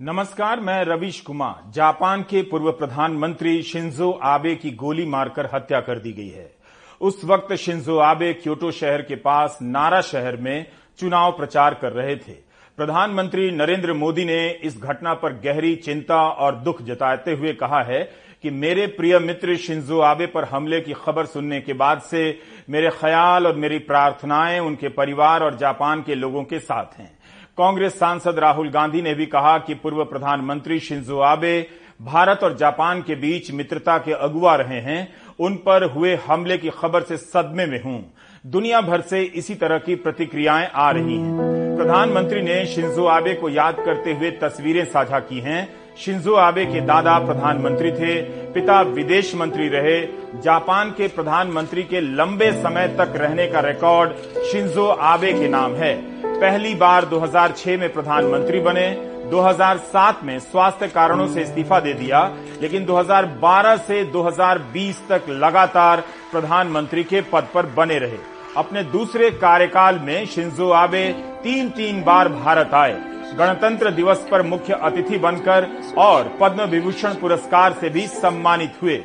नमस्कार, 0.00 0.60
मैं 0.60 0.84
रवीश 0.84 1.20
कुमार। 1.20 1.70
जापान 1.70 2.22
के 2.22 2.42
पूर्व 2.42 2.72
प्रधानमंत्री 2.72 3.62
शिंजो 3.62 4.10
आबे 4.22 4.54
की 4.54 4.70
गोली 4.70 5.06
मारकर 5.06 5.48
हत्या 5.54 5.80
कर 5.80 5.98
दी 5.98 6.12
गई 6.12 6.28
है। 6.28 6.52
उस 7.00 7.24
वक्त 7.24 7.54
शिंजो 7.54 7.98
आबे 7.98 8.32
क्योटो 8.32 8.70
शहर 8.70 9.02
के 9.02 9.14
पास 9.14 9.58
नारा 9.62 10.00
शहर 10.00 10.36
में 10.36 10.66
चुनाव 10.98 11.32
प्रचार 11.32 11.74
कर 11.74 11.92
रहे 11.92 12.16
थे। 12.16 12.32
प्रधानमंत्री 12.76 13.50
नरेंद्र 13.50 13.92
मोदी 13.92 14.24
ने 14.24 14.50
इस 14.50 14.80
घटना 14.82 15.14
पर 15.14 15.32
गहरी 15.32 15.74
चिंता 15.76 16.28
और 16.28 16.56
दुख 16.56 16.82
जताते 16.82 17.32
हुए 17.32 17.52
कहा 17.52 17.82
है 17.82 18.12
कि 18.42 18.50
मेरे 18.50 18.86
प्रिय 18.86 19.18
मित्र 19.18 19.56
शिंजो 19.56 20.00
आबे 20.00 20.26
पर 20.26 20.44
हमले 20.44 20.80
की 20.80 20.92
खबर 20.92 21.26
सुनने 21.26 21.60
के 21.60 21.72
बाद 21.72 22.00
से 22.00 22.40
मेरे 22.70 22.90
ख्याल 22.90 23.46
और 23.46 23.56
मेरी 23.56 23.78
प्रार्थनाएँ 23.78 24.60
उनके 24.60 24.88
परिवार 24.88 25.42
और 25.42 25.56
जापान 25.56 26.02
के 26.02 26.14
लोगों 26.14 26.44
के 26.44 26.58
साथ 26.58 26.98
हैं। 26.98 27.15
कांग्रेस 27.58 27.98
सांसद 27.98 28.38
राहुल 28.38 28.68
गांधी 28.68 29.02
ने 29.02 29.14
भी 29.14 29.26
कहा 29.26 29.58
कि 29.58 29.74
पूर्व 29.74 30.04
प्रधानमंत्री 30.04 30.80
शिंजो 30.80 31.18
आबे 31.18 31.66
भारत 32.02 32.40
और 32.42 32.56
जापान 32.56 33.00
के 33.02 33.14
बीच 33.14 33.50
मित्रता 33.50 33.98
के 33.98 34.12
अगुवा 34.12 34.54
रहे 34.54 34.80
हैं। 34.80 35.08
उन 35.38 35.54
पर 35.56 35.84
हुए 35.84 36.14
हमले 36.26 36.58
की 36.58 36.70
खबर 36.70 37.02
से 37.02 37.16
सदमे 37.16 37.66
में 37.66 37.82
हूँ। 37.82 38.12
दुनिया 38.46 38.80
भर 38.80 39.00
से 39.00 39.22
इसी 39.22 39.54
तरह 39.54 39.78
की 39.78 39.94
प्रतिक्रियाएँ 39.94 40.68
आ 40.74 40.90
रही 40.90 41.16
हैं। 41.16 41.76
प्रधानमंत्री 41.76 42.42
ने 42.42 42.66
शिंजो 42.66 43.06
आबे 43.06 43.34
को 43.34 43.48
याद 43.48 43.76
करते 43.84 44.12
हुए 44.12 44.30
तस्वीरें 44.30 44.84
साझा 44.84 45.18
की 45.18 45.40
हैं। 45.40 45.68
शिंजो 45.96 46.34
आबे 46.34 46.64
के 46.66 46.80
दादा 46.80 47.18
प्रधानमंत्री 47.18 47.92
थे, 47.92 48.22
पिता 48.52 48.80
विदेश 48.82 49.34
मंत्री 49.34 49.68
रहे, 49.68 50.00
जापान 50.40 50.90
के 50.90 51.08
प्रधानमंत्री 51.08 51.82
के 51.82 52.00
लंबे 52.00 52.52
समय 52.52 52.88
तक 52.88 53.12
रहने 53.16 53.46
का 53.46 53.60
रिकॉर्ड 53.60 54.12
शिंजो 54.42 54.86
आबे 54.86 55.32
के 55.32 55.48
नाम 55.48 55.74
है। 55.74 55.94
पहली 56.36 56.74
बार 56.74 57.04
2006 57.04 57.76
में 57.76 57.92
प्रधानमंत्री 57.92 58.60
बने 58.60 58.88
2007 59.30 60.24
में 60.24 60.38
स्वास्थ्य 60.38 60.88
कारणों 60.88 61.26
से 61.28 61.42
इस्तीफा 61.42 61.80
दे 61.80 61.94
दिया, 61.94 62.36
लेकिन 62.62 62.84
2012 62.84 63.76
से 63.76 64.04
2020 64.04 65.02
तक 65.08 65.22
लगातार 65.28 66.00
प्रधानमंत्री 66.32 67.04
के 67.04 67.20
पद 67.20 67.48
पर 67.54 67.66
बने 67.66 67.98
रहे। 67.98 68.18
अपने 68.56 68.82
दूसरे 68.82 69.30
कार्यकाल 69.30 69.98
में 69.98 70.26
शिंजो 70.26 70.70
आबे 70.70 71.12
तीन 71.42 71.68
तीन 71.68 72.02
बार 72.02 72.28
भारत 72.28 72.74
आए। 72.74 73.00
गणतंत्र 73.38 73.90
दिवस 73.90 74.28
पर 74.30 74.42
मुख्य 74.42 74.72
अतिथि 74.72 75.18
बनकर 75.18 75.68
और 75.98 76.36
पद्म 76.40 76.62
विभूषण 76.62 77.14
पुरस्कार 77.14 77.72
से 77.72 77.88
भी 77.88 78.06
सम्मानित 78.06 78.82
हुए। 78.82 79.04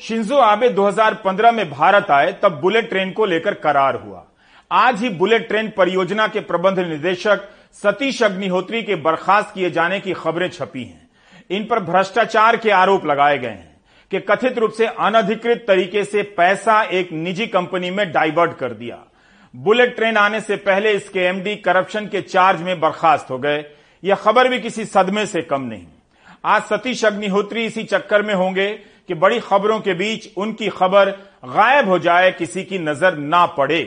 शिंजो 0.00 0.36
आबे 0.36 0.68
2015 0.68 1.52
में 1.52 1.70
भारत 1.70 2.10
आए, 2.10 2.32
तब 2.42 2.60
बुलेट 2.60 2.88
ट्रेन 2.88 3.10
को 3.10 3.24
लेकर 3.24 3.54
करार 3.54 4.02
हुआ। 4.06 4.24
आज 4.72 5.00
ही 5.02 5.08
बुलेट 5.08 5.48
ट्रेन 5.48 5.68
परियोजना 5.76 6.26
के 6.28 6.40
प्रबंध 6.40 6.78
निदेशक 6.78 7.48
सतीश 7.72 8.22
अग्निहोत्री 8.22 8.82
के 8.82 8.94
बर्खास्त 8.94 9.54
किए 9.54 9.70
जाने 9.70 9.98
की 10.00 10.12
खबरें 10.12 10.48
छपी 10.50 10.82
हैं। 10.84 11.08
इन 11.50 11.64
पर 11.64 11.80
भ्रष्टाचार 11.80 12.56
के 12.56 12.70
आरोप 12.70 13.06
लगाए 13.06 13.38
गए 13.38 13.48
हैं 13.48 13.76
कि 14.10 14.20
कथित 14.20 14.58
रूप 14.58 14.72
से 14.72 14.86
अनधिकृत 14.86 15.64
तरीके 15.68 16.04
से 16.04 16.22
पैसा 16.36 16.82
एक 16.82 17.12
निजी 17.12 17.46
कंपनी 17.46 17.90
में 17.90 18.12
डाइवर्ट 18.12 18.56
कर 18.58 18.72
दिया। 18.72 18.98
बुलेट 19.54 19.96
ट्रेन 19.96 20.16
आने 20.16 20.40
से 20.40 20.56
पहले 20.56 20.92
इसके 20.92 21.20
एमडी 21.20 21.56
करप्शन 21.56 22.06
के 22.06 22.20
चार्ज 22.20 22.62
में 22.62 22.80
बर्खास्त 22.80 23.30
हो 23.30 23.38
गए। 23.38 23.64
यह 24.02 24.14
खबर 24.14 24.48
भी 24.48 24.60
किसी 24.60 24.84
सदमे 24.84 25.26
से 25.26 25.42
कम 25.42 25.62
नहीं। 25.62 25.86
आज 26.44 26.62
सतीश 26.62 27.04
अग्निहोत्री 27.04 27.64
इसी 27.64 27.82
चक्कर 27.84 28.22
में 28.22 28.34
होंगे 28.34 28.68
कि 29.10 29.14
बड़ी 29.14 29.38
खबरों 29.40 29.78
के 29.80 29.94
बीच 29.94 30.26
उनकी 30.36 30.68
खबर 30.70 31.08
गायब 31.46 31.88
हो 31.88 31.98
जाए, 31.98 32.30
किसी 32.32 32.62
की 32.64 32.78
नज़र 32.78 33.16
ना 33.16 33.44
पड़े। 33.58 33.78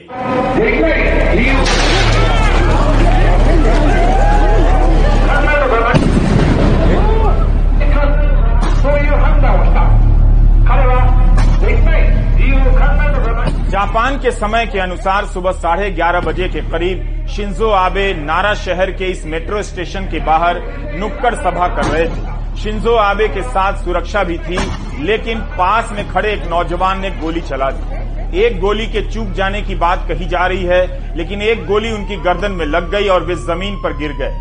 जापान 13.69 14.17
के 14.17 14.31
समय 14.31 14.65
के 14.65 14.79
अनुसार 14.79 15.25
सुबह 15.25 15.51
साढ़े 15.53 15.89
ग्यारह 15.91 16.19
बजे 16.19 16.49
के 16.49 16.61
करीब 16.69 17.25
शिंजो 17.27 17.69
आबे 17.69 18.13
नारा 18.15 18.53
शहर 18.59 18.91
के 18.91 19.05
इस 19.05 19.25
मेट्रो 19.25 19.63
स्टेशन 19.63 20.05
के 20.05 20.19
बाहर 20.25 20.61
नुक्कड़ 20.99 21.35
सभा 21.35 21.67
कर 21.75 21.85
रहे 21.85 22.07
थे। 22.07 22.41
शिंजो 22.57 22.95
आबे 22.95 23.27
के 23.27 23.41
साथ 23.41 23.83
सुरक्षा 23.83 24.23
भी 24.23 24.37
थी, 24.37 24.57
लेकिन 25.03 25.39
पास 25.57 25.91
में 25.91 26.07
खड़े 26.09 26.31
एक 26.33 26.43
नौजवान 26.49 26.99
ने 26.99 27.09
गोली 27.11 27.41
चला 27.41 27.69
दी। 27.71 28.39
एक 28.39 28.59
गोली 28.59 28.85
के 28.87 29.01
चूक 29.11 29.31
जाने 29.31 29.61
की 29.61 29.75
बात 29.75 30.07
कही 30.07 30.25
जा 30.25 30.45
रही 30.47 30.63
है, 30.63 31.15
लेकिन 31.17 31.41
एक 31.41 31.65
गोली 31.65 31.91
उनकी 31.91 32.15
गर्दन 32.15 32.51
में 32.51 32.65
लग 32.65 32.89
गई 32.91 33.07
और 33.07 33.23
वे 33.23 33.35
ज़मीन 33.35 33.75
पर 33.75 33.97
गिर 33.97 34.13
गए। 34.13 34.31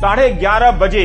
साढ़े 0.00 0.28
ग्यारह 0.30 0.70
बजे 0.78 1.04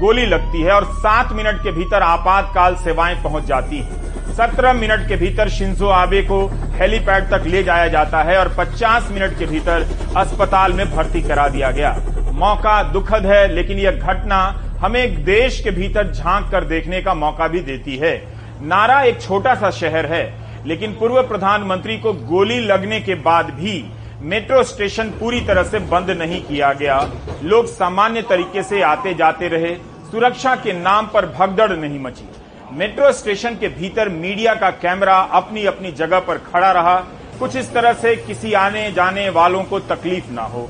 गोली 0.00 0.26
लगती 0.26 0.62
है 0.62 0.72
और 0.72 0.84
सात 0.94 1.32
मिनट 1.32 1.62
के 1.62 1.72
भीतर 1.72 2.02
आपातकाल 2.02 2.74
सेवाएँ 2.74 3.22
पहुँच 3.22 3.44
जाती 3.44 3.78
हैं। 3.78 4.34
सत्रह 4.34 4.72
मिनट 4.72 5.08
के 5.08 5.16
भीतर 5.16 5.48
शिंजो 5.48 5.88
आबे 5.88 6.22
को 6.22 6.44
हेलीपैड 6.74 7.30
तक 7.30 7.46
ले 7.46 7.62
जाया 7.62 7.86
जाता 7.88 8.22
है 8.22 8.38
और 8.38 8.54
50 8.58 9.10
मिनट 9.12 9.38
के 9.38 9.46
भीतर 9.46 9.86
अस्पताल 10.16 10.72
में 10.72 10.86
भर्ती 10.90 11.22
करा 11.22 11.48
दिया 11.48 11.70
गया। 11.70 11.96
मौका 12.32 12.82
दुखद 12.82 13.26
है, 13.26 13.46
लेकिन 13.48 13.78
यह 13.78 13.90
घटना 13.92 14.38
हमें 14.80 15.02
एक 15.02 15.24
देश 15.24 15.60
के 15.60 15.70
भीतर 15.70 16.12
झाँक 16.12 16.50
कर 16.50 16.64
देखने 16.64 17.00
का 17.02 17.14
मौका 17.14 17.46
भी 17.48 17.60
देती 17.60 17.96
है। 17.96 18.16
नारा 18.62 19.00
एक 19.02 19.20
छोटा 19.22 19.54
सा 19.54 19.70
शहर 19.70 20.06
है, 20.06 20.24
लेकिन 20.66 20.92
पूर्व 20.92 21.22
प्रधानमंत्री 21.22 21.96
को 21.98 22.12
गोली 22.12 22.58
लगने 22.60 23.00
के 23.00 23.14
बाद 23.14 23.50
भी 23.50 23.84
मेट्रो 24.22 24.62
स्टेशन 24.62 25.10
पूरी 25.10 25.40
तरह 25.40 25.62
से 25.62 25.78
बंद 25.78 26.10
नहीं 26.10 26.42
किया 26.42 26.72
गया। 26.72 26.98
लोग 27.42 27.66
सामान्य 27.66 28.22
तरीके 28.22 28.62
से 28.62 28.82
आते 28.82 29.14
जाते 29.14 29.48
रहे, 29.48 29.74
सुरक्षा 30.10 30.54
के 30.56 30.72
नाम 30.72 31.06
पर 31.06 31.26
भगदड़ 31.28 31.72
नहीं 31.72 31.98
मची। 32.00 32.28
मेट्रो 32.72 33.12
स्टेशन 33.12 33.56
के 33.56 33.68
भीतर 33.70 34.08
मीडिया 34.08 34.54
का 34.54 34.70
कैमरा 34.70 35.16
अपनी 35.32 35.64
अपनी 35.64 35.92
जगह 35.92 36.20
पर 36.20 36.38
खड़ा 36.44 36.70
रहा। 36.72 36.96
कुछ 37.38 37.56
इस 37.56 37.72
तरह 37.74 37.92
से 37.92 38.14
किसी 38.16 38.52
आने 38.52 38.90
जाने 38.92 39.28
वालों 39.30 39.62
को 39.64 39.80
तकलीफ़ 39.80 40.30
ना 40.30 40.42
हो। 40.42 40.68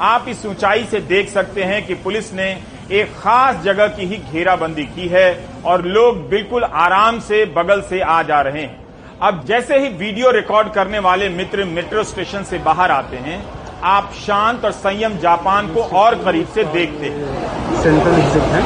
आप 0.00 0.24
इस 0.28 0.44
ऊंचाई 0.46 0.84
से 0.84 1.00
देख 1.00 1.28
सकते 1.28 1.62
हैं 1.62 1.86
कि 1.86 1.94
पुलिस 1.94 2.32
ने 2.34 2.52
एक 2.90 3.12
खास 3.14 3.56
जगह 3.64 3.88
की 3.88 4.04
ही 4.06 4.16
घेराबंदी 4.32 4.84
की 4.84 5.06
है 5.08 5.28
और 5.66 5.84
लोग 5.86 6.28
बिल्कुल 6.28 6.64
आराम 6.64 7.18
से 7.20 7.44
बगल 7.56 7.80
से 7.80 8.00
आ 8.00 8.22
जा 8.22 8.40
रहे 8.40 8.62
हैं। 8.62 9.18
अब 9.22 9.42
जैसे 9.44 9.78
ही 9.78 9.88
वीडियो 9.96 10.30
रिकॉर्ड 10.30 10.72
करने 10.72 10.98
वाले 10.98 11.28
मित्र 11.28 11.64
मेट्रो 11.66 12.04
स्टेशन 12.04 12.42
से 12.42 12.58
बाहर 12.58 12.90
आते 12.90 13.16
हैं 13.18 13.42
आप 13.86 14.12
शांत 14.16 14.64
और 14.64 14.72
संयम 14.72 15.18
जापान 15.18 15.72
को 15.74 15.82
और 15.98 16.14
करीब 16.24 16.46
से 16.54 16.64
देखते 16.66 17.06
हैं। 17.06 17.82
सेंट्रल 17.82 18.14
एग्जिट 18.14 18.42
है। 18.44 18.62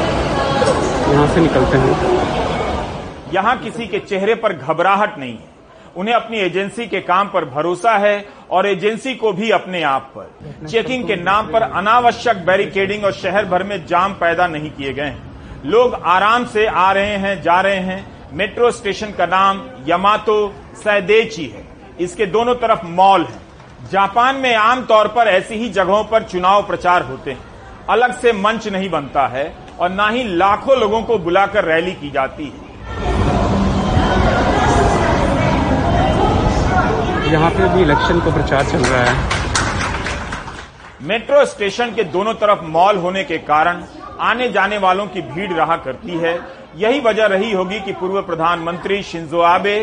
यहाँ 1.13 1.27
से 1.35 1.41
निकलते 1.41 1.79
हैं। 1.79 3.33
यहाँ 3.35 3.57
किसी 3.59 3.87
के 3.87 3.99
चेहरे 4.01 4.35
पर 4.35 4.53
घबराहट 4.53 5.19
नहीं 5.19 5.33
है। 5.33 5.52
उन्हें 5.97 6.15
अपनी 6.15 6.39
एजेंसी 6.39 6.87
के 6.87 7.01
काम 7.01 7.29
पर 7.29 7.45
भरोसा 7.45 7.93
है 7.93 8.29
और 8.51 8.67
एजेंसी 8.67 9.15
को 9.15 9.33
भी 9.33 9.51
अपने 9.51 9.83
आप 9.83 10.13
पर। 10.19 10.67
चेकिंग 10.67 11.07
के 11.07 11.17
नाम 11.17 11.53
पर 11.53 11.63
अनावश्यक 11.63 12.47
बैरिकेडिंग 12.47 13.05
और 13.05 13.13
शहर 13.13 13.45
भर 13.45 13.63
में 13.63 13.87
जाम 13.87 14.13
पैदा 14.13 14.47
नहीं 14.47 14.71
किए 14.71 14.93
गए 14.93 15.03
हैं। 15.03 15.33
लोग 15.67 15.95
आराम 15.95 16.47
से 16.47 16.67
आ 16.67 16.93
रहे 16.93 17.17
हैं, 17.17 17.43
जा 17.43 17.61
रहे 17.61 17.77
हैं। 17.77 18.29
मेट्रो 18.33 18.71
स्टेशन 18.71 19.11
का 19.11 19.27
नाम 19.27 19.63
यमातो 19.87 20.55
सैदेची 20.75 21.47
है। 21.47 21.65
इसके 22.01 22.27
दोनों 22.27 22.55
तरफ़ 22.55 22.87
मॉल 22.87 23.25
है। 23.25 23.41
जापान 23.91 24.37
में 24.37 24.55
आमतौर 24.55 25.09
पर 25.09 25.29
ऐसी 25.29 25.55
ही 25.55 25.69
जगहों 25.69 26.05
पर 26.05 26.23
चुनाव 26.23 26.67
प्रचार 26.67 27.03
होते 27.03 27.31
हैं। 27.31 27.39
अलग 27.91 28.21
से 28.21 28.33
मंच 28.33 28.69
नहीं 28.69 28.91
बनता 28.91 29.27
है 29.27 29.55
और 29.81 29.91
न 29.91 30.11
ही 30.11 30.23
लाखों 30.25 30.79
लोगों 30.79 31.03
को 31.03 31.19
बुलाकर 31.19 31.65
रैली 31.65 31.93
की 31.93 32.11
जाती 32.11 32.45
है। 32.45 32.72
यहाँ 37.33 37.51
पे 37.51 37.69
भी 37.75 37.83
इलेक्शन 37.83 38.19
का 38.21 38.31
प्रचार 38.31 38.65
चल 38.65 38.79
रहा 38.79 39.05
है। 39.05 39.13
मेट्रो 41.03 41.45
स्टेशन 41.45 41.95
के 41.95 42.05
दोनों 42.07 42.35
तरफ़ 42.35 42.65
मॉल 42.65 42.97
होने 42.97 43.23
के 43.25 43.39
कारण 43.41 43.83
आने 44.21 44.49
जाने 44.53 44.79
वालों 44.79 45.07
की 45.07 45.21
भीड़ 45.23 45.53
रहा 45.53 45.77
करती 45.77 46.19
है। 46.19 46.35
यही 46.77 47.01
वजह 47.01 47.27
रही 47.27 47.53
होगी 47.53 47.81
कि 47.81 47.93
पूर्व 47.93 48.21
प्रधानमंत्री 48.23 49.03
शिंजो 49.03 49.41
आबे 49.43 49.77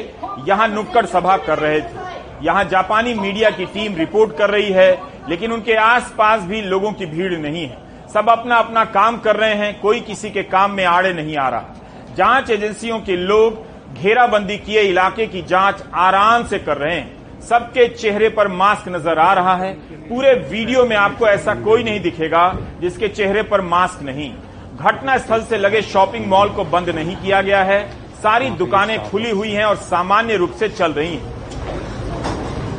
यहाँ 0.47 0.67
नुक्कड़ 0.67 1.05
सभा 1.05 1.37
कर 1.37 1.59
रहे 1.59 1.81
थे। 1.81 2.45
यहाँ 2.45 2.63
जापानी 2.65 3.13
मीडिया 3.13 3.49
की 3.49 3.65
टीम 3.67 3.95
रिपोर्ट 3.95 4.37
कर 4.37 4.49
रही 4.49 4.71
है, 4.71 4.91
लेकिन 5.29 5.51
उनके 5.51 5.75
आसपास 5.75 6.41
भी 6.43 6.61
लोगों 6.61 6.91
की 6.91 7.05
भीड़ 7.07 7.33
नहीं 7.33 7.67
है। 7.67 7.77
सब 8.13 8.29
अपना 8.29 8.55
अपना 8.57 8.85
काम 8.87 9.17
कर 9.17 9.35
रहे 9.35 9.53
हैं, 9.55 9.79
कोई 9.81 9.99
किसी 10.01 10.29
के 10.29 10.43
काम 10.45 10.71
में 10.71 10.85
आड़े 10.85 11.13
नहीं 11.13 11.37
आ 11.37 11.49
रहा। 11.49 12.15
जाँच 12.15 12.49
एजेंसियों 12.49 12.99
के 12.99 13.15
लोग 13.15 13.67
घेराबंदी 13.93 14.57
किए 14.57 14.81
इलाके 14.81 15.25
की 15.27 15.41
जाँच 15.41 15.83
आराम 15.97 16.43
से 16.43 16.59
कर 16.59 16.77
रहे 16.77 16.95
हैं। 16.95 17.18
सबके 17.39 17.87
चेहरे 17.87 18.29
पर 18.29 18.47
मास्क 18.47 18.87
नज़र 18.87 19.19
आ 19.19 19.31
रहा 19.33 19.55
है। 19.55 19.73
पूरे 20.09 20.33
वीडियो 20.49 20.85
में 20.85 20.95
आपको 20.95 21.27
ऐसा 21.27 21.53
कोई 21.55 21.83
नहीं 21.83 21.99
दिखेगा 21.99 22.51
जिसके 22.81 23.07
चेहरे 23.09 23.43
पर 23.43 23.61
मास्क 23.63 24.03
नहीं। 24.03 24.31
घटना 24.77 25.17
स्थल 25.17 25.43
से 25.43 25.57
लगे 25.57 25.81
शॉपिंग 25.83 26.25
मॉल 26.25 26.49
को 26.49 26.63
बंद 26.65 26.89
नहीं 26.89 27.15
किया 27.15 27.41
गया 27.41 27.63
है। 27.63 27.81
सारी 28.23 28.49
दुकानें 28.57 28.99
खुली 29.09 29.29
हुई 29.29 29.51
हैं 29.51 29.65
और 29.65 29.75
सामान्य 29.75 30.35
रूप 30.35 30.51
से 30.51 30.69
चल 30.69 30.93
रही 30.93 31.15
हैं। 31.15 31.37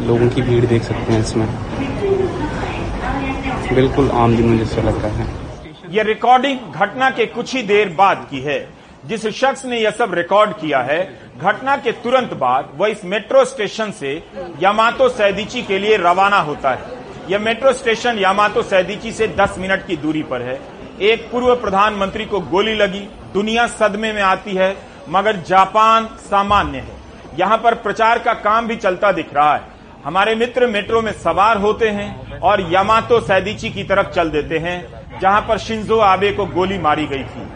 लोगों 0.06 0.28
की 0.28 0.42
भीड़ 0.42 0.64
देख 0.64 0.82
सकते 0.82 1.12
हैं 1.12 1.20
इसमें। 1.20 1.46
बिल्कुल 3.74 4.10
आम 4.10 4.36
दिनों 4.36 4.58
जैसा 4.58 4.82
लग 4.82 5.02
रहा 5.04 5.12
है। 5.14 5.26
यह 5.90 6.02
रिकॉर्डिंग 6.02 6.58
घटना 6.74 7.10
के 7.10 7.26
कुछ 7.28 7.54
ही 7.54 7.62
देर 7.62 7.88
बाद 7.98 8.26
की 8.30 8.40
है। 8.40 8.58
जिस 9.06 9.26
शख्स 9.34 9.64
ने 9.64 9.78
यह 9.78 9.90
सब 9.90 10.14
रिकॉर्ड 10.14 10.50
किया 10.52 10.78
है 10.82 10.98
घटना 11.42 11.76
के 11.76 11.92
तुरंत 11.92 12.32
बाद 12.34 12.68
वह 12.76 12.88
इस 12.88 13.04
मेट्रो 13.04 13.44
स्टेशन 13.44 13.90
से 13.90 14.12
यामातो 14.62 15.08
सैदीची 15.08 15.62
के 15.62 15.78
लिए 15.78 15.96
रवाना 15.96 16.38
होता 16.40 16.70
है। 16.70 16.98
यह 17.30 17.38
मेट्रो 17.38 17.72
स्टेशन 17.72 18.18
यामातो 18.18 18.62
सैदीची 18.62 19.12
से 19.12 19.28
10 19.28 19.54
मिनट 19.58 19.86
की 19.86 19.96
दूरी 19.96 20.22
पर 20.22 20.42
है। 20.42 20.58
एक 21.00 21.28
पूर्व 21.32 21.54
प्रधानमंत्री 21.56 22.24
को 22.24 22.40
गोली 22.40 22.74
लगी, 22.74 23.08
दुनिया 23.34 23.66
सदमे 23.66 24.12
में 24.12 24.22
आती 24.22 24.54
है, 24.54 24.76
मगर 25.08 25.36
जापान 25.48 26.08
सामान्य 26.20 26.78
है। 26.78 26.98
यहाँ 27.38 27.58
पर 27.58 27.74
प्रचार 27.74 28.18
का 28.18 28.32
काम 28.34 28.66
भी 28.66 28.76
चलता 28.76 29.12
दिख 29.12 29.34
रहा 29.34 29.54
है। 29.54 29.62
हमारे 30.04 30.34
मित्र 30.34 30.66
मेट्रो 30.66 31.00
में 31.02 31.12
सवार 31.12 31.56
होते 31.56 31.88
हैं 31.88 32.40
और 32.40 32.60
यामातो 32.72 33.20
सैदीची 33.20 33.70
की 33.70 33.84
तरफ़ 33.84 34.10
चल 34.10 34.30
देते 34.30 34.58
हैं, 34.58 34.78
जहाँ 35.20 35.40
पर 35.40 35.58
शिंजो 35.58 35.98
आबे 35.98 36.32
को 36.32 36.46
गोली 36.46 36.78
मारी 36.78 37.06
गई 37.06 37.24
थी। 37.24 37.48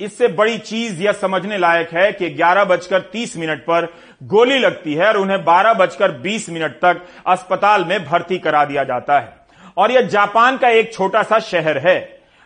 इससे 0.00 0.28
बड़ी 0.28 0.58
चीज़ 0.58 1.02
यह 1.02 1.12
समझने 1.12 1.58
लायक 1.58 1.90
है 1.92 2.12
कि 2.12 2.28
ग्यारह 2.30 2.64
बजकर 2.64 3.00
तीस 3.00 3.36
मिनट 3.36 3.58
पर 3.58 3.86
गोली 4.22 4.58
लगती 4.58 4.94
है 4.94 5.06
और 5.06 5.16
उन्हें 5.16 5.44
बारह 5.44 5.74
बजकर 5.74 6.12
बीस 6.12 6.48
मिनट 6.50 6.72
तक 6.72 7.00
अस्पताल 7.26 7.84
में 7.84 8.04
भर्ती 8.04 8.38
करा 8.38 8.64
दिया 8.64 8.84
जाता 8.84 9.18
है। 9.18 9.36
और 9.76 9.92
यह 9.92 10.00
जापान 10.00 10.56
का 10.56 10.68
एक 10.68 10.92
छोटा 10.92 11.22
सा 11.22 11.38
शहर 11.38 11.78
है। 11.78 11.96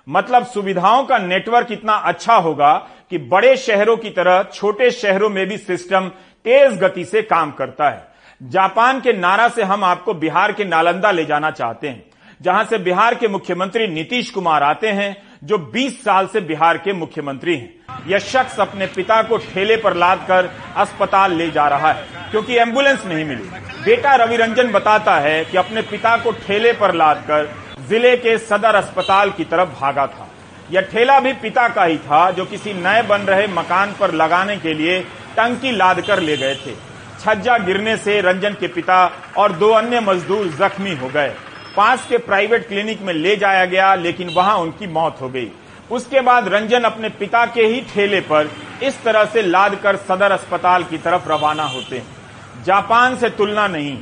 मतलब 0.08 0.46
सुविधाओं 0.46 1.04
का 1.04 1.18
नेटवर्क 1.18 1.72
इतना 1.72 1.92
अच्छा 1.92 2.34
होगा 2.34 2.72
कि 3.10 3.18
बड़े 3.18 3.56
शहरों 3.56 3.96
की 3.96 4.10
तरह 4.10 4.42
छोटे 4.54 4.90
शहरों 4.90 5.30
में 5.30 5.46
भी 5.46 5.58
सिस्टम 5.58 6.08
तेज 6.44 6.78
गति 6.78 7.04
से 7.04 7.22
काम 7.22 7.50
करता 7.50 7.88
है। 7.90 8.06
जापान 8.42 9.00
के 9.00 9.12
नारा 9.12 9.48
से 9.48 9.62
हम 9.62 9.84
आपको 9.84 10.14
बिहार 10.14 10.52
के 10.52 10.64
नालंदा 10.64 11.10
ले 11.10 11.24
जाना 11.24 11.50
चाहते 11.50 11.88
हैं। 11.88 12.07
जहाँ 12.40 12.64
से 12.64 12.79
बिहार 12.79 13.14
के 13.14 13.29
मुख्यमंत्री 13.29 13.87
नीतीश 13.87 14.31
कुमार 14.31 14.62
आते 14.62 14.88
हैं, 14.88 15.17
जो 15.44 15.58
20 15.73 16.02
साल 16.05 16.26
से 16.26 16.40
बिहार 16.40 16.79
के 16.79 16.93
मुख्यमंत्री 16.93 17.56
हैं। 17.56 18.05
यह 18.08 18.19
शख्स 18.19 18.58
अपने 18.61 18.87
पिता 18.87 19.23
को 19.23 19.37
ठेले 19.38 19.76
पर 19.76 19.96
लाद 19.96 20.25
कर 20.29 20.50
अस्पताल 20.76 21.32
ले 21.32 21.50
जा 21.50 21.67
रहा 21.69 21.93
है, 21.93 22.05
क्योंकि 22.31 22.56
एंबुलेंस 22.56 23.05
नहीं 23.06 23.25
मिली। 23.25 23.49
बेटा 23.85 24.14
रवि 24.14 24.37
रंजन 24.37 24.70
बताता 24.73 25.14
है 25.19 25.44
कि 25.44 25.56
अपने 25.56 25.82
पिता 25.82 26.17
को 26.17 26.32
ठेले 26.38 26.73
पर 26.73 26.94
लाद 26.94 27.25
कर 27.29 27.50
ज़िले 27.88 28.17
के 28.17 28.37
सदर 28.38 28.75
अस्पताल 28.75 29.31
की 29.31 29.44
तरफ़ 29.44 29.69
भागा 29.81 30.06
था। 30.06 30.29
यह 30.70 30.81
ठेला 30.82 31.19
भी 31.20 31.32
पिता 31.32 31.69
का 31.69 31.85
ही 31.85 31.96
था, 31.99 32.31
जो 32.31 32.44
किसी 32.44 32.73
नए 32.75 33.02
बन 33.02 33.20
रहे 33.23 33.46
मकान 33.49 33.94
पर 34.00 34.14
लगाने 34.14 34.56
के 34.56 34.75
लिए 34.75 35.00
टंकी 35.37 35.73
लाद 35.73 36.00
कर 36.00 36.20
ले 36.20 36.37
गए 36.37 36.55
थे। 36.56 36.75
छज्जा 37.20 37.58
गिरने 37.58 37.96
से 37.96 38.20
रंजन 38.20 38.56
के 38.61 38.69
पिता 38.69 39.05
और 39.37 39.52
दो 39.52 39.70
अन्य 39.73 40.00
मजदूर 40.00 40.46
जख्मी 40.58 40.94
हो 40.96 41.08
गए। 41.08 41.32
पास 41.78 42.06
के 42.08 42.19
प्राइवेट 42.19 42.66
क्लिनिक 42.69 43.02
में 43.02 43.12
ले 43.14 43.36
जाया 43.36 43.64
गया, 43.66 43.94
लेकिन 43.96 44.28
वहाँ 44.30 44.56
उनकी 44.58 44.86
मौत 44.88 45.19
हो 45.20 45.28
गई। 45.28 45.50
उसके 45.90 46.20
बाद 46.20 46.48
रंजन 46.48 46.84
अपने 46.84 47.08
पिता 47.10 47.44
के 47.46 47.64
ही 47.64 47.80
ठेले 47.92 48.20
पर 48.22 48.50
इस 48.82 49.02
तरह 49.04 49.25
से 49.25 49.42
लाद 49.42 49.75
कर 49.82 49.96
सदर 49.98 50.32
अस्पताल 50.32 50.84
की 50.84 50.98
तरफ़ 50.98 51.28
रवाना 51.28 51.64
होते। 51.64 51.96
हैं 51.96 52.64
जापान 52.64 53.16
से 53.16 53.28
तुलना 53.30 53.66
नहीं, 53.69 53.96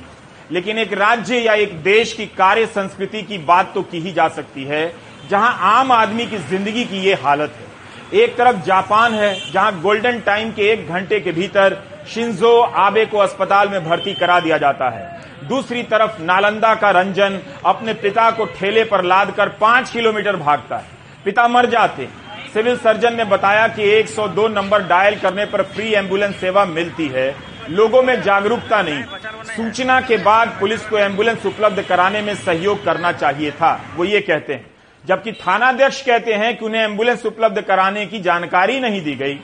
लेकिन 0.51 0.79
एक 0.79 0.93
राज्य 0.95 1.39
या 1.39 1.55
एक 1.57 1.77
देश 1.83 2.13
की 2.13 2.27
कार्य 2.29 2.67
संस्कृति 2.69 3.23
की 3.23 3.39
बात 3.41 3.73
तो 3.75 3.83
की 3.83 4.01
ही 4.01 4.13
जा 4.13 4.29
सकती 4.31 4.65
है, 4.65 4.93
जहाँ 5.31 5.57
आम 5.71 5.93
आदमी 5.93 6.27
की 6.27 6.39
ज़िंदगी 6.41 6.85
की 6.85 7.01
ये 7.01 7.15
हालत 7.17 7.53
है। 7.53 8.21
एक 8.21 8.37
तरफ़ 8.37 8.65
जापान 8.67 9.15
है, 9.15 9.35
जहाँ 9.53 9.81
गोल्डन 9.81 10.21
टाइम 10.21 10.51
के 10.53 10.71
एक 10.73 10.89
घंटे 10.89 11.21
के 11.21 11.33
भीतर 11.33 11.83
शिंजो 12.09 12.59
आबे 12.61 13.05
को 13.07 13.19
अस्पताल 13.19 13.69
में 13.69 13.85
भर्ती 13.85 14.15
करा 14.15 14.41
दिया 14.41 14.59
जाता 14.59 14.91
है। 14.91 15.16
दूसरी 15.49 15.83
तरफ़ 15.83 16.21
नालंदा 16.23 16.75
का 16.75 16.91
रंजन 16.91 17.41
अपने 17.67 17.95
पिता 17.95 18.31
को 18.31 18.45
ठेले 18.59 18.85
पर 18.85 19.05
लाद 19.05 19.31
कर 19.31 19.49
पाँच 19.61 19.91
किलोमीटर 19.91 20.37
भागता 20.37 20.77
है। 20.77 20.95
पिता 21.25 21.49
मर 21.49 21.67
जाते 21.67 22.09
सिविल 22.55 22.77
सर्जन 22.77 23.17
ने 23.17 23.25
बताया 23.25 23.67
कि 23.69 23.89
102 23.91 24.47
नंबर 24.49 24.83
डायल 24.83 25.19
करने 25.21 25.45
पर 25.45 25.63
फ्री 25.65 25.93
एंबुलेंस 25.95 26.37
सेवा 26.37 26.65
मिलती 26.65 27.09
है। 27.09 27.35
लोगों 27.71 28.03
में 28.03 28.23
जागरूकता 28.23 28.81
नहीं। 28.83 29.03
सूचना 29.47 30.01
के 30.01 30.17
बाद 30.17 30.57
पुलिस 30.61 30.87
को 30.87 30.99
एंबुलेंस 30.99 31.47
उपलब्ध 31.47 31.83
कराने 31.83 32.23
में 32.23 32.35
सहयोग 32.35 32.85
करना 32.85 33.13
चाहिए 33.13 33.51
था, 33.51 33.81
वो 33.97 34.05
ये 34.05 34.21
कहते 34.21 34.55
हैं। 34.55 34.67
जबकि 35.05 35.33
थानाध्यक्ष 35.33 36.01
कहते 36.03 36.35
हैं 36.35 36.57
कि 36.57 36.65
उन्हें 36.65 36.83
एंबुलेंस 36.83 37.27
उपलब्ध 37.27 37.61
कराने 37.61 38.07
की 38.07 38.21
जानकारी 38.21 38.81
नहीं 38.81 39.03
दी 39.05 39.15
गई। 39.15 39.39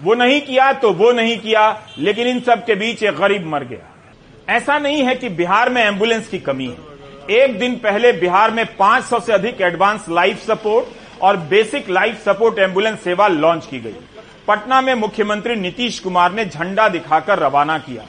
वो 0.00 0.14
नहीं 0.14 0.40
किया 0.40 0.72
तो 0.72 0.92
वो 0.92 1.12
नहीं 1.12 1.38
किया, 1.38 1.82
लेकिन 1.98 2.26
इन 2.26 2.40
सब 2.40 2.64
के 2.64 2.74
बीच 2.74 3.02
एक 3.02 3.16
गरीब 3.16 3.46
मर 3.46 3.64
गया। 3.64 3.92
ऐसा 4.48 4.78
नहीं 4.78 5.02
है 5.02 5.14
कि 5.14 5.28
बिहार 5.28 5.68
में 5.70 5.82
एंबुलेंस 5.82 6.28
की 6.28 6.38
कमी 6.38 6.66
है। 6.66 7.36
एक 7.36 7.58
दिन 7.58 7.74
पहले 7.76 8.12
बिहार 8.12 8.50
में 8.50 8.64
500 8.76 9.18
से 9.20 9.32
अधिक 9.32 9.60
एडवांस 9.60 10.04
लाइफ 10.08 10.44
सपोर्ट 10.46 11.22
और 11.22 11.36
बेसिक 11.46 11.88
लाइफ 11.90 12.22
सपोर्ट 12.24 12.58
एंबुलेंस 12.58 13.00
सेवा 13.00 13.26
लॉन्च 13.28 13.66
की 13.66 13.80
गई। 13.80 13.94
पटना 14.48 14.80
में 14.80 14.94
मुख्यमंत्री 14.94 15.56
नीतीश 15.56 15.98
कुमार 15.98 16.32
ने 16.32 16.44
झंडा 16.44 16.88
दिखाकर 16.88 17.38
रवाना 17.38 17.78
किया। 17.78 18.04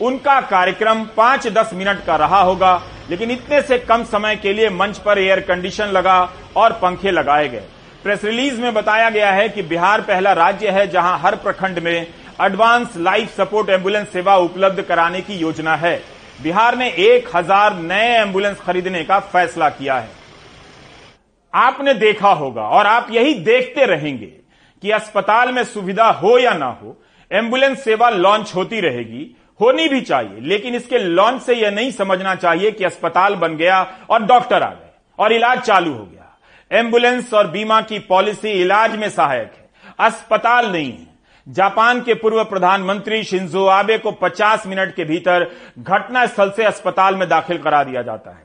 उनका 0.00 0.40
कार्यक्रम 0.40 1.04
पाँच 1.16 1.46
दस 1.48 1.70
मिनट 1.74 2.04
का 2.04 2.16
रहा 2.16 2.40
होगा, 2.40 2.82
लेकिन 3.10 3.30
इतने 3.30 3.60
से 3.62 3.78
कम 3.78 4.04
समय 4.04 4.36
के 4.36 4.52
लिए 4.52 4.70
मंच 4.70 4.98
पर 4.98 5.18
एयर 5.18 5.40
कंडीशन 5.40 5.86
लगा 5.88 6.18
और 6.56 6.72
पंखे 6.72 7.10
लगाए 7.10 7.48
गए। 7.48 7.64
प्रेस 8.04 8.24
रिलीज़ 8.24 8.60
में 8.60 8.72
बताया 8.74 9.10
गया 9.10 9.30
है 9.32 9.48
कि 9.48 9.62
बिहार 9.62 10.00
पहला 10.00 10.32
राज्य 10.32 10.70
है 10.70 10.86
जहाँ 10.90 11.18
हर 11.18 11.36
प्रखंड 11.36 11.78
में 11.78 12.06
एडवांस 12.42 12.96
लाइफ 12.98 13.36
सपोर्ट 13.36 13.68
एंबुलेंस 13.70 14.08
सेवा 14.08 14.36
उपलब्ध 14.38 14.82
कराने 14.82 15.20
की 15.20 15.34
योजना 15.34 15.74
है। 15.76 15.96
बिहार 16.38 16.76
ने 16.76 16.88
एक 16.90 17.28
हज़ार 17.34 17.74
नए 17.74 18.08
एंबुलेंस 18.14 18.60
खरीदने 18.60 19.02
का 19.04 19.18
फैसला 19.20 19.68
किया 19.70 19.94
है। 19.94 20.10
आपने 21.54 21.94
देखा 21.94 22.30
होगा 22.30 22.62
और 22.62 22.86
आप 22.86 23.10
यही 23.10 23.34
देखते 23.34 23.84
रहेंगे 23.86 24.26
कि 24.82 24.90
अस्पताल 24.90 25.52
में 25.52 25.62
सुविधा 25.64 26.08
हो 26.12 26.36
या 26.38 26.52
ना 26.54 26.66
हो, 26.72 26.96
एंबुलेंस 27.30 27.84
सेवा 27.84 28.08
लॉन्च 28.10 28.54
होती 28.54 28.80
रहेगी, 28.80 29.24
होनी 29.60 29.88
भी 29.88 30.00
चाहिए, 30.00 30.40
लेकिन 30.40 30.74
इसके 30.74 30.98
लॉन्च 30.98 31.42
से 31.42 31.54
यह 31.54 31.70
नहीं 31.70 31.90
समझना 31.92 32.34
चाहिए 32.34 32.70
कि 32.70 32.84
अस्पताल 32.84 33.34
बन 33.36 33.56
गया 33.56 33.80
और 34.10 34.22
डॉक्टर 34.24 34.62
आ 34.62 34.70
गए 34.70 34.90
और 35.18 35.32
इलाज 35.32 35.60
चालू 35.60 35.92
हो 35.92 36.04
गया। 36.04 36.78
एंबुलेंस 36.78 37.32
और 37.34 37.46
बीमा 37.46 37.80
की 37.82 37.98
पॉलिसी 38.00 38.50
इलाज 38.52 38.96
में 38.96 39.08
सहायक 39.10 39.52
है। 39.52 39.94
अस्पताल 40.00 40.70
नहीं 40.72 40.92
है। 40.92 41.10
जापान 41.48 42.00
के 42.00 42.14
पूर्व 42.14 42.44
प्रधानमंत्री 42.44 43.24
शिंजो 43.24 43.66
आबे 43.66 43.98
को 43.98 44.12
50 44.12 44.66
मिनट 44.66 44.94
के 44.94 45.04
भीतर 45.04 45.50
घटनास्थल 45.78 46.50
से 46.50 46.64
अस्पताल 46.64 47.14
में 47.14 47.28
दाखिल 47.28 47.58
करा 47.58 47.84
दिया 47.84 48.02
जाता 48.02 48.30
है। 48.30 48.44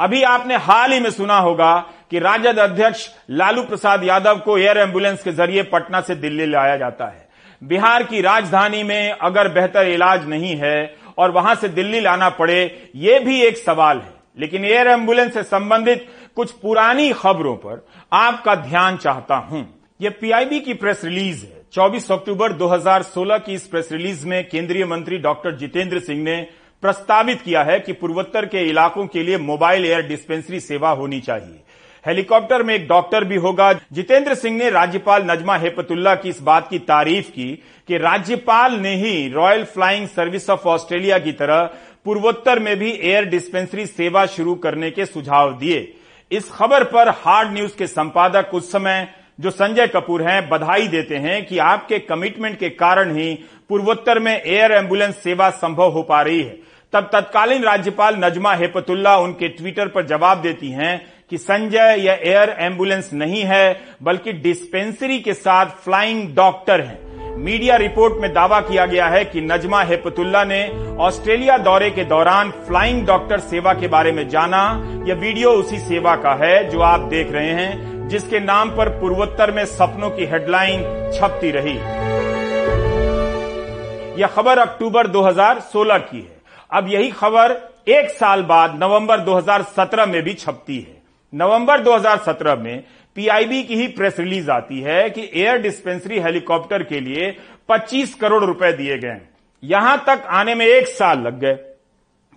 अभी 0.00 0.22
आपने 0.22 0.56
हाल 0.56 0.92
ही 0.92 1.00
में 1.00 1.10
सुना 1.10 1.38
होगा 1.38 1.84
कि 2.10 2.18
राजद 2.18 2.58
अध्यक्ष 2.58 3.08
लालू 3.30 3.62
प्रसाद 3.62 4.04
यादव 4.04 4.38
को 4.38 4.58
एयर 4.58 4.78
एंबुलेंस 4.78 5.22
के 5.22 5.32
ज़रिए 5.32 5.62
पटना 5.62 6.00
से 6.00 6.14
दिल्ली 6.14 6.46
लाया 6.46 6.76
जाता 6.76 7.04
है। 7.04 7.28
बिहार 7.64 8.02
की 8.02 8.20
राजधानी 8.20 8.82
में 8.82 9.10
अगर 9.10 9.48
बेहतर 9.48 9.86
इलाज 9.86 10.28
नहीं 10.28 10.56
है 10.56 10.94
और 11.18 11.30
वहाँ 11.30 11.54
से 11.54 11.68
दिल्ली 11.68 12.00
लाना 12.00 12.28
पड़े, 12.28 12.90
ये 12.96 13.20
भी 13.20 13.42
एक 13.42 13.58
सवाल 13.58 13.98
है। 13.98 14.14
लेकिन 14.38 14.64
एयर 14.64 14.88
एंबुलेंस 14.88 15.34
से 15.34 15.42
संबंधित 15.42 16.08
कुछ 16.36 16.52
पुरानी 16.52 17.12
खबरों 17.12 17.56
पर 17.56 17.86
आपका 18.12 18.54
ध्यान 18.54 18.96
चाहता 18.96 19.34
हूँ। 19.34 19.80
यह 20.00 20.14
पीआईबी 20.20 20.60
की 20.60 20.74
प्रेस 20.74 21.00
रिलीज़ 21.04 21.44
है। 21.44 21.61
24 21.72 22.10
अक्टूबर 22.12 22.52
2016 22.52 23.38
की 23.38 23.54
इस 23.54 23.66
प्रेस 23.66 23.88
रिलीज़ 23.92 24.26
में 24.26 24.48
केंद्रीय 24.48 24.84
मंत्री 24.84 25.18
डॉक्टर 25.18 25.54
जितेंद्र 25.56 25.98
सिंह 25.98 26.22
ने 26.22 26.34
प्रस्तावित 26.82 27.40
किया 27.40 27.62
है 27.62 27.78
कि 27.80 27.92
पूर्वोत्तर 27.92 28.46
के 28.46 28.60
इलाकों 28.60 29.06
के 29.06 29.22
लिए 29.22 29.38
मोबाइल 29.38 29.86
एयर 29.86 30.06
डिस्पेंसरी 30.08 30.60
सेवा 30.60 30.90
होनी 30.90 31.20
चाहिए। 31.20 31.62
हेलीकॉप्टर 32.06 32.62
में 32.62 32.74
एक 32.74 32.86
डॉक्टर 32.88 33.24
भी 33.24 33.36
होगा। 33.36 33.72
जितेंद्र 33.72 34.34
सिंह 34.34 34.56
ने 34.58 34.68
राज्यपाल 34.70 35.22
नजमा 35.30 35.56
हेपतुल्ला 35.56 36.14
की 36.14 36.28
इस 36.28 36.42
बात 36.42 36.68
की 36.68 36.78
तारीफ़ 36.78 37.30
की 37.30 37.50
कि 37.88 37.98
राज्यपाल 37.98 38.74
ने 38.74 38.94
ही 38.96 39.28
Royal 39.28 39.64
Flying 39.64 40.06
Service 40.08 40.50
of 40.50 40.68
Australia 40.68 41.18
की 41.18 41.32
तरह 41.32 41.64
पूर्वोत्तर 42.04 42.58
में 42.58 42.76
भी 42.78 42.92
एयर 43.02 43.24
डिस्पेंसरी 43.24 43.86
सेवा 43.86 44.26
शुरू 44.26 44.54
करने 44.54 44.90
के 44.90 45.06
सुझाव 45.06 45.58
दिए। 45.58 45.92
इस 46.30 46.50
खबर 46.50 46.84
पर 46.84 47.08
हार्ड 47.08 47.52
न्यूज़ 47.52 47.76
के 47.76 47.86
संपादक 47.86 48.54
उस 48.54 48.72
समय 48.72 49.14
जो 49.38 49.50
संजय 49.50 49.86
कपूर 49.86 50.22
हैं, 50.22 50.48
बधाई 50.48 50.88
देते 50.88 51.16
हैं 51.16 51.44
कि 51.46 51.58
आपके 51.58 51.98
कमिटमेंट 51.98 52.58
के 52.58 52.68
कारण 52.68 53.14
ही 53.16 53.32
पूर्वोत्तर 53.68 54.18
में 54.18 54.32
एयर 54.32 54.72
एंबुलेंस 54.72 55.16
सेवा 55.16 55.50
संभव 55.50 55.90
हो 55.90 56.02
पा 56.02 56.22
रही 56.22 56.42
है। 56.42 56.56
तब 56.92 57.08
तत्कालीन 57.12 57.62
राज्यपाल 57.62 58.16
नजमा 58.18 58.54
हेपतुल्ला 58.54 59.16
उनके 59.16 59.48
ट्विटर 59.48 59.88
पर 59.88 60.06
जवाब 60.06 60.42
देती 60.42 60.70
हैं 60.70 61.00
कि 61.30 61.38
संजय, 61.38 61.96
यह 61.98 62.20
एयर 62.24 62.56
एंबुलेंस 62.58 63.10
नहीं 63.12 63.42
है, 63.42 63.80
बल्कि 64.02 64.32
डिस्पेंसरी 64.32 65.18
के 65.18 65.34
साथ 65.34 65.66
फ्लाइंग 65.66 66.34
डॉक्टर 66.34 66.80
हैं। 66.80 67.36
मीडिया 67.36 67.76
रिपोर्ट 67.76 68.20
में 68.22 68.32
दावा 68.32 68.60
किया 68.60 68.86
गया 68.86 69.06
है 69.06 69.24
कि 69.24 69.40
नजमा 69.40 69.82
हेपतुल्ला 69.82 70.44
ने 70.44 70.68
ऑस्ट्रेलिया 70.96 71.56
दौरे 71.58 71.90
के 71.90 72.04
दौरान 72.04 72.50
फ्लाइंग 72.66 73.06
डॉक्टर 73.06 73.40
सेवा 73.40 73.72
के 73.72 73.88
बारे 73.88 74.12
में 74.12 74.28
जाना। 74.28 74.62
यह 75.08 75.14
वीडियो 75.14 75.50
उसी 75.50 75.78
सेवा 75.78 76.16
का 76.16 76.34
है 76.44 76.68
जो 76.68 76.80
आप 76.80 77.00
देख 77.00 77.32
रहे 77.32 77.50
हैं। 77.50 77.91
जिसके 78.08 78.40
नाम 78.40 78.70
पर 78.76 78.88
पूर्वोत्तर 78.88 79.50
में 79.50 79.64
सपनों 79.64 80.10
की 80.10 80.24
हेडलाइन 80.24 80.80
छपती 81.14 81.50
रही। 81.50 81.76
यह 84.20 84.26
खबर 84.26 84.58
अक्टूबर 84.58 85.06
2016 85.06 85.98
की 85.98 86.20
है। 86.20 86.40
अब 86.70 86.88
यही 86.88 87.10
खबर 87.10 87.56
एक 87.88 88.10
साल 88.10 88.42
बाद 88.42 88.78
नवंबर 88.82 89.20
2017 89.20 90.06
में 90.06 90.22
भी 90.22 90.34
छपती 90.34 90.78
है। 90.78 91.02
नवंबर 91.34 91.80
2017 91.80 92.56
में 92.56 92.84
पीआईबी 93.14 93.62
की 93.62 93.76
ही 93.76 93.86
प्रेस 93.88 94.16
रिलीज़ 94.18 94.50
आती 94.50 94.80
है 94.80 95.10
कि 95.10 95.30
एयर 95.34 95.58
डिस्पेंसरी 95.58 96.18
हेलीकॉप्टर 96.18 96.82
के 96.82 97.00
लिए 97.00 97.30
25 97.68 98.14
करोड़ 98.14 98.44
रुपए 98.44 98.72
दिए 98.72 98.98
गए 98.98 99.20
यहाँ 99.62 100.04
तक 100.06 100.24
आने 100.26 100.54
में 100.54 100.66
एक 100.66 100.86
साल 100.86 101.18
लग 101.18 101.38
गए। 101.40 101.58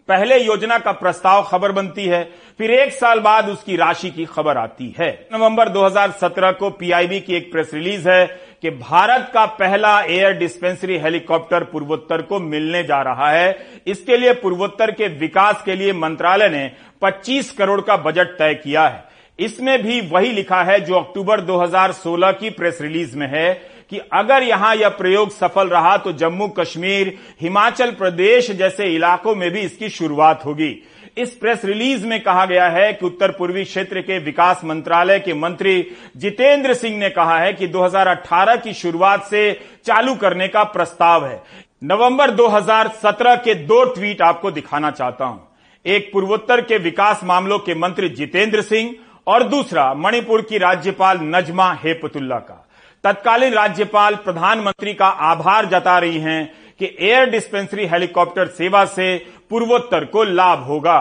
पहले 0.10 0.38
योजना 0.38 0.78
का 0.78 0.92
प्रस्ताव 0.92 1.44
खबर 1.44 1.72
बनती 1.72 2.06
है, 2.06 2.24
फिर 2.58 2.72
एक 2.72 2.92
साल 2.94 3.20
बाद 3.20 3.50
उसकी 3.50 3.76
राशि 3.76 4.10
की 4.10 4.26
खबर 4.26 4.58
आती 4.58 4.96
है। 5.00 5.28
नवंबर 5.34 5.70
2017 5.70 6.52
को 6.52 6.70
पीआईबी 6.70 7.20
की 7.20 7.36
एक 7.36 7.52
प्रेस 7.52 7.72
रिलीज़ 7.74 8.10
है 8.10 8.26
कि 8.62 8.70
भारत 8.70 9.32
का 9.34 9.46
पहला 9.46 10.00
एयर 10.02 10.32
डिस्पेंसरी 10.32 10.98
हेलीकॉप्टर 10.98 11.64
पूर्वोत्तर 11.64 12.22
को 12.22 12.40
मिलने 12.40 12.84
जा 12.84 13.02
रहा 13.02 13.32
है। 13.32 13.58
इसके 13.88 14.18
लिए 14.18 14.34
पूर्वोत्तर 14.34 14.92
के 14.92 15.08
विकास 15.08 15.64
के 15.66 15.76
लिए 15.76 15.94
मंत्रालय 15.94 16.50
ने 16.50 16.72
25 17.02 17.52
करोड़ 17.52 17.82
का 17.82 17.98
बजट 17.98 18.38
तय 18.38 18.54
किया 18.54 18.88
है। 18.88 19.04
इसमें 19.40 19.84
भी 19.84 20.02
वही 20.02 20.32
लिखा 20.32 20.64
है 20.64 20.80
जो 20.80 20.96
अक्टूबर 20.96 21.42
2016 21.42 22.32
की 22.32 22.50
प्रेस 22.50 22.78
रिलीज़ 22.82 23.18
में 23.18 23.28
है। 23.28 23.75
कि 23.92 24.00
अगर 24.14 24.44
यहाँ 24.44 24.76
यह 24.76 24.90
प्रयोग 24.90 25.32
सफल 25.32 25.68
रहा 25.68 25.96
तो 25.98 26.12
जम्मू 26.12 26.48
कश्मीर, 26.48 27.18
हिमाचल 27.42 27.92
प्रदेश 27.92 28.52
जैसे 28.52 28.86
इलाकों 28.86 29.36
में 29.36 29.50
भी 29.52 29.60
इसकी 29.60 29.90
शुरुआत 29.90 30.46
होगी। 30.46 30.76
इस 31.18 31.36
प्रेस 31.36 31.66
रिलीज़ 31.66 32.06
में 32.06 32.20
कहा 32.24 32.46
गया 32.46 32.68
है 32.68 32.92
कि 32.94 33.06
उत्तर 33.06 33.32
पूर्वी 33.32 33.64
क्षेत्र 33.64 34.02
के 34.02 34.18
विकास 34.20 34.62
मंत्रालय 34.66 35.20
के 35.20 35.34
मंत्री 35.34 35.88
जितेंद्र 36.18 36.74
सिंह 36.74 36.98
ने 36.98 37.10
कहा 37.10 37.38
है 37.40 37.54
कि 37.54 37.68
2018 37.68 38.56
की 38.56 38.74
शुरुआत 38.74 39.24
से 39.24 39.52
चालू 39.86 40.16
करने 40.16 40.48
का 40.48 40.64
प्रस्ताव 40.64 41.26
है। 41.26 41.42
नवंबर 41.84 42.32
2017 42.32 43.36
के 43.36 43.54
दो 43.56 43.84
ट्वीट 43.86 44.22
आपको 44.22 44.52
दिखाना 44.52 44.92
चाहता 44.92 45.26
हूँ। 45.26 45.48
एक 45.86 46.10
पूर्वोत्तर 46.14 46.62
के 46.62 46.78
विकास 46.78 47.22
मामलों 47.24 47.60
के 47.60 47.76
मंत्री 47.76 48.10
जितेंद्र 48.10 48.62
सिंह 48.62 48.94
और 49.28 49.44
दूसरा 49.44 49.94
मणिपुर 49.94 50.42
की 50.42 50.58
राज्यपाल 50.58 51.20
नजमा 51.24 51.72
हेपतुल्ला 51.74 52.40
का। 52.40 52.65
तत्कालीन 53.06 53.54
राज्यपाल 53.54 54.16
प्रधानमंत्री 54.26 54.94
का 55.00 55.08
आभार 55.32 55.66
जता 55.70 55.98
रही 56.00 56.20
हैं 56.20 56.42
कि 56.80 56.86
एयर 57.08 57.30
डिस्पेंसरी 57.30 57.86
हेलीकॉप्टर 57.88 58.48
सेवा 58.58 58.84
से 58.94 59.06
पूर्वोत्तर 59.50 60.06
को 60.16 60.24
लाभ 60.24 60.66
होगा 60.70 60.98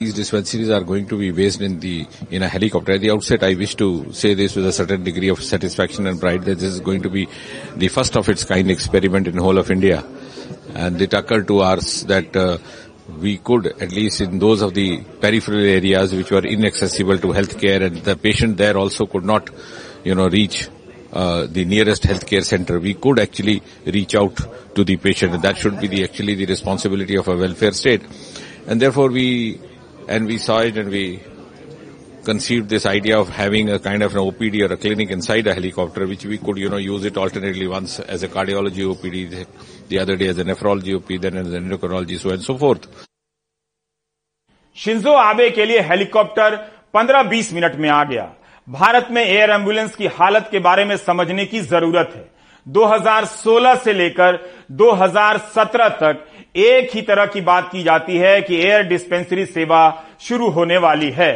These 0.00 0.14
dispensaries 0.14 0.70
are 0.76 0.80
going 0.80 1.06
to 1.10 1.16
be 1.18 1.30
based 1.30 1.60
in 1.66 1.78
the 1.80 2.06
in 2.36 2.42
a 2.42 2.48
helicopter. 2.48 2.94
At 2.94 3.02
the 3.02 3.10
outset, 3.12 3.44
I 3.48 3.54
wish 3.54 3.74
to 3.82 4.12
say 4.12 4.34
this 4.34 4.56
with 4.56 4.66
a 4.66 4.72
certain 4.72 5.04
degree 5.04 5.28
of 5.34 5.42
satisfaction 5.42 6.08
and 6.08 6.20
pride 6.20 6.42
that 6.48 6.58
this 6.58 6.72
is 6.78 6.80
going 6.80 7.02
to 7.02 7.10
be 7.10 7.28
the 7.76 7.88
first 7.88 8.16
of 8.16 8.28
its 8.28 8.44
kind 8.44 8.70
experiment 8.70 9.28
in 9.28 9.38
whole 9.38 9.56
of 9.56 9.70
India, 9.70 10.02
and 10.74 11.00
it 11.00 11.20
occurred 11.20 11.46
to 11.52 11.60
us 11.60 11.92
that. 12.14 12.40
Uh, 12.46 12.56
we 13.20 13.36
could, 13.36 13.66
at 13.66 13.92
least 13.92 14.22
in 14.22 14.38
those 14.38 14.62
of 14.62 14.72
the 14.72 15.02
peripheral 15.20 15.62
areas 15.62 16.14
which 16.14 16.30
were 16.30 16.42
inaccessible 16.42 17.18
to 17.18 17.32
healthcare 17.38 17.82
and 17.86 17.98
the 17.98 18.16
patient 18.16 18.56
there 18.56 18.78
also 18.78 19.04
could 19.04 19.26
not, 19.26 19.50
you 20.04 20.14
know, 20.14 20.26
reach 20.26 20.68
uh, 21.13 21.47
the 21.49 21.65
nearest 21.65 22.03
healthcare 22.03 22.43
center, 22.43 22.79
we 22.79 22.93
could 22.93 23.19
actually 23.19 23.61
reach 23.85 24.15
out 24.15 24.37
to 24.75 24.83
the 24.83 24.97
patient. 24.97 25.33
And 25.33 25.41
that 25.43 25.57
should 25.57 25.79
be 25.79 25.87
the, 25.87 26.03
actually 26.03 26.35
the 26.35 26.45
responsibility 26.45 27.17
of 27.17 27.27
a 27.27 27.35
welfare 27.35 27.71
state. 27.71 28.03
And 28.67 28.81
therefore 28.81 29.09
we, 29.09 29.59
and 30.07 30.27
we 30.27 30.37
saw 30.37 30.59
it 30.59 30.77
and 30.77 30.89
we 30.89 31.21
conceived 32.23 32.69
this 32.69 32.85
idea 32.85 33.17
of 33.17 33.29
having 33.29 33.69
a 33.69 33.79
kind 33.79 34.03
of 34.03 34.13
an 34.13 34.21
OPD 34.21 34.69
or 34.69 34.73
a 34.73 34.77
clinic 34.77 35.09
inside 35.09 35.47
a 35.47 35.53
helicopter, 35.53 36.05
which 36.05 36.25
we 36.25 36.37
could, 36.37 36.57
you 36.57 36.69
know, 36.69 36.77
use 36.77 37.05
it 37.05 37.17
alternately 37.17 37.67
once 37.67 37.99
as 37.99 38.23
a 38.23 38.27
cardiology 38.27 38.85
OPD, 38.93 39.47
the 39.87 39.99
other 39.99 40.15
day 40.15 40.27
as 40.27 40.37
a 40.37 40.43
nephrology 40.43 40.99
OPD, 40.99 41.21
then 41.21 41.37
as 41.37 41.53
an 41.53 41.69
endocrinology, 41.69 42.19
so 42.19 42.29
and 42.29 42.43
so 42.43 42.57
forth. 42.57 42.87
Shinzo 44.79 45.11
Abe 45.11 45.49
के 45.51 45.65
लिए 45.65 45.79
helicopter 45.87 46.55
15-20 46.95 47.51
minute 47.53 47.75
में 47.79 47.89
आ 47.89 48.03
गया 48.11 48.23
भारत 48.68 49.08
में 49.10 49.22
air 49.22 49.50
ambulance 49.50 49.94
की 49.94 50.06
हालत 50.06 50.48
के 50.50 50.58
बारे 50.58 50.84
में 50.84 50.96
समझने 50.96 51.44
की 51.44 51.60
ज़रूरत 51.60 52.12
है। 52.16 52.24
2016 52.66 53.74
से 53.74 53.92
लेकर 53.92 54.38
2017 54.72 55.88
तक 55.88 56.24
एक 56.56 56.94
ही 56.94 57.02
तरह 57.02 57.26
की 57.26 57.40
बात 57.40 57.68
की 57.72 57.82
जाती 57.82 58.16
है 58.16 58.40
कि 58.42 58.56
एयर 58.56 58.82
डिस्पेंसरी 58.82 59.44
सेवा 59.46 59.82
शुरू 60.20 60.48
होने 60.50 60.76
वाली 60.76 61.10
है। 61.10 61.32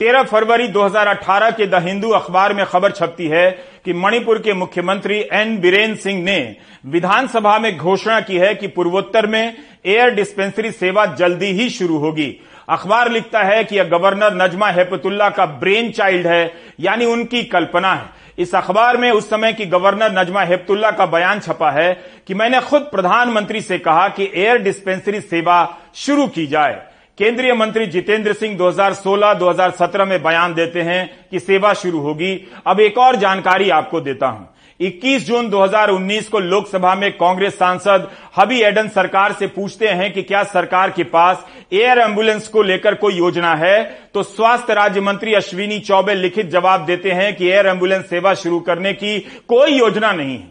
13 0.00 0.22
फरवरी 0.22 0.68
2018 0.68 1.50
के 1.50 1.66
द 1.66 1.74
हिंदू 1.74 2.10
अखबार 2.10 2.54
में 2.54 2.64
खबर 2.66 2.90
छपती 2.90 3.26
है 3.26 3.50
कि 3.84 3.92
मणिपुर 3.92 4.38
के 4.38 4.52
मुख्यमंत्री 4.52 5.24
एन 5.32 5.58
बीरेन 5.60 5.94
सिंह 5.94 6.22
ने 6.22 6.56
विधानसभा 6.86 7.58
में 7.58 7.76
घोषणा 7.76 8.20
की 8.20 8.36
है 8.36 8.54
कि 8.54 8.66
पूर्वोत्तर 8.66 9.26
में 9.26 9.56
एयर 9.86 10.10
डिस्पेंसरी 10.10 10.70
सेवा 10.70 11.06
जल्दी 11.06 11.52
ही 11.52 11.70
शुरू 11.70 11.98
होगी। 11.98 12.30
अखबार 12.68 13.10
लिखता 13.10 13.42
है 13.42 13.62
कि 13.64 13.76
यह 13.76 13.84
गवर्नर 13.84 14.34
नजमा 14.34 14.68
हेपतुल्ला 14.68 15.28
का 15.30 15.46
ब्रेन 15.46 15.90
चाइल्ड 15.90 16.26
है, 16.26 16.52
यानी 16.80 17.04
उनकी 17.04 17.42
कल्पना 17.42 17.94
है। 17.94 18.16
इस 18.38 18.54
अखबार 18.54 18.96
में 18.96 19.10
उस 19.10 19.30
समय 19.30 19.52
की 19.52 19.66
गवर्नर 19.66 20.18
नजमा 20.18 20.42
हेपतुल्ला 20.42 20.90
का 20.90 21.06
बयान 21.06 21.40
छपा 21.40 21.70
है 21.70 21.92
कि 22.26 22.34
मैंने 22.34 22.60
खुद 22.60 22.82
प्रधानमंत्री 22.82 23.60
से 23.60 23.78
कहा 23.78 24.08
कि 24.08 24.30
एयर 24.34 24.58
डिस्पेंसरी 24.58 25.20
सेवा 25.20 25.56
शुरू 25.94 26.26
की 26.26 26.46
जाए। 26.46 26.82
केंद्रीय 27.18 27.52
मंत्री 27.52 27.86
जितेंद्र 27.86 28.32
सिंह 28.32 28.56
2016-2017 28.56 30.04
में 30.04 30.22
बयान 30.22 30.54
देते 30.54 30.82
हैं 30.82 31.08
कि 31.30 31.40
सेवा 31.40 31.72
शुरू 31.72 32.00
होगी। 32.00 32.34
अब 32.66 32.80
एक 32.80 32.98
और 32.98 33.16
जानकारी 33.16 33.70
आपको 33.70 34.00
देता 34.00 34.26
हूँ। 34.26 34.48
21 34.80 35.26
जून 35.26 35.48
2019 35.50 36.28
को 36.28 36.38
लोकसभा 36.38 36.94
में 36.94 37.10
कांग्रेस 37.12 37.54
सांसद 37.58 38.06
हबी 38.36 38.60
एडन 38.60 38.88
सरकार 38.88 39.32
से 39.32 39.46
पूछते 39.46 39.88
हैं 39.88 40.12
कि 40.12 40.22
क्या 40.22 40.42
सरकार 40.42 40.90
के 40.90 41.04
पास 41.04 41.44
एयर 41.72 41.98
एंबुलेंस 41.98 42.48
को 42.48 42.62
लेकर 42.62 42.94
कोई 42.94 43.14
योजना 43.14 43.54
है? 43.54 43.82
तो 44.14 44.22
स्वास्थ्य 44.22 44.74
राज्य 44.74 45.00
मंत्री 45.00 45.34
अश्विनी 45.34 45.78
चौबे 45.78 46.14
लिखित 46.14 46.46
जवाब 46.46 46.84
देते 46.86 47.10
हैं 47.10 47.36
कि 47.36 47.48
एयर 47.48 47.66
एंबुलेंस 47.66 48.08
सेवा 48.10 48.34
शुरू 48.34 48.60
करने 48.60 48.92
की 48.92 49.18
कोई 49.48 49.78
योजना 49.78 50.12
नहीं 50.12 50.38
है। 50.38 50.46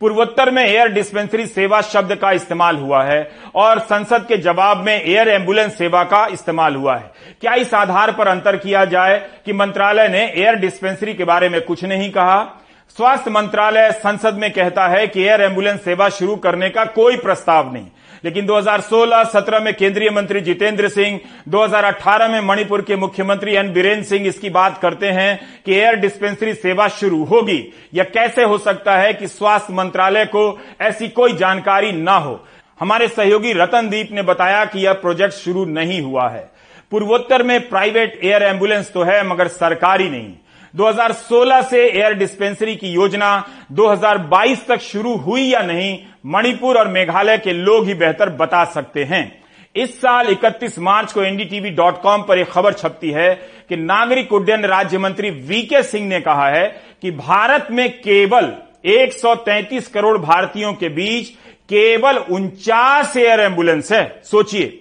पूर्वोत्तर 0.00 0.50
में 0.50 0.64
एयर 0.64 0.88
डिस्पेंसरी 0.88 1.46
सेवा 1.46 1.80
शब्द 1.80 2.14
का 2.14 2.32
इस्तेमाल 2.32 2.76
हुआ 2.76 3.04
है 3.04 3.30
और 3.54 3.78
संसद 3.78 4.26
के 4.28 4.36
जवाब 4.36 4.84
में 4.86 5.02
एयर 5.02 5.28
एंबुलेंस 5.28 5.78
सेवा 5.78 6.04
का 6.04 6.26
इस्तेमाल 6.26 6.74
हुआ 6.74 6.96
है। 6.96 7.12
क्या 7.40 7.54
इस 7.54 7.74
आधार 7.74 8.12
पर 8.12 8.28
अंतर 8.28 8.56
किया 8.56 8.84
जाए 8.84 9.26
कि 9.46 9.52
मंत्रालय 9.52 10.08
ने 10.08 10.32
एयर 10.36 10.54
डिस्पेंसरी 10.54 11.14
के 11.14 11.24
बारे 11.24 11.48
में 11.48 11.60
कुछ 11.60 11.84
नहीं 11.84 12.10
कहा? 12.10 12.64
स्वास्थ्य 12.96 13.30
मंत्रालय 13.30 13.92
संसद 13.92 14.34
में 14.34 14.52
कहता 14.52 14.88
है 14.88 15.06
कि 15.06 15.22
एयर 15.22 15.40
एंबुलेंस 15.40 15.84
सेवा 15.84 16.08
शुरू 16.08 16.36
करने 16.36 16.70
का 16.70 16.84
कोई 16.84 17.16
प्रस्ताव 17.16 17.72
नहीं। 17.72 17.86
लेकिन 18.24 18.46
2016-17 18.46 19.60
में 19.60 19.74
केंद्रीय 19.74 20.10
मंत्री 20.10 20.40
जितेंद्र 20.40 20.88
सिंह 20.88 21.20
2018 21.48 22.28
में 22.28 22.40
मणिपुर 22.40 22.82
के 22.82 22.96
मुख्यमंत्री 22.96 23.54
एन 23.54 23.72
बीरेन 23.72 24.02
सिंह 24.02 24.26
इसकी 24.26 24.50
बात 24.50 24.78
करते 24.78 25.06
हैं 25.06 25.40
कि 25.66 25.74
एयर 25.74 25.94
डिस्पेंसरी 25.94 26.54
सेवा 26.54 26.88
शुरू 26.88 27.24
होगी। 27.24 27.72
यह 27.94 28.04
कैसे 28.04 28.42
हो 28.42 28.58
सकता 28.58 28.96
है 28.96 29.14
कि 29.14 29.28
स्वास्थ्य 29.28 29.72
मंत्रालय 29.72 30.24
को 30.24 30.60
ऐसी 30.80 31.08
कोई 31.08 31.32
जानकारी 31.32 31.92
न 31.92 32.08
हो? 32.08 32.44
हमारे 32.80 33.08
सहयोगी 33.08 33.52
रतनदीप 33.52 34.08
ने 34.12 34.22
बताया 34.22 34.64
कि 34.64 34.86
यह 34.86 34.92
प्रोजेक्ट 34.92 35.34
शुरू 35.34 35.64
नहीं 35.64 36.02
हुआ 36.02 36.28
है। 36.28 36.50
पूर्वोत्तर 36.90 37.42
में 37.42 37.68
प्राइवेट 37.68 38.20
एयर 38.24 38.42
एंबुलेंस 38.42 38.92
तो 38.92 39.02
है, 39.02 39.26
मगर 39.28 39.48
सरकारी 39.48 40.10
नहीं। 40.10 40.32
2016 40.78 41.62
से 41.62 41.78
एयर 41.88 42.12
डिस्पेंसरी 42.12 42.76
की 42.76 42.88
योजना 42.88 43.28
2022 43.72 44.66
तक 44.66 44.80
शुरू 44.80 45.14
हुई 45.16 45.42
या 45.42 45.62
नहीं, 45.62 45.98
मणिपुर 46.26 46.78
और 46.78 46.88
मेघालय 46.88 47.38
के 47.38 47.52
लोग 47.52 47.86
ही 47.86 47.94
बेहतर 47.94 48.30
बता 48.30 48.64
सकते 48.64 49.04
हैं। 49.04 49.42
इस 49.76 50.00
साल 50.00 50.28
31 50.28 50.78
मार्च 50.78 51.12
को 51.12 51.22
एनडीटीवी 51.22 51.70
डॉट 51.70 52.00
कॉम 52.02 52.22
पर 52.22 52.38
एक 52.38 52.48
खबर 52.48 52.72
छपती 52.72 53.10
है 53.10 53.34
कि 53.68 53.76
नागरिक 53.76 54.32
उड्डयन 54.32 54.64
राज्य 54.64 54.98
मंत्री 54.98 55.30
वीके 55.30 55.82
सिंह 55.82 56.06
ने 56.08 56.20
कहा 56.20 56.48
है 56.48 56.66
कि 57.02 57.10
भारत 57.10 57.68
में 57.70 57.90
केवल 57.98 58.52
133 58.84 59.88
करोड़ 59.88 60.18
भारतीयों 60.18 60.72
के 60.72 60.88
बीच 60.88 61.28
केवल 61.68 62.18
उनचास 62.18 63.16
एयर 63.16 63.40
एंबुलेंस 63.40 63.92
है। 63.92 64.20
सोचिए 64.24 64.80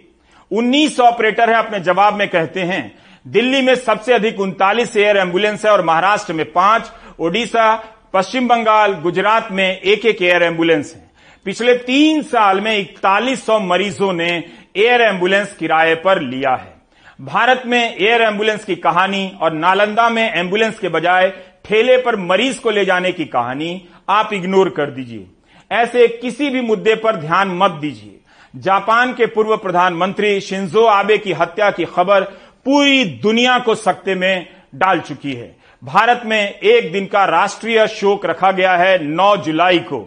19 0.52 1.00
ऑपरेटर 1.00 1.50
है 1.50 1.56
अपने 1.56 1.80
जवाब 1.80 2.14
में 2.14 2.28
कहते 2.30 2.60
हैं। 2.60 3.07
दिल्ली 3.28 3.62
में 3.62 3.76
सबसे 3.76 4.14
अधिक 4.14 4.40
उनतालीस 4.40 4.96
एयर 4.98 5.18
एंबुलेंस 5.18 5.66
है 5.66 5.72
और 5.72 5.86
महाराष्ट्र 5.86 6.34
में 6.34 6.52
पाँच, 6.52 6.92
ओडिशा, 7.20 7.76
पश्चिम 8.14 8.48
बंगाल, 8.48 8.94
गुजरात 8.94 9.48
में 9.52 9.82
एक 9.82 10.06
एक 10.06 10.22
एयर 10.22 10.44
एंबुलेंस 10.44 10.94
है। 10.96 11.12
पिछले 11.46 11.74
तीन 11.76 12.22
साल 12.22 12.62
में 12.62 12.78
इकतालीस 12.78 13.46
सौ 13.46 13.60
मरीजों 13.60 14.14
ने 14.14 14.44
एयर 14.76 15.02
एंबुलेंस 15.02 15.54
किराए 15.54 15.96
पर 15.96 16.22
लिया 16.22 16.56
है। 16.56 16.74
भारत 17.22 17.64
में 17.66 17.98
एयर 17.98 18.22
एंबुलेंस 18.22 18.66
की 18.66 18.76
कहानी 18.76 19.32
और 19.42 19.54
नालंदा 19.54 20.10
में 20.10 20.34
एंबुलेंस 20.34 20.80
के 20.80 20.90
बजाय 20.90 21.30
ठेले 21.66 21.98
पर 21.98 22.16
मरीज़ 22.16 22.60
को 22.60 22.72
ले 22.72 22.86
जाने 22.86 23.12
की 23.12 23.26
कहानी 23.26 23.90
आप 24.10 24.34
इग्नोर 24.34 24.70
कर 24.70 24.92
दीजिए। 24.92 25.26
ऐसे 25.72 26.08
किसी 26.08 26.50
भी 26.50 26.62
मुद्दे 26.62 26.96
पर 26.96 27.16
ध्यान 27.16 27.48
मत 27.48 27.72
दीजिए। 27.72 28.14
जापान 28.56 29.14
के 29.14 29.26
पूर्व 29.26 29.58
प्रधानमंत्री 29.58 30.42
शिंजो 30.42 30.84
आबे 30.86 31.18
की 31.18 31.34
हत्या 31.34 31.70
की 31.72 31.86
खबर 31.86 32.22
पूरी 32.68 33.04
दुनिया 33.24 33.60
को 33.60 33.76
सकते 33.76 34.16
में 34.16 34.48
डाल 34.76 35.00
चुकी 35.00 35.34
है। 35.34 35.56
भारत 35.84 36.22
में 36.26 36.60
एक 36.60 36.92
दिन 36.92 37.06
का 37.06 37.24
राष्ट्रीय 37.26 37.88
शोक 37.88 38.26
रखा 38.26 38.52
गया 38.52 38.76
है 38.78 38.98
9 39.04 39.36
जुलाई 39.38 39.80
को। 39.80 40.00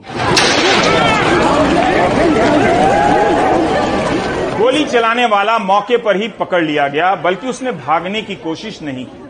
गोली 4.58 4.84
चलाने 4.84 5.26
वाला 5.26 5.58
मौके 5.58 5.96
पर 5.96 6.16
ही 6.16 6.28
पकड़ 6.28 6.62
लिया 6.64 6.88
गया, 6.88 7.14
बल्कि 7.14 7.48
उसने 7.48 7.72
भागने 7.72 8.22
की 8.22 8.34
कोशिश 8.34 8.82
नहीं 8.82 9.04
की। 9.04 9.24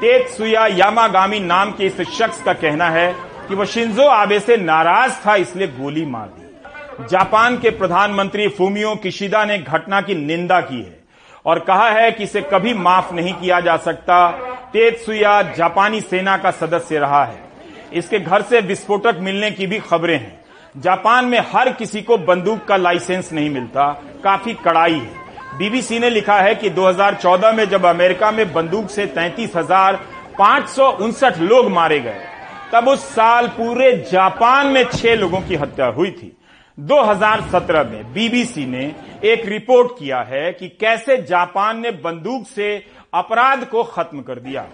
तेतसुया 0.00 0.66
यामागामी 0.66 1.40
नाम 1.40 1.70
के 1.70 1.86
इस 1.86 2.00
शख्स 2.00 2.42
का 2.42 2.52
कहना 2.52 2.90
है 2.90 3.12
कि 3.48 3.54
वह 3.54 3.64
शिंजो 3.64 4.02
आबे 4.02 4.40
से 4.40 4.56
नाराज़ 4.56 5.12
था, 5.26 5.36
इसलिए 5.36 5.66
गोली 5.66 6.04
मार 6.04 6.26
दी। 6.26 7.06
जापान 7.10 7.58
के 7.58 7.70
प्रधानमंत्री 7.70 8.48
फूमियो 8.48 8.94
किशिदा 8.96 9.44
ने 9.44 9.58
घटना 9.58 10.00
की 10.00 10.14
निंदा 10.14 10.60
की 10.60 10.82
है। 10.82 10.95
और 11.46 11.58
कहा 11.58 11.88
है 11.90 12.10
कि 12.12 12.24
इसे 12.24 12.40
कभी 12.42 12.74
माफ़ 12.74 13.12
नहीं 13.14 13.32
किया 13.34 13.60
जा 13.60 13.76
सकता। 13.78 14.30
तेतसुया 14.72 15.40
जापानी 15.52 16.00
सेना 16.00 16.36
का 16.36 16.50
सदस्य 16.52 16.98
रहा 16.98 17.24
है। 17.24 17.44
इसके 17.92 18.18
घर 18.18 18.42
से 18.42 18.60
विस्फोटक 18.60 19.18
मिलने 19.20 19.50
की 19.50 19.66
भी 19.66 19.78
खबरें 19.80 20.18
हैं। 20.18 20.40
जापान 20.76 21.24
में 21.24 21.38
हर 21.52 21.72
किसी 21.72 22.02
को 22.02 22.16
बंदूक 22.18 22.64
का 22.64 22.76
लाइसेंस 22.76 23.32
नहीं 23.32 23.50
मिलता। 23.50 23.92
काफ़ी 24.24 24.54
कड़ाई 24.54 24.92
है। 24.92 25.24
बीबीसी 25.58 25.98
ने 25.98 26.10
लिखा 26.10 26.36
है 26.36 26.54
कि 26.54 26.70
2014 26.70 27.52
में 27.52 27.64
जब 27.64 27.86
अमेरिका 27.86 28.30
में 28.30 28.52
बंदूक 28.52 28.90
से 28.90 29.06
तैतीस 29.06 29.56
हज़ार 29.56 30.00
लोग 31.40 31.70
मारे 31.70 31.98
गए, 32.00 32.20
तब 32.72 32.88
उस 32.88 33.04
साल 33.08 33.46
पूरे 33.48 33.92
जापान 34.12 34.66
में 34.66 34.84
छह 34.84 35.14
लोगों 35.14 35.40
की 35.40 35.54
हत्या 35.54 35.86
हुई 35.86 36.10
थी। 36.10 36.32
2017 36.78 37.84
में 37.84 38.12
बीबीसी 38.12 38.64
ने 38.66 38.84
एक 39.24 39.44
रिपोर्ट 39.46 39.92
किया 39.98 40.20
है 40.22 40.52
कि 40.52 40.68
कैसे 40.70 41.16
जापान 41.18 41.78
ने 41.80 41.90
बंदूक 41.90 42.46
से 42.46 42.74
अपराध 43.14 43.64
को 43.64 43.82
खत्म 43.84 44.20
कर 44.22 44.40
दिया। 44.40 44.66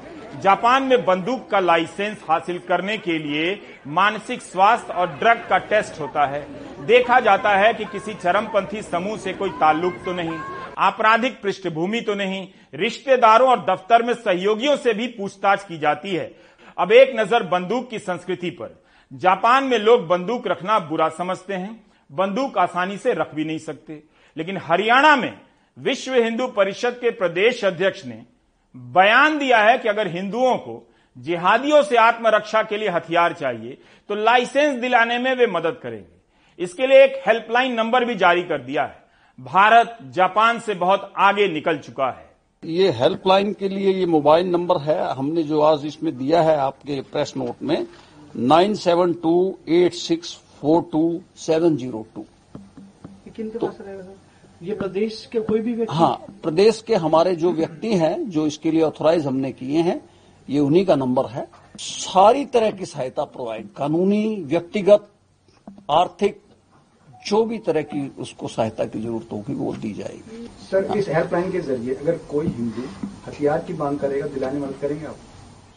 जापान 0.43 0.83
में 0.83 1.05
बंदूक 1.05 1.49
का 1.51 1.61
लाइसेंस 1.61 2.25
हासिल 2.29 2.59
करने 2.59 2.97
के 2.99 3.19
लिए 3.19 3.61
मानसिक 3.89 4.43
स्वास्थ्य 4.43 4.93
और 4.93 5.07
ड्रग 5.13 5.47
का 5.51 5.59
टेस्ट 5.61 6.01
होता 6.01 6.27
है। 6.27 6.47
देखा 6.87 7.21
जाता 7.21 7.51
है 7.51 7.73
कि 7.75 7.85
किसी 7.85 8.15
चरमपंथी 8.15 8.83
समूह 8.83 9.17
से 9.17 9.33
कोई 9.33 9.51
ताल्लुक 9.61 10.03
तो 10.05 10.13
नहीं, 10.13 10.39
आपराधिक 10.79 11.41
पृष्ठभूमि 11.43 12.01
तो 12.01 12.15
नहीं, 12.15 12.47
रिश्तेदारों 12.75 13.49
और 13.51 13.65
दफ्तर 13.67 14.03
में 14.03 14.15
सहयोगियों 14.15 14.77
से 14.77 14.95
भी 14.95 15.07
पूछताछ 15.09 15.65
की 15.65 15.79
जाती 15.79 16.15
है। 16.15 16.31
अब 16.79 16.93
एक 16.93 17.15
नज़र 17.17 17.43
बंदूक 17.45 17.89
की 17.91 17.99
संस्कृति 18.01 18.51
पर। 18.51 18.79
जापान 19.13 19.65
में 19.65 19.79
लोग 19.79 20.07
बंदूक 20.09 20.47
रखना 20.49 20.79
बुरा 20.81 21.09
समझते 21.11 21.55
हैं। 21.55 21.81
बंदूक 22.13 22.59
आसानी 22.59 22.97
से 22.97 23.13
रख 23.15 23.35
भी 23.35 23.45
नहीं 23.45 23.59
सकते। 23.59 24.03
लेकिन 24.37 24.59
हरियाणा 24.63 25.15
में 25.17 25.33
विश्व 25.77 26.15
हिंदू 26.15 26.47
परिषद 26.47 26.99
के 27.01 27.11
प्रदेश 27.11 27.65
अध्यक्ष 27.65 28.05
ने 28.07 28.23
बयान 28.75 29.39
दिया 29.39 29.59
है 29.59 29.77
कि 29.79 29.89
अगर 29.89 30.09
हिंदुओं 30.09 30.57
को 30.57 30.83
जिहादियों 31.17 31.83
से 31.83 31.97
आत्मरक्षा 31.97 32.63
के 32.63 32.77
लिए 32.77 32.89
हथियार 32.89 33.33
चाहिए 33.33 33.79
तो 34.11 34.15
लाइसेंस 34.15 34.81
दिलाने 34.81 35.19
में 35.19 35.35
वे 35.35 35.47
मदद 35.47 35.79
करेंगे। 35.83 36.65
इसके 36.65 36.87
लिए 36.87 37.03
एक 37.05 37.23
हेल्पलाइन 37.27 37.75
नंबर 37.75 38.05
भी 38.05 38.15
जारी 38.15 38.43
कर 38.43 38.59
दिया 38.59 38.83
है। 38.83 39.01
भारत 39.39 39.99
जापान 40.11 40.59
से 40.59 40.75
बहुत 40.75 41.13
आगे 41.19 41.49
निकल 41.49 41.79
चुका 41.79 42.09
है। 42.09 42.31
ये 42.63 42.91
हेल्पलाइन 42.91 43.53
के 43.53 43.69
लिए 43.69 43.93
ये 43.93 44.07
मोबाइल 44.07 44.47
नंबर 44.47 44.81
है। 44.81 44.99
हमने 45.15 45.43
जो 45.43 45.61
आज 45.61 45.87
इसमें 45.87 46.17
दिया 46.19 46.43
है 46.43 46.57
आपके 46.57 47.01
प्रेस 47.03 47.33
नोट 47.37 47.63
में, 47.63 47.87
nine 48.37 48.75
seven 48.75 49.13
two 49.13 49.59
eight 49.69 49.93
six 49.93 50.35
four 50.63 50.83
two 50.93 51.21
seven 51.39 51.77
zero 51.77 52.07
two. 52.15 52.25
किन 53.37 53.49
के 53.51 53.59
पास 53.59 53.79
रहेगा 53.81 54.03
सर? 54.03 54.17
ये 54.63 54.75
प्रदेश 54.75 55.29
के 55.33 55.41
कोई 55.41 55.61
भी 55.61 55.73
व्यक्ति? 55.75 55.95
हाँ 55.95 56.27
प्रदेश 56.43 56.83
के 56.87 56.95
हमारे 56.97 57.35
जो 57.37 57.53
व्यक्ति 57.53 57.95
हैं 57.97 58.29
जो 58.31 58.47
इसके 58.47 58.71
लिए 58.71 58.83
ऑथोराइज 58.83 59.27
हमने 59.27 59.53
किए 59.53 59.81
हैं 59.83 60.01
ये 60.49 60.59
उन्हीं 60.61 60.85
का 60.87 60.95
नंबर 60.97 61.27
है। 61.27 61.47
सारी 61.79 62.45
तरह 62.47 62.71
की 62.71 62.87
सहायता 62.87 63.25
प्रोवाइड 63.27 63.69
कानूनी 63.77 64.35
व्यक्तिगत 64.45 65.09
आर्थिक 65.91 66.41
जो 67.27 67.45
भी 67.45 67.59
तरह 67.59 67.83
की 67.85 68.07
उसको 68.19 68.49
सहायता 68.49 68.85
की 68.85 69.01
ज़रूरत 69.01 69.33
होगी 69.33 69.55
वो 69.55 69.73
दी 69.77 69.93
जाएगी। 69.95 70.47
सर 70.71 70.97
इस 70.99 71.09
हेल्पलाइन 71.09 71.51
के 71.53 71.61
ज़रिए 71.61 71.95
अगर 71.95 72.19
कोई 72.31 72.47
हिंदू 72.49 72.83
हथियार 73.27 73.65
की 73.67 73.73
मांग 73.73 73.99
करेगा 73.99 74.27
दिलाने 74.27 74.59
मदद 74.61 74.79
करेंगे 74.81 75.07
आप? 75.07 75.17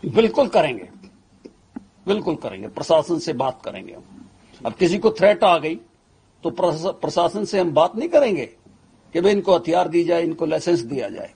बिल्कुल 0.04 0.48
करेंगे। 0.48 0.90
बिल्कुल 2.08 2.36
करेंगे। 2.36 2.68
प्रशासन 2.70 3.20
से 3.20 3.34
बात 3.36 3.62
करेंगे 3.66 3.94
हम। 3.94 4.25
अब 4.66 4.74
किसी 4.74 4.98
को 4.98 5.10
थ्रेट 5.12 5.44
आ 5.44 5.58
गई 5.58 5.76
तो 6.44 6.50
प्रशासन 6.52 7.46
से 7.46 7.60
हम 7.60 7.72
बात 7.74 7.96
नहीं 7.96 8.10
करेंगे 8.10 8.46
कि 9.16 9.22
भाई 9.22 9.32
इनको 9.32 9.56
हथियार 9.56 9.88
दी 9.88 10.04
जाए, 10.04 10.22
इनको 10.22 10.46
लाइसेंस 10.46 10.80
दिया 10.82 11.10
जाए। 11.10 11.30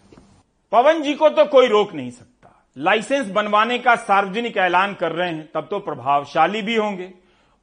पवन 0.71 1.01
जी 1.01 1.13
को 1.13 1.29
तो 1.29 1.45
कोई 1.45 1.67
रोक 1.67 1.93
नहीं 1.93 2.09
सकता। 2.11 2.65
लाइसेंस 2.77 3.27
बनवाने 3.27 3.77
का 3.79 3.95
सार्वजनिक 3.97 4.57
ऐलान 4.57 4.93
कर 4.93 5.11
रहे 5.11 5.29
हैं, 5.29 5.49
तब 5.53 5.67
तो 5.71 5.79
प्रभावशाली 5.79 6.61
भी 6.61 6.75
होंगे। 6.75 7.11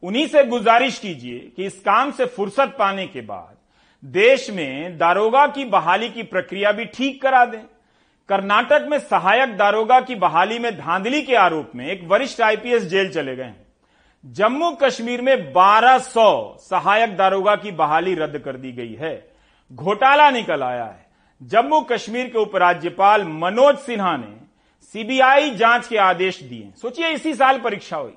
उन्हीं 0.02 0.26
से 0.26 0.44
गुजारिश 0.44 0.98
कीजिए 0.98 1.38
कि 1.56 1.66
इस 1.66 1.80
काम 1.80 2.10
से 2.12 2.26
फुर्सत 2.26 2.74
पाने 2.78 3.06
के 3.06 3.20
बाद 3.22 3.54
देश 4.02 4.50
में 4.50 4.98
दारोगा 4.98 5.46
की 5.48 5.64
बहाली 5.66 6.08
की 6.08 6.22
प्रक्रिया 6.24 6.72
भी 6.72 6.84
ठीक 6.86 7.22
करा 7.22 7.44
दें। 7.44 7.60
कर्नाटक 8.28 8.86
में 8.90 8.98
सहायक 9.00 9.56
दारोगा 9.56 10.00
की 10.00 10.14
बहाली 10.16 10.58
में 10.58 10.72
धांधली 10.78 11.22
के 11.22 11.34
आरोप 11.36 11.70
में 11.74 11.86
एक 11.86 12.08
वरिष्ठ 12.08 12.40
आईपीएस 12.42 12.82
जेल 12.84 13.12
चले 13.12 13.36
गए 13.36 13.44
हैं। 13.44 13.65
जम्मू 14.26 14.70
कश्मीर 14.70 15.22
में 15.22 15.52
1200 15.52 16.56
सहायक 16.60 17.16
दारोगा 17.16 17.56
की 17.56 17.70
बहाली 17.70 18.14
रद्द 18.14 18.38
कर 18.38 18.56
दी 18.56 18.72
गई 18.72 18.94
है। 18.94 19.32
घोटाला 19.72 20.30
निकल 20.30 20.62
आया 20.62 20.84
है। 20.84 21.06
जम्मू 21.42 21.80
कश्मीर 21.80 22.26
के 22.26 22.38
उपराज्यपाल 22.38 23.24
मनोज 23.24 23.76
सिन्हा 23.78 24.16
ने 24.16 24.36
सीबीआई 24.82 25.50
जाँच 25.50 25.86
के 25.86 25.96
आदेश 25.96 26.42
दिए। 26.42 26.72
सोचिए, 26.82 27.08
इसी 27.08 27.34
साल 27.34 27.58
परीक्षा 27.58 27.96
हुई। 27.96 28.14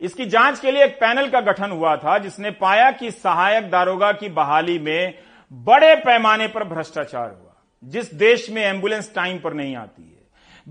इसकी 0.00 0.26
जाँच 0.26 0.60
के 0.60 0.70
लिए 0.70 0.84
एक 0.84 0.94
पैनल 0.94 1.28
का 1.28 1.40
गठन 1.40 1.70
हुआ 1.70 1.96
था, 1.96 2.18
जिसने 2.18 2.50
पाया 2.50 2.90
कि 2.90 3.10
सहायक 3.10 3.70
दारोगा 3.70 4.12
की 4.12 4.28
बहाली 4.28 4.78
में 4.78 5.18
बड़े 5.52 5.94
पैमाने 5.94 6.48
पर 6.48 6.64
भ्रष्टाचार 6.64 7.28
हुआ, 7.42 7.54
जिस 7.84 8.14
देश 8.14 8.50
में 8.50 8.62
एंबुलेंस 8.62 9.14
टाइम 9.14 9.38
पर 9.38 9.54
नहीं 9.54 9.76
आती 9.76 10.02
है। 10.02 10.22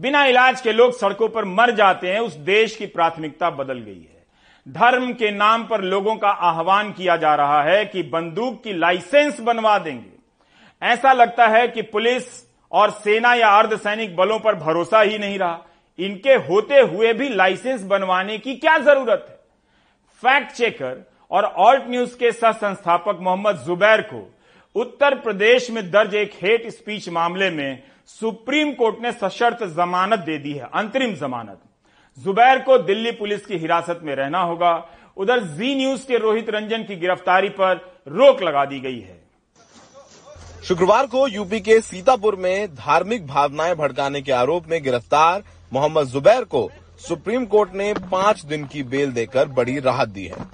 बिना 0.01 0.25
इलाज 0.25 0.61
के 0.61 0.73
लोग 0.73 0.99
सड़कों 0.99 1.29
पर 1.29 1.45
मर 1.45 1.71
जाते 1.71 2.11
हैं, 2.11 2.19
उस 2.19 2.33
देश 2.33 2.75
की 2.75 2.85
प्राथमिकता 2.85 3.49
बदल 3.49 3.79
गई 3.79 4.01
है। 4.01 4.12
धर्म 4.67 5.11
के 5.13 5.29
नाम 5.31 5.63
पर 5.63 5.81
लोगों 5.81 6.15
का 6.15 6.29
आह्वान 6.29 6.91
किया 6.91 7.15
जा 7.17 7.33
रहा 7.35 7.61
है 7.63 7.83
कि 7.85 8.03
बंदूक 8.03 8.61
की 8.63 8.73
लाइसेंस 8.73 9.39
बनवा 9.39 9.77
देंगे। 9.79 10.11
ऐसा 10.81 11.13
लगता 11.13 11.47
है 11.47 11.67
कि 11.67 11.81
पुलिस 11.81 12.23
और 12.71 12.91
सेना 12.91 13.33
या 13.33 13.49
अर्धसैनिक 13.49 14.15
बलों 14.15 14.39
पर 14.39 14.55
भरोसा 14.55 15.01
ही 15.01 15.17
नहीं 15.17 15.39
रहा। 15.39 15.59
इनके 15.99 16.33
होते 16.45 16.79
हुए 16.81 17.11
भी 17.13 17.29
लाइसेंस 17.29 17.83
बनवाने 17.83 18.37
की 18.37 18.55
क्या 18.55 18.77
ज़रूरत 18.77 19.25
है? 19.29 19.35
फैक्ट 20.23 20.51
चेकर 20.51 21.03
और 21.31 21.43
ऑल्ट 21.43 21.83
न्यूज़ 21.87 22.17
के 22.17 22.31
सह 22.31 22.51
संस्थापक 22.51 23.19
मोहम्मद 23.21 23.57
जुबैर 23.57 24.01
को 24.03 24.29
उत्तर 24.75 25.15
प्रदेश 25.15 25.69
में 25.71 25.83
दर्ज 25.91 26.15
एक 26.15 26.31
हेट 26.41 26.67
स्पीच 26.69 27.09
मामले 27.09 27.49
में 27.49 27.83
सुप्रीम 28.09 28.71
कोर्ट 28.73 29.01
ने 29.01 29.11
सशर्त 29.11 29.63
जमानत 29.65 30.19
दे 30.19 30.37
दी 30.37 30.53
है, 30.53 30.69
अंतरिम 30.73 31.13
जमानत। 31.15 31.59
जुबैर 32.17 32.59
को 32.59 32.77
दिल्ली 32.77 33.11
पुलिस 33.11 33.45
की 33.45 33.57
हिरासत 33.57 33.99
में 34.03 34.15
रहना 34.15 34.41
होगा। 34.41 34.73
उधर 35.17 35.43
जी 35.43 35.75
न्यूज़ 35.75 36.01
के 36.01 36.17
रोहित 36.17 36.49
रंजन 36.49 36.83
की 36.83 36.95
गिरफ्तारी 36.95 37.49
पर 37.49 37.75
रोक 38.07 38.41
लगा 38.43 38.65
दी 38.65 38.79
गई 38.79 38.99
है। 38.99 39.21
शुक्रवार 40.63 41.07
को 41.07 41.27
यूपी 41.27 41.59
के 41.59 41.79
सीतापुर 41.81 42.35
में 42.35 42.75
धार्मिक 42.75 43.25
भावनाएँ 43.27 43.75
भड़काने 43.75 44.21
के 44.21 44.31
आरोप 44.31 44.67
में 44.67 44.81
गिरफ़्तार 44.83 45.43
मोहम्मद 45.73 46.07
जुबैर 46.07 46.43
को 46.43 46.69
सुप्रीम 47.07 47.45
कोर्ट 47.45 47.73
ने 47.73 47.93
पाँच 48.11 48.45
दिन 48.45 48.65
की 48.65 48.83
बेल 48.83 49.11
देकर 49.11 49.47
बड़ी 49.47 49.79
राहत 49.79 50.09
दी 50.09 50.25
है। 50.25 50.45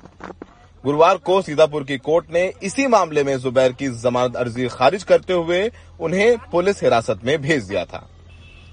गुरुवार 0.84 1.18
को 1.18 1.42
सीतापुर 1.42 1.84
की 1.84 1.98
कोर्ट 1.98 2.32
ने 2.34 2.54
इसी 2.64 2.88
मामले 2.88 3.24
में 3.24 3.38
जुबैर 3.38 3.72
की 3.72 3.88
जमानत 4.02 4.36
अर्जी 4.36 4.68
खारिज 4.68 5.04
करते 5.04 5.34
हुए 5.34 5.72
उन्हें 6.00 6.38
पुलिस 6.52 6.84
हिरासत 6.84 7.20
में 7.24 7.42
भेज 7.42 7.64
दिया 7.64 7.86
था। 7.86 8.08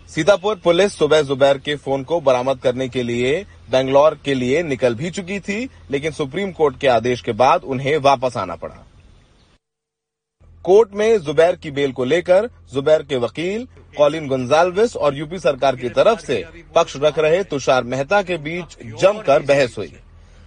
सीतापुर 0.09 0.55
पुलिस 0.55 0.92
सुबह 0.92 1.23
जुबैर 1.23 1.59
के 1.59 1.75
फ़ोन 1.77 2.03
को 2.05 2.21
बरामद 2.21 2.59
करने 2.59 2.88
के 2.88 3.03
लिए 3.03 3.45
बेंगलौर 3.71 4.19
के 4.25 4.35
लिए 4.35 4.62
निकल 4.62 4.95
भी 4.95 5.11
चुकी 5.11 5.38
थी, 5.40 5.69
लेकिन 5.90 6.12
सुप्रीम 6.12 6.53
कोर्ट 6.53 6.79
के 6.81 6.88
आदेश 6.88 7.21
के 7.21 7.33
बाद 7.33 7.64
उन्हें 7.64 7.97
वापस 7.99 8.37
आना 8.37 8.57
पड़ा। 8.57 8.77
कोर्ट 10.64 10.95
में 10.95 11.19
जुबैर 11.19 11.57
की 11.57 11.71
बेल 11.71 11.92
को 11.92 12.05
लेकर 12.05 12.49
जुबैर 12.73 13.03
के 13.03 13.16
वकील, 13.16 13.66
कॉलिन 13.97 14.29
गोंजाल्विस 14.29 14.97
और 14.97 15.16
यूपी 15.16 15.38
सरकार 15.38 15.77
की 15.77 15.88
तरफ़ 15.88 16.21
से 16.21 16.45
पक्ष 16.75 16.97
रख 16.97 17.19
रहे 17.19 17.45
तुषार 17.45 17.85
मेहता 17.85 18.23
के 18.23 18.37
बीच 18.38 18.79
जमकर 19.01 19.42
बहस 19.42 19.79
हुई। 19.79 19.92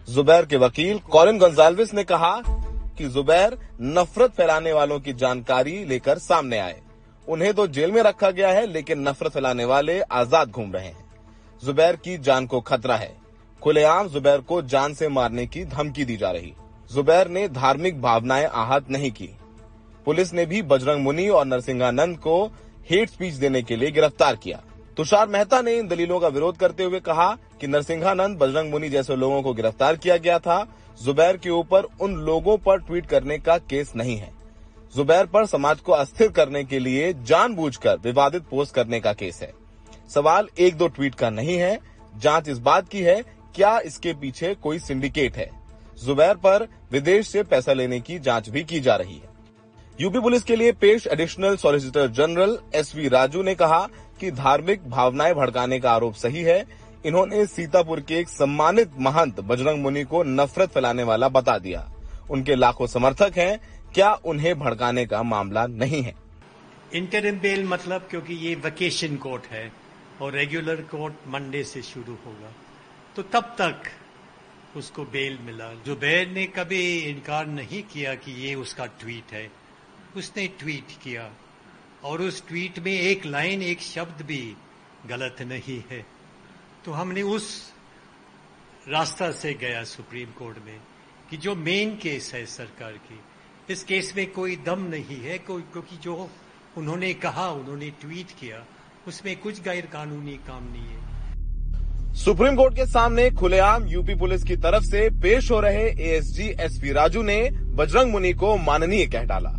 जुबैर 0.09 0.45
के 0.45 0.57
वकील, 0.57 0.99
कॉलिन 0.99 1.37
गोंजाल्विस 1.37 1.93
ने 1.93 2.03
कहा 2.03 2.35
कि 2.97 3.07
जुबैर 3.07 3.57
नफरत 3.81 4.31
फैलाने 4.31 4.73
वालों 4.73 4.99
की 4.99 5.13
जानकारी 5.13 5.83
लेकर 5.85 6.17
सामने 6.19 6.59
आए। 6.59 6.81
उन्हें 7.29 7.53
तो 7.53 7.65
जेल 7.67 7.91
में 7.91 8.01
रखा 8.03 8.29
गया 8.31 8.49
है, 8.49 8.65
लेकिन 8.65 9.07
नफरत 9.07 9.31
फैलाने 9.31 9.65
वाले 9.65 9.99
आज़ाद 10.01 10.49
घूम 10.49 10.71
रहे 10.73 10.85
हैं। 10.85 11.05
जुबैर 11.63 11.95
की 11.95 12.17
जान 12.17 12.45
को 12.45 12.61
खतरा 12.61 12.95
है। 12.95 13.11
खुलेआम 13.61 14.07
जुबैर 14.07 14.41
को 14.41 14.61
जान 14.61 14.93
से 14.93 15.07
मारने 15.07 15.45
की 15.47 15.63
धमकी 15.65 16.05
दी 16.05 16.15
जा 16.17 16.31
रही। 16.31 16.53
जुबैर 16.91 17.27
ने 17.27 17.47
धार्मिक 17.49 18.01
भावनाएँ 18.01 18.45
आहत 18.45 18.89
नहीं 18.89 19.11
की। 19.11 19.29
पुलिस 20.05 20.33
ने 20.33 20.45
भी 20.45 20.61
बजरंग 20.61 21.03
मुनि 21.03 21.27
और 21.27 21.45
नरसिंहानंद 21.45 22.17
को 22.17 22.45
हेट 22.89 23.09
स्पीच 23.09 23.33
देने 23.33 23.61
के 23.61 23.75
लिए 23.75 23.91
गिरफ़्तार 23.91 24.35
किया। 24.35 24.61
तुषार 24.97 25.27
मेहता 25.27 25.61
ने 25.61 25.77
इन 25.77 25.87
दलीलों 25.87 26.19
का 26.19 26.27
विरोध 26.27 26.57
करते 26.57 26.83
हुए 26.83 26.99
कहा 26.99 27.29
कि 27.61 27.67
नरसिंहानंद 27.67 28.37
बजरंग 28.37 28.71
मुनि 28.71 28.89
जैसे 28.89 29.15
लोगों 29.15 29.41
को 29.41 29.53
गिरफ़्तार 29.53 29.95
किया 29.95 30.17
गया 30.17 30.39
था। 30.39 30.65
जुबैर 31.01 31.37
के 31.37 31.49
ऊपर 31.49 31.87
उन 32.01 32.15
लोगों 32.21 32.57
पर 32.57 32.79
ट्वीट 32.79 33.05
करने 33.05 33.37
का 33.37 33.57
केस 33.59 33.93
नहीं 33.95 34.17
है। 34.17 34.31
जुबैर 34.95 35.25
पर 35.25 35.45
समाज 35.45 35.79
को 35.79 35.91
अस्थिर 35.91 36.27
करने 36.27 36.63
के 36.63 36.79
लिए 36.79 37.13
जानबूझकर 37.13 37.97
विवादित 37.97 38.43
पोस्ट 38.43 38.73
करने 38.73 38.99
का 38.99 39.13
केस 39.13 39.39
है। 39.41 39.53
सवाल 40.09 40.47
एक 40.59 40.75
दो 40.75 40.87
ट्वीट 40.87 41.15
का 41.15 41.29
नहीं 41.29 41.57
है, 41.57 41.79
जाँच 42.17 42.49
इस 42.49 42.57
बात 42.57 42.89
की 42.89 43.01
है, 43.01 43.21
क्या 43.55 43.79
इसके 43.79 44.13
पीछे 44.13 44.53
कोई 44.55 44.79
सिंडिकेट 44.79 45.37
है? 45.37 45.49
जुबैर 46.03 46.35
पर 46.35 46.67
विदेश 46.91 47.27
से 47.27 47.43
पैसा 47.43 47.73
लेने 47.73 47.99
की 47.99 48.19
जाँच 48.19 48.49
भी 48.49 48.63
की 48.63 48.79
जा 48.79 48.95
रही 48.95 49.15
है। 49.15 49.29
यूपी 50.01 50.19
पुलिस 50.19 50.43
के 50.43 50.55
लिए 50.55 50.71
पेश 50.71 51.07
additional 51.07 51.55
solicitor 51.55 52.07
general 52.07 52.57
S 52.75 52.95
V 52.95 53.07
Raju 53.07 53.43
ने 53.43 53.55
कहा 53.55 53.87
कि 54.19 54.31
धार्मिक 54.31 54.89
भावनाएँ 54.89 55.33
भड़काने 55.33 55.79
का 55.79 55.91
आरोप 55.91 56.13
सही 56.13 56.41
है। 56.41 56.63
इन्होंने 57.05 57.45
सीतापुर 57.45 57.99
के 57.99 58.15
एक 58.15 58.29
सम्मानित 58.29 58.91
महंत 58.99 59.39
बजरंग 59.39 59.81
मुनि 59.83 60.03
को 60.03 60.23
नफरत 60.23 60.69
फैलाने 60.69 61.03
वाला 61.03 61.29
बता 61.29 61.57
दिया। 61.57 61.89
उनके 62.31 62.55
लाखों 62.55 62.87
समर्थक 62.87 63.37
हैं 63.37 63.59
क्या 63.93 64.13
उन्हें 64.13 64.59
भड़काने 64.59 65.05
का 65.05 65.23
मामला 65.23 65.67
नहीं 65.67 66.03
है? 66.03 66.15
इंटरिम 66.93 67.39
बेल 67.39 67.63
मतलब 67.65 68.01
क्योंकि 68.01 68.33
ये 68.33 68.55
वेकेशन 68.55 69.15
कोर्ट 69.15 69.45
है 69.45 69.71
और 70.21 70.33
रेगुलर 70.33 70.81
कोर्ट 70.81 71.13
मंडे 71.27 71.63
से 71.63 71.81
शुरू 71.81 72.17
होगा। 72.25 72.53
तो 73.15 73.21
तब 73.23 73.55
तक 73.61 73.81
उसको 74.77 75.03
बेल 75.03 75.37
मिला। 75.39 75.73
जुबैर 75.73 76.27
ने 76.27 76.45
कभी 76.45 76.97
इनकार 76.97 77.47
नहीं 77.47 77.83
किया 77.83 78.15
कि 78.15 78.31
ये 78.31 78.55
उसका 78.55 78.85
ट्वीट 78.85 79.33
है। 79.33 79.51
उसने 80.15 80.47
ट्वीट 80.47 80.91
किया 81.03 81.31
और 82.03 82.21
उस 82.21 82.47
ट्वीट 82.47 82.79
में 82.79 82.91
एक 82.91 83.25
लाइन 83.25 83.61
एक 83.61 83.81
शब्द 83.81 84.25
भी 84.25 84.55
गलत 85.05 85.41
नहीं 85.41 85.83
है। 85.91 86.05
तो 86.85 86.91
हमने 86.91 87.21
उस 87.21 87.73
रास्ता 88.87 89.31
से 89.31 89.53
गया 89.53 89.83
सुप्रीम 89.83 90.31
कोर्ट 90.31 90.57
में 90.65 90.79
कि 91.29 91.37
जो 91.37 91.55
मेन 91.55 91.95
केस 91.97 92.33
है 92.33 92.45
सरकार 92.45 92.91
की 92.91 93.19
इस 93.71 93.83
केस 93.83 94.13
में 94.17 94.25
कोई 94.31 94.55
दम 94.65 94.79
नहीं 94.89 95.17
है 95.21 95.37
क्योंकि 95.37 95.97
जो 96.03 96.13
उन्होंने 96.77 97.13
कहा, 97.15 97.47
उन्होंने 97.49 97.89
ट्वीट 98.01 98.31
किया, 98.39 98.63
उसमें 99.07 99.35
कुछ 99.39 99.61
गैर 99.61 99.85
कानूनी 99.85 100.33
काम 100.47 100.63
नहीं 100.63 100.81
है। 100.83 102.15
सुप्रीम 102.15 102.55
कोर्ट 102.55 102.75
के 102.75 102.85
सामने 102.85 103.29
खुलेआम 103.31 103.85
यूपी 103.87 104.15
पुलिस 104.15 104.43
की 104.43 104.55
तरफ़ 104.55 104.83
से 104.83 105.09
पेश 105.21 105.51
हो 105.51 105.59
रहे 105.59 105.83
एएसजी 105.83 106.47
एसपी 106.59 106.91
राजू 106.91 107.23
ने 107.23 107.39
बजरंग 107.75 108.11
मुनि 108.11 108.33
को 108.33 108.55
माननीय 108.57 109.05
कह 109.05 109.23
डाला। 109.23 109.51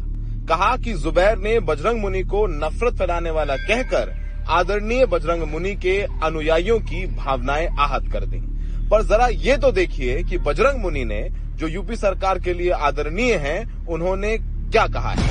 कहा 0.49 0.77
कि 0.77 0.93
जुबैर 0.93 1.39
ने 1.39 1.59
बजरंग 1.61 2.01
मुनि 2.01 2.23
को 2.23 2.47
नफरत 2.47 2.99
फैलाने 2.99 3.31
वाला 3.31 3.57
कहकर 3.57 4.15
आदरणीय 4.49 5.07
बजरंग 5.07 5.43
मुनि 5.43 5.75
के 5.77 6.01
अनुयायियों 6.23 6.79
की 6.81 7.07
भावनाएँ 7.17 7.69
आहत 7.79 8.13
कर 8.13 8.27
दी। 8.27 8.41
पर 8.89 9.03
जरा 9.03 9.27
ये 9.27 9.57
तो 9.57 9.71
देखिए 9.73 10.23
कि 10.23 10.39
बजरंग 10.39 10.81
मुनि 10.83 11.05
ने 11.05 11.23
जो 11.61 11.69
यूपी 11.69 11.97
सरकार 11.97 12.39
के 12.39 12.53
लिए 12.55 12.71
आदरणीय 12.71 13.35
हैं 13.37 13.87
उन्होंने 13.87 14.37
क्या 14.39 14.87
कहा 14.87 15.11
है? 15.11 15.25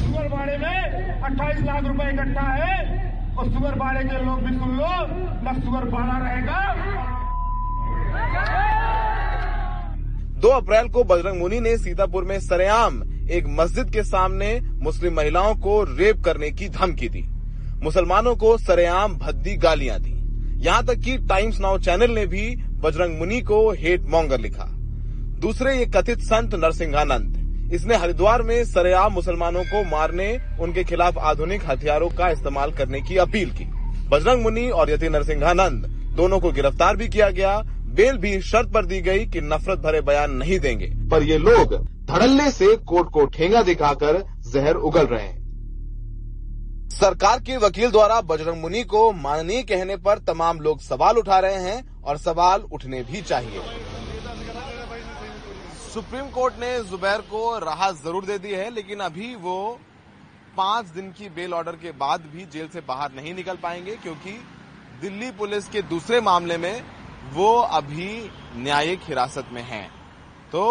सुगरबाड़े 0.00 0.56
में 0.58 1.22
28 1.22 1.62
लाख 1.64 1.84
रुपए 1.84 2.08
इकट्ठा 2.12 2.42
है 2.42 2.74
और 3.38 3.48
सुगरबाड़े 3.52 4.02
के 4.04 4.24
लोग 4.24 4.42
भी 4.42 4.52
सुन 4.58 4.76
लो 4.76 4.90
न 5.44 5.60
सुगरबाड़ा 5.60 6.18
रहेगा। 6.18 6.58
दो 10.40 10.48
अप्रैल 10.48 10.88
को 10.88 11.04
बजरंग 11.04 11.40
मुनि 11.40 11.60
ने 11.60 11.76
सीतापुर 11.78 12.24
में 12.24 12.38
सरेआम 12.40 13.02
एक 13.30 13.44
मस्जिद 13.48 13.90
के 13.90 14.02
सामने 14.02 14.60
मुस्लिम 14.82 15.14
महिलाओं 15.14 15.54
को 15.54 15.82
रेप 15.84 16.22
करने 16.24 16.50
की 16.50 16.68
धमकी 16.68 17.08
दी। 17.08 17.24
मुसलमानों 17.82 18.36
को 18.36 18.56
सरेआम 18.58 19.18
भद्दी 19.18 19.56
गालियाँ 19.56 19.98
दी। 20.00 20.14
यहाँ 20.64 20.84
तक 20.84 21.00
कि 21.00 21.18
टाइम्स 21.18 21.60
नाउ 21.60 21.78
चैनल 21.78 22.10
ने 22.10 22.26
भी 22.26 22.56
बजरंग 22.82 23.18
मुनि 23.18 23.40
को 23.40 23.70
हेट 23.72 24.06
मॉन्गर 24.08 24.40
लिखा। 24.40 24.73
दूसरे 25.44 25.76
ये 25.78 25.86
कथित 25.86 26.20
संत 26.20 26.54
नरसिंहानंद। 26.54 27.72
इसने 27.72 27.96
हरिद्वार 27.96 28.42
में 28.42 28.64
सरेआम 28.64 29.12
मुसलमानों 29.12 29.64
को 29.64 29.82
मारने 29.84 30.28
उनके 30.60 30.84
खिलाफ 30.84 31.18
आधुनिक 31.20 31.62
हथियारों 31.66 32.08
का 32.10 32.28
इस्तेमाल 32.28 32.72
करने 32.72 33.00
की 33.00 33.16
अपील 33.16 33.50
की। 33.50 33.64
बजरंग 34.08 34.42
मुनि 34.42 34.68
और 34.70 34.90
यति 34.90 35.08
नरसिंहानंद 35.08 35.86
दोनों 36.16 36.38
को 36.40 36.52
गिरफ़्तार 36.52 36.96
भी 36.96 37.08
किया 37.08 37.28
गया। 37.30 37.56
बेल 37.94 38.16
भी 38.16 38.40
शर्त 38.42 38.72
पर 38.72 38.86
दी 38.86 39.00
गई 39.00 39.26
कि 39.26 39.40
नफरत 39.42 39.78
भरे 39.78 40.00
बयान 40.00 40.30
नहीं 40.32 40.58
देंगे। 40.60 40.86
पर 41.10 41.22
ये 41.22 41.38
लोग 41.38 41.74
धड़ल्ले 42.06 42.50
से 42.50 42.74
कोर्ट 42.86 43.10
को 43.10 43.26
ठेंगा 43.28 43.62
दिखाकर 43.62 44.22
जहर 44.48 44.76
उगल 44.82 45.06
रहे 45.06 45.22
हैं। 45.22 46.88
सरकार 46.90 47.40
के 47.40 47.56
वकील 47.56 47.90
द्वारा 47.90 48.20
बजरंग 48.24 48.62
मुनि 48.62 48.82
को 48.86 49.10
माननीय 49.12 49.62
कहने 49.64 49.96
पर 49.98 50.18
तमाम 50.26 50.60
लोग 50.60 50.80
सवाल 50.82 51.18
उठा 51.18 51.38
रहे 51.38 51.62
हैं 51.62 51.82
और 52.02 52.18
सवाल 52.18 52.68
उठने 52.72 53.02
भी 53.02 53.22
चाहिए। 53.22 53.60
सुप्रीम 55.94 56.28
कोर्ट 56.28 56.54
ने 56.60 56.68
जुबैर 56.82 57.20
को 57.22 57.40
राहत 57.58 57.96
ज़रूर 57.96 58.24
दे 58.24 58.38
दी 58.38 58.52
है, 58.52 58.70
लेकिन 58.70 59.00
अभी 59.00 59.34
वो 59.36 59.58
पाँच 60.56 60.86
दिन 60.86 61.10
की 61.12 61.28
बेल 61.28 61.52
ऑर्डर 61.54 61.76
के 61.76 61.90
बाद 61.92 62.20
भी 62.32 62.46
जेल 62.46 62.68
से 62.68 62.80
बाहर 62.80 63.12
नहीं 63.12 63.34
निकल 63.34 63.56
पाएँगे, 63.56 63.94
क्योंकि 63.96 64.32
दिल्ली 65.00 65.30
पुलिस 65.38 65.68
के 65.68 65.82
दूसरे 65.84 66.20
मामले 66.20 66.56
में 66.58 66.82
वो 67.32 67.54
अभी 67.72 68.08
न्यायिक 68.56 69.00
हिरासत 69.04 69.52
में 69.52 69.62
हैं। 69.62 69.86
तो 70.52 70.64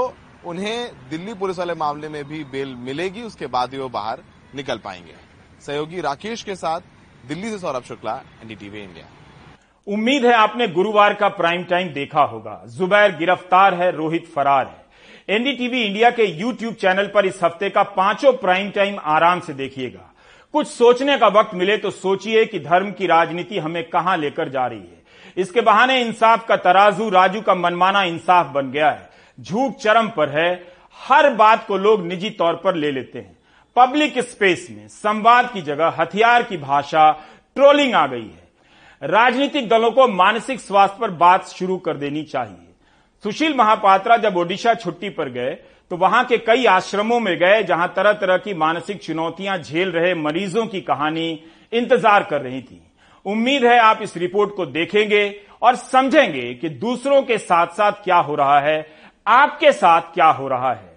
उन्हें 0.45 1.09
दिल्ली 1.09 1.33
पुलिस 1.35 1.59
वाले 1.59 1.73
मामले 1.75 2.09
में 2.09 2.23
भी 2.25 2.43
बेल 2.51 2.75
मिलेगी, 2.81 3.21
उसके 3.21 3.47
बाद 3.47 3.73
ही 3.73 3.79
वो 3.79 3.89
बाहर 3.89 4.23
निकल 4.55 4.77
पाएँगे। 4.79 5.15
सहयोगी 5.61 6.01
राकेश 6.01 6.43
के 6.43 6.55
साथ 6.57 6.81
दिल्ली 7.27 7.49
से 7.49 7.59
सौरभ 7.59 7.83
शुक्ला, 7.85 8.21
एनडीटीवी 8.41 8.83
इंडिया। 8.83 9.07
उम्मीद 9.87 10.25
है 10.25 10.33
आपने 10.35 10.67
गुरुवार 10.69 11.13
का 11.13 11.27
प्राइम 11.33 11.63
टाइम 11.65 11.93
देखा 11.93 12.23
होगा। 12.25 12.61
जुबैर 12.69 13.17
गिरफ़्तार 13.17 13.73
है, 13.75 13.91
रोहित 13.93 14.31
फरार 14.35 14.67
है। 14.67 14.81
एनडीटीवी 15.29 15.81
इंडिया 15.81 16.09
के 16.09 16.23
यूट्यूब 16.23 16.73
चैनल 16.73 17.07
पर 17.07 17.25
इस 17.25 17.39
हफ़्ते 17.43 17.69
का 17.69 17.83
पाँचों 17.83 18.31
प्राइम 18.33 18.69
टाइम 18.69 18.97
आराम 18.99 19.39
से 19.39 19.53
देखिएगा। 19.53 20.09
कुछ 20.53 20.67
सोचने 20.67 21.17
का 21.17 21.27
वक्त 21.29 21.53
मिले 21.55 21.77
तो 21.77 21.91
सोचिए 21.91 22.45
कि 22.45 22.59
धर्म 22.59 22.91
की 22.91 23.07
राजनीति 23.07 23.59
हमें 23.59 23.83
कहाँ 23.83 24.17
लेकर 24.17 24.49
जा 24.49 24.65
रही 24.67 24.79
है। 24.79 25.01
इसके 25.37 25.61
बहाने 25.61 25.99
इंसाफ 26.01 26.45
का 26.47 26.55
तराजू, 26.55 27.09
राजू 27.09 27.41
का 27.41 27.55
मनमाना 27.55 28.03
इंसाफ 28.03 28.51
बन 28.53 28.71
गया 28.71 28.89
है। 28.91 29.09
झूठ 29.39 29.73
चरम 29.73 30.09
पर 30.09 30.29
है। 30.29 30.51
हर 30.99 31.29
बात 31.29 31.65
को 31.67 31.77
लोग 31.77 32.05
निजी 32.07 32.29
तौर 32.29 32.55
पर 32.55 32.75
ले 32.75 32.91
लेते 32.91 33.19
हैं। 33.19 33.37
पब्लिक 33.75 34.19
स्पेस 34.19 34.67
में 34.71 34.87
संवाद 34.87 35.49
की 35.53 35.61
जगह, 35.61 35.93
हथियार 35.97 36.43
की 36.43 36.57
भाषा, 36.57 37.11
ट्रोलिंग 37.55 37.93
आ 37.93 38.05
गई 38.07 38.21
है। 38.21 38.41
राजनीतिक 39.01 39.69
दलों 39.69 39.91
को 39.91 40.07
मानसिक 40.07 40.59
स्वास्थ्य 40.59 40.97
पर 40.99 41.11
बात 41.13 41.47
शुरू 41.47 41.77
कर 41.77 41.97
देनी 41.97 42.23
चाहिए। 42.23 42.62
सुशील 43.23 43.53
महापात्रा 43.55 44.17
जब 44.17 44.37
ओडिशा 44.37 44.73
छुट्टी 44.75 45.09
पर 45.09 45.29
गए 45.31 45.51
तो 45.91 45.97
वहाँ 45.97 46.23
के 46.25 46.37
कई 46.37 46.65
आश्रमों 46.65 47.19
में 47.19 47.35
गए, 47.39 47.63
जहाँ 47.63 47.87
तरह 47.95 48.13
तरह 48.13 48.37
की 48.37 48.53
मानसिक 48.53 49.01
चुनौतियाँ 49.01 49.57
झेल 49.57 49.91
रहे 49.91 50.13
मरीजों 50.15 50.65
की 50.65 50.81
कहानी 50.81 51.27
इंतज़ार 51.73 52.23
कर 52.23 52.41
रही 52.41 52.61
थी। 52.61 52.81
उम्मीद 53.25 53.65
है 53.65 53.77
आप 53.79 53.99
इस 54.01 54.17
रिपोर्ट 54.17 54.55
को 54.55 54.65
देखेंगे 54.67 55.23
और 55.61 55.75
समझेंगे 55.75 56.53
कि 56.53 56.69
दूसरों 56.69 57.21
के 57.23 57.37
साथ 57.37 57.67
साथ 57.67 58.03
क्या 58.03 58.17
हो 58.17 58.35
रहा 58.35 58.59
है, 58.59 58.85
आपके 59.25 59.71
साथ 59.71 60.13
क्या 60.13 60.27
हो 60.27 60.47
रहा 60.47 60.71
है। 60.71 60.91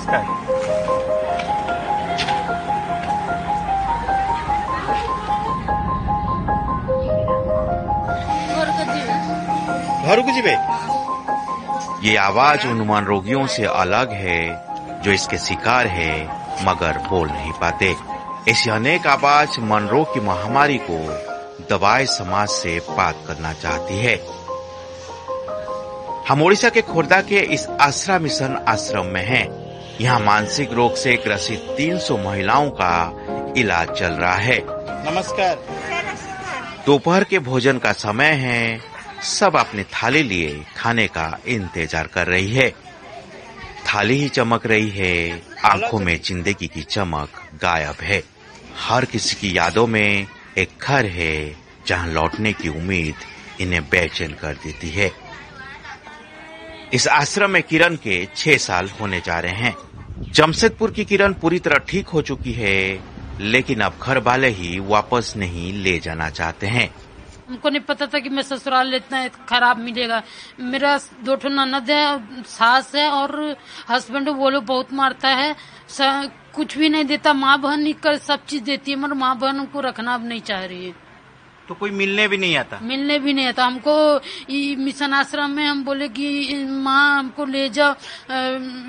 नमस्कार। 0.00 0.22
घर 10.06 10.20
को 10.20 10.30
जीवे। 10.32 10.56
ये 12.08 12.16
आवाज़ 12.16 12.66
उन्मान 12.66 13.04
रोगियों 13.04 13.46
से 13.46 13.64
अलग 13.64 14.12
है 14.12 14.64
जो 15.02 15.10
इसके 15.10 15.38
शिकार 15.38 15.86
है 15.86 16.24
मगर 16.64 16.98
बोल 16.98 17.28
नहीं 17.28 17.52
पाते। 17.52 17.94
ऐसी 18.48 18.70
अनेक 18.70 19.06
आवाज़ 19.06 19.60
मन 19.60 19.88
रोग 19.88 20.14
की 20.14 20.20
महामारी 20.20 20.80
को 20.90 20.98
दवाई 21.70 22.06
समाज 22.06 22.48
से 22.48 22.80
बात 22.90 23.16
करना 23.28 23.52
चाहती 23.52 23.98
है। 23.98 24.16
हम 26.28 26.42
ओडिशा 26.42 26.68
के 26.68 26.82
खोर्धा 26.82 27.20
के 27.20 27.38
इस 27.54 27.66
आश्रा 27.80 28.18
मिशन 28.18 28.64
आश्रम 28.68 29.06
में 29.06 29.24
हैं। 29.24 29.59
यहाँ 30.00 30.20
मानसिक 30.20 30.72
रोग 30.72 30.94
से 30.96 31.14
ग्रसित 31.16 31.64
300 31.78 32.16
महिलाओं 32.18 32.70
का 32.70 33.54
इलाज 33.56 33.88
चल 33.88 34.12
रहा 34.12 34.34
है। 34.34 34.58
नमस्कार। 35.06 36.84
दोपहर 36.86 37.24
के 37.24 37.38
भोजन 37.38 37.78
का 37.78 37.92
समय 37.92 38.30
है। 38.36 38.80
सब 39.22 39.56
अपने 39.56 39.82
थाली 39.84 40.22
लिए 40.22 40.64
खाने 40.76 41.06
का 41.06 41.26
इंतज़ार 41.46 42.06
कर 42.06 42.26
रही 42.26 42.54
है। 42.54 42.70
थाली 43.86 44.14
ही 44.14 44.28
चमक 44.28 44.66
रही 44.66 44.88
है। 44.90 45.42
आँखों 45.64 45.98
में 45.98 46.16
ज़िंदगी 46.22 46.66
की 46.66 46.82
चमक 46.82 47.42
गायब 47.62 48.00
है। 48.02 48.22
हर 48.78 49.04
किसी 49.04 49.36
की 49.36 49.56
यादों 49.56 49.86
में 49.86 50.26
एक 50.58 50.68
घर 50.82 51.06
है 51.08 51.34
जहाँ 51.86 52.08
लौटने 52.08 52.52
की 52.52 52.68
उम्मीद 52.68 53.60
इन्हें 53.60 53.82
बेचैन 53.82 54.32
कर 54.32 54.54
देती 54.54 54.90
है। 54.90 55.10
इस 56.94 57.06
आश्रम 57.08 57.50
में 57.50 57.62
किरण 57.62 57.96
के 57.96 58.24
छह 58.36 58.56
साल 58.56 58.88
होने 59.00 59.20
जा 59.26 59.38
रहे 59.40 59.52
हैं। 59.54 59.74
जमशेदपुर 60.20 60.90
की 60.90 61.04
किरण 61.04 61.32
पूरी 61.32 61.58
तरह 61.58 61.78
ठीक 61.88 62.08
हो 62.08 62.22
चुकी 62.22 62.52
है, 62.52 63.00
लेकिन 63.40 63.80
अब 63.80 63.98
घर 64.02 64.18
वाले 64.18 64.48
ही 64.48 64.78
वापस 64.78 65.32
नहीं 65.36 65.72
ले 65.72 65.98
जाना 65.98 66.28
चाहते 66.30 66.66
हैं। 66.66 66.88
हमको 67.48 67.68
नहीं 67.68 67.80
पता 67.80 68.06
था 68.06 68.18
कि 68.18 68.28
मैं 68.28 68.42
ससुराल 68.42 68.94
इतना 68.94 69.26
खराब 69.48 69.78
मिलेगा। 69.78 70.22
मेरा 70.60 70.96
दो 71.24 71.36
ठो 71.36 71.48
ननद 71.48 71.90
है, 71.90 72.44
सास 72.44 72.94
है 72.94 73.08
और 73.10 73.56
हस्बैंड 73.90 74.28
वो 74.28 74.50
लोग 74.50 74.64
बहुत 74.64 74.92
मारता 74.92 75.28
है। 75.28 75.54
कुछ 76.54 76.78
भी 76.78 76.88
नहीं 76.88 77.04
देता, 77.04 77.32
माँ 77.32 77.60
बहन 77.60 77.92
कर 77.94 78.16
सब 78.18 78.44
चीज़ 78.44 78.62
देती 78.64 78.90
है, 78.90 78.96
मगर 78.96 79.14
माँ 79.14 79.38
बहन 79.38 79.64
को 79.66 79.80
रखना 79.80 80.14
अब 80.14 80.26
नहीं 80.28 80.40
चाह 80.40 80.64
रही 80.64 80.86
है। 80.86 80.94
तो 81.70 81.74
कोई 81.74 81.90
मिलने 81.90 82.26
भी 82.28 82.36
नहीं 82.36 82.56
आता। 82.56 82.78
मिलने 82.82 83.18
भी 83.18 83.32
नहीं 83.32 83.46
आता। 83.46 83.64
हमको 83.64 83.94
मिशन 84.82 85.12
आश्रम 85.14 85.50
में 85.50 85.64
हम 85.64 85.84
बोले 85.84 86.08
कि 86.10 86.54
माँ 86.66 87.18
हमको 87.18 87.44
ले 87.46 87.68
जाओ। 87.70 87.94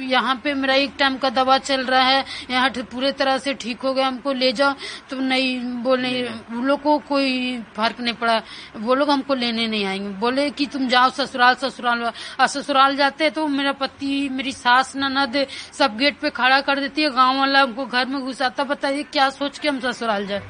यहाँ 0.04 0.36
पे 0.44 0.54
मेरा 0.54 0.76
एक 0.76 0.94
टाइम 1.00 1.18
का 1.18 1.30
दवा 1.30 1.58
चल 1.60 1.86
रहा 1.86 2.02
है। 2.02 2.26
यहाँ 2.50 2.70
पूरे 2.92 3.12
तरह 3.12 3.38
से 3.38 3.54
ठीक 3.54 3.82
हो 3.82 3.94
गया। 3.94 4.08
हमको 4.08 4.34
ले 4.34 4.52
जाओ। 4.54 4.74
तो 5.10 5.20
नहीं 5.22 5.60
बोले 5.84 6.12
उन 6.28 6.64
लोग 6.66 6.82
को 6.82 6.98
कोई 7.06 7.58
फ़र्क 7.78 8.00
नहीं 8.02 8.14
पड़ा। 8.14 8.42
वो 8.78 8.96
लोग 8.96 9.10
हमको 9.10 9.36
लेने 9.36 9.68
नहीं 9.68 9.86
आएँगे। 9.86 10.10
बोले 10.20 10.50
कि 10.50 10.66
तुम 10.68 10.88
जाओ 10.88 11.10
ससुराल 11.12 11.56
ससुराल 11.62 12.04
और 12.04 12.48
ससुराल 12.48 12.96
जाते 12.98 13.30
तो 13.30 13.48
मेरा 13.48 13.72
पति 13.78 14.28
मेरी 14.32 14.52
सास 14.54 14.96
ननद 14.96 15.46
सब 15.74 15.98
गेट 15.98 16.20
पे 16.20 16.30
खड़ा 16.32 16.60
कर 16.62 16.80
देती 16.80 17.02
है। 17.02 17.10
गाँव 17.12 17.38
वाला 17.40 17.62
हमको 17.62 17.86
घर 17.86 18.06
में 18.08 18.20
घुसाता 18.22 18.64
बताइए 18.64 19.04
क्या 19.04 19.30
सोच 19.32 19.60
के 19.60 19.70
हम 19.70 19.80
ससुराल 19.82 20.28
जाए? 20.28 20.42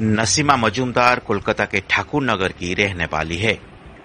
नसीमा 0.00 0.54
मजूमदार 0.56 1.18
कोलकाता 1.18 1.64
के 1.64 1.80
ठाकुर 1.90 2.22
नगर 2.22 2.52
की 2.52 2.72
रहने 2.74 3.04
वाली 3.04 3.36
है। 3.36 3.58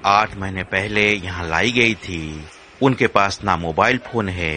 आठ 0.05 0.35
महीने 0.37 0.63
पहले 0.63 1.01
यहाँ 1.13 1.47
लाई 1.49 1.71
गई 1.71 1.95
थी। 1.95 2.47
उनके 2.81 3.07
पास 3.07 3.39
ना 3.43 3.55
मोबाइल 3.57 3.97
फ़ोन 4.05 4.29
है 4.29 4.55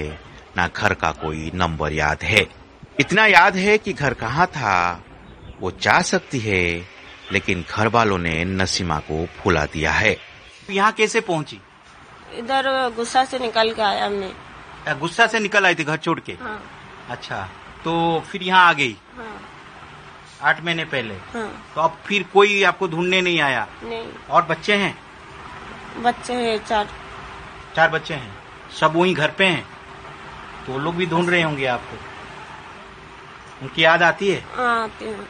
ना 0.57 0.67
घर 0.69 0.95
का 0.95 1.11
कोई 1.13 1.51
नंबर 1.55 1.93
याद 1.93 2.23
है। 2.23 2.47
इतना 3.01 3.27
याद 3.27 3.57
है 3.57 3.77
कि 3.79 3.93
घर 3.93 4.15
कहाँ 4.15 4.47
था 4.47 5.03
वो 5.61 5.71
जा 5.81 6.01
सकती 6.03 6.39
है 6.39 6.65
लेकिन 7.33 7.65
घर 7.71 7.89
वालों 7.89 8.19
ने 8.19 8.45
नसीमा 8.45 8.99
को 9.01 9.25
भुला 9.39 9.65
दिया 9.67 9.93
है। 9.93 10.17
यहाँ 10.71 10.93
कैसे 10.93 11.21
पहुँची? 11.21 11.61
इधर 12.39 12.69
गुस्सा 12.97 13.25
से 13.25 13.39
निकल 13.39 13.73
के 13.75 13.83
आया 13.83 14.09
मैं 14.09 14.99
गुस्सा 15.01 15.27
से 15.27 15.41
निकल 15.41 15.67
आई 15.67 15.75
थी 15.75 15.85
घर 15.85 15.97
छोड़ 15.99 16.19
के? 16.21 16.33
हाँ। 16.33 16.61
अच्छा 17.11 17.43
तो 17.85 18.21
फिर 18.31 18.43
यहाँ 18.43 18.69
आ 18.69 18.73
गई? 18.73 18.97
हाँ। 19.17 19.41
आठ 20.43 20.65
महीने 20.65 20.85
पहले। 20.85 21.15
हाँ। 21.15 21.73
तो 21.75 21.81
अब 21.81 21.99
फिर 22.07 22.23
कोई 22.23 22.63
आपको 22.63 22.89
ढूँढने 22.89 23.21
नहीं 23.21 23.41
आया। 23.41 23.69
नहीं। 23.83 24.09
और 24.31 24.43
बच्चे 24.43 24.75
हैं? 24.75 24.99
बच्चे 26.03 26.35
हैं 26.35 26.65
चार। 26.65 26.89
चार 27.77 27.91
बच्चे 27.91 28.15
हैं? 28.15 28.37
सब 28.81 28.93
वहीं 28.97 29.15
घर 29.15 29.31
पे 29.31 29.45
हैं? 29.45 29.67
तो 30.67 30.73
वो 30.73 30.79
लोग 30.79 30.95
भी 30.95 31.07
ढूंढ 31.07 31.31
रहे 31.31 31.43
होंगे 31.43 31.67
आपको। 31.67 31.97
उनकी 33.63 33.85
याद 33.85 34.03
आती 34.03 34.29
है? 34.29 34.45
हाँ 34.55 34.83
आते 34.85 35.05
हैं। 35.05 35.29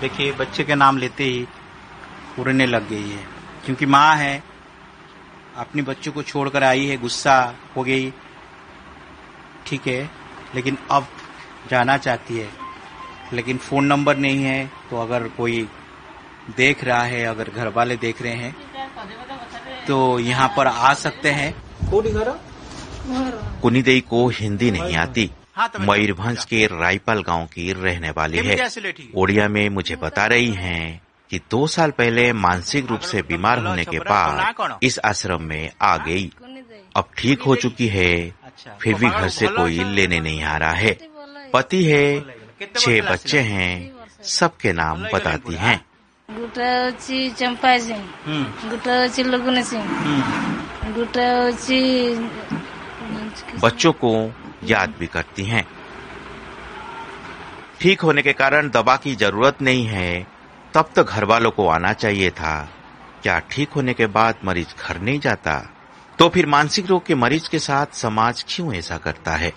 देखिए 0.00 0.32
बच्चे 0.32 0.64
के 0.64 0.74
नाम 0.74 0.98
लेते 0.98 1.24
ही 1.24 1.46
उड़ने 2.38 2.66
लग 2.66 2.88
गई 2.88 3.10
है। 3.10 3.26
क्योंकि 3.64 3.86
माँ 3.86 4.16
है 4.16 4.44
अपने 5.56 5.82
बच्चों 5.82 6.12
को 6.12 6.22
छोड़कर 6.22 6.64
आई 6.64 6.86
है 6.86 6.96
गुस्सा 6.96 7.54
हो 7.76 7.82
गई। 7.82 8.12
ठीक 9.66 9.86
है 9.86 10.10
लेकिन 10.54 10.78
अब 10.90 11.06
जाना 11.70 11.96
चाहती 11.98 12.38
है 12.38 12.48
लेकिन 13.32 13.58
फ़ोन 13.58 13.84
नंबर 13.84 14.16
नहीं 14.16 14.44
है 14.44 14.64
तो 14.90 15.00
अगर 15.02 15.28
कोई 15.36 15.66
देख 16.56 16.84
रहा 16.84 17.02
है 17.04 17.24
अगर 17.24 17.50
घर 17.50 17.68
वाले 17.68 17.96
देख 17.96 18.22
रहे 18.22 18.34
हैं 18.34 18.54
तो 19.86 20.18
यहाँ 20.18 20.48
पर 20.56 20.66
आ 20.66 20.92
सकते 20.94 21.30
हैं। 21.30 21.54
कुनीदेई 23.62 24.00
को 24.00 24.26
हिंदी 24.28 24.70
नहीं 24.70 24.96
आती। 24.96 25.30
मयूरभंज 25.80 26.44
के 26.44 26.64
रायपाल 26.66 27.22
गाँव 27.22 27.46
की 27.46 27.72
रहने 27.72 28.10
वाली 28.10 28.38
है। 28.38 28.56
ओडिया 29.16 29.48
में 29.48 29.68
मुझे 29.68 29.96
बता 29.96 30.26
रही 30.26 30.50
हैं 30.52 31.00
कि 31.30 31.38
दो 31.50 31.66
साल 31.66 31.90
पहले 31.90 32.32
मानसिक 32.32 32.86
रूप 32.86 33.00
से 33.00 33.22
बीमार 33.22 33.64
होने 33.66 33.84
के 33.84 33.98
बाद 34.00 34.78
इस 34.82 34.98
आश्रम 35.04 35.42
में 35.42 35.70
आ 35.82 35.96
गई। 35.96 36.30
अब 36.96 37.08
ठीक 37.18 37.42
हो 37.42 37.54
चुकी 37.56 37.88
है 37.88 38.12
फिर 38.80 38.94
भी 38.94 39.08
घर 39.08 39.28
से 39.28 39.46
कोई 39.48 39.78
लेने 39.84 40.20
नहीं 40.20 40.42
आ 40.42 40.56
रहा 40.56 40.72
है। 40.72 40.96
पति 41.52 41.84
है 41.84 42.20
छह 42.76 43.00
बच्चे 43.10 43.40
हैं? 43.40 43.92
सबके 44.22 44.72
नाम 44.72 45.04
बताती 45.04 45.54
हैं। 45.54 45.78
चंपा 47.30 47.78
सिंह 47.78 48.04
सिंह 51.58 52.30
बच्चों 53.62 53.92
को 53.92 54.32
याद 54.64 54.94
भी 54.98 55.06
करती 55.06 55.44
हैं। 55.44 55.66
ठीक 57.80 58.00
होने 58.00 58.22
के 58.22 58.32
कारण 58.32 58.70
दवा 58.70 58.96
की 58.96 59.14
ज़रूरत 59.14 59.62
नहीं 59.62 59.86
है 59.86 60.26
तब 60.74 60.90
तो 60.96 61.04
घर 61.04 61.24
वालों 61.24 61.50
को 61.50 61.68
आना 61.68 61.92
चाहिए 61.92 62.30
था। 62.30 62.68
क्या 63.22 63.38
ठीक 63.38 63.70
होने 63.70 63.94
के 63.94 64.06
बाद 64.06 64.34
मरीज़ 64.44 64.74
घर 64.80 65.00
नहीं 65.00 65.20
जाता? 65.20 65.70
तो 66.18 66.28
फिर 66.28 66.46
मानसिक 66.46 66.86
रोग 66.86 67.06
के 67.06 67.14
मरीज़ 67.14 67.48
के 67.50 67.58
साथ 67.58 67.86
समाज 67.94 68.44
क्यों 68.48 68.74
ऐसा 68.74 68.98
करता 68.98 69.32
है? 69.32 69.52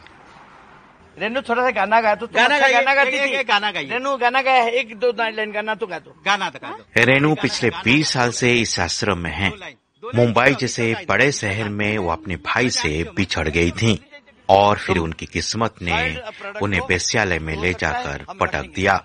रेनू 1.18 1.42
थोड़ा 1.42 1.64
सा 1.64 1.72
गाना 1.72 2.00
गा 2.02 2.14
तो 2.16 2.28
गाना 2.28 2.56
अच्छा 2.56 2.68
गाना 2.70 2.94
गाती 2.96 3.12
थी। 3.12 3.36
एक 3.36 3.48
गाना 3.48 3.72
गाइए। 3.72 3.90
रेनू 3.90 4.16
गाना 4.18 4.42
गाया 4.42 4.64
है 4.64 4.72
एक 4.72 4.96
दो 5.00 5.12
लाइन 5.12 5.52
गाना 5.52 5.76
तो 5.76 5.88
गा 5.88 6.00
दो। 6.00 6.16
गाना 6.26 6.50
तो 6.50 6.60
गा 6.62 6.70
दो। 6.70 7.04
रेनू 7.04 7.34
पिछले 7.36 7.70
20 7.84 8.14
साल 8.14 8.32
से 8.32 8.54
इस 8.54 8.80
आश्रम 8.80 9.18
में 9.18 9.32
है। 9.32 9.50
मुंबई 10.04 10.56
जैसे 10.60 10.94
बड़े 11.10 11.32
शहर 11.32 11.70
में 11.70 11.98
वो 11.98 12.10
अपने 12.10 12.36
भाई 12.46 12.70
से 12.70 12.92
बिछड़ 13.16 13.48
गई 13.48 13.72
थी 13.72 14.00
और 14.50 14.78
फिर 14.78 14.98
उनकी 14.98 15.26
किस्मत 15.26 15.76
ने 15.82 15.98
उन्हें 16.62 16.82
वेश्यालय 16.82 17.40
में 17.40 17.56
ले 17.62 17.74
जाकर 17.74 18.26
पटक 18.40 18.72
दिया। 18.76 18.96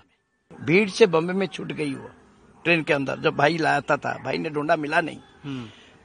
भीड़ 0.51 0.89
से 0.89 1.07
बम्बे 1.07 1.33
में 1.33 1.47
छूट 1.47 1.73
गई 1.73 1.95
वो 1.95 2.11
ट्रेन 2.65 2.83
के 2.83 2.93
अंदर। 2.93 3.19
जब 3.21 3.37
भाई 3.37 3.57
लाता 3.59 3.97
था 3.97 4.17
भाई 4.25 4.39
ने 4.39 4.51
ढूंढा 4.51 4.77
मिला 4.77 5.01
नहीं। 5.01 5.19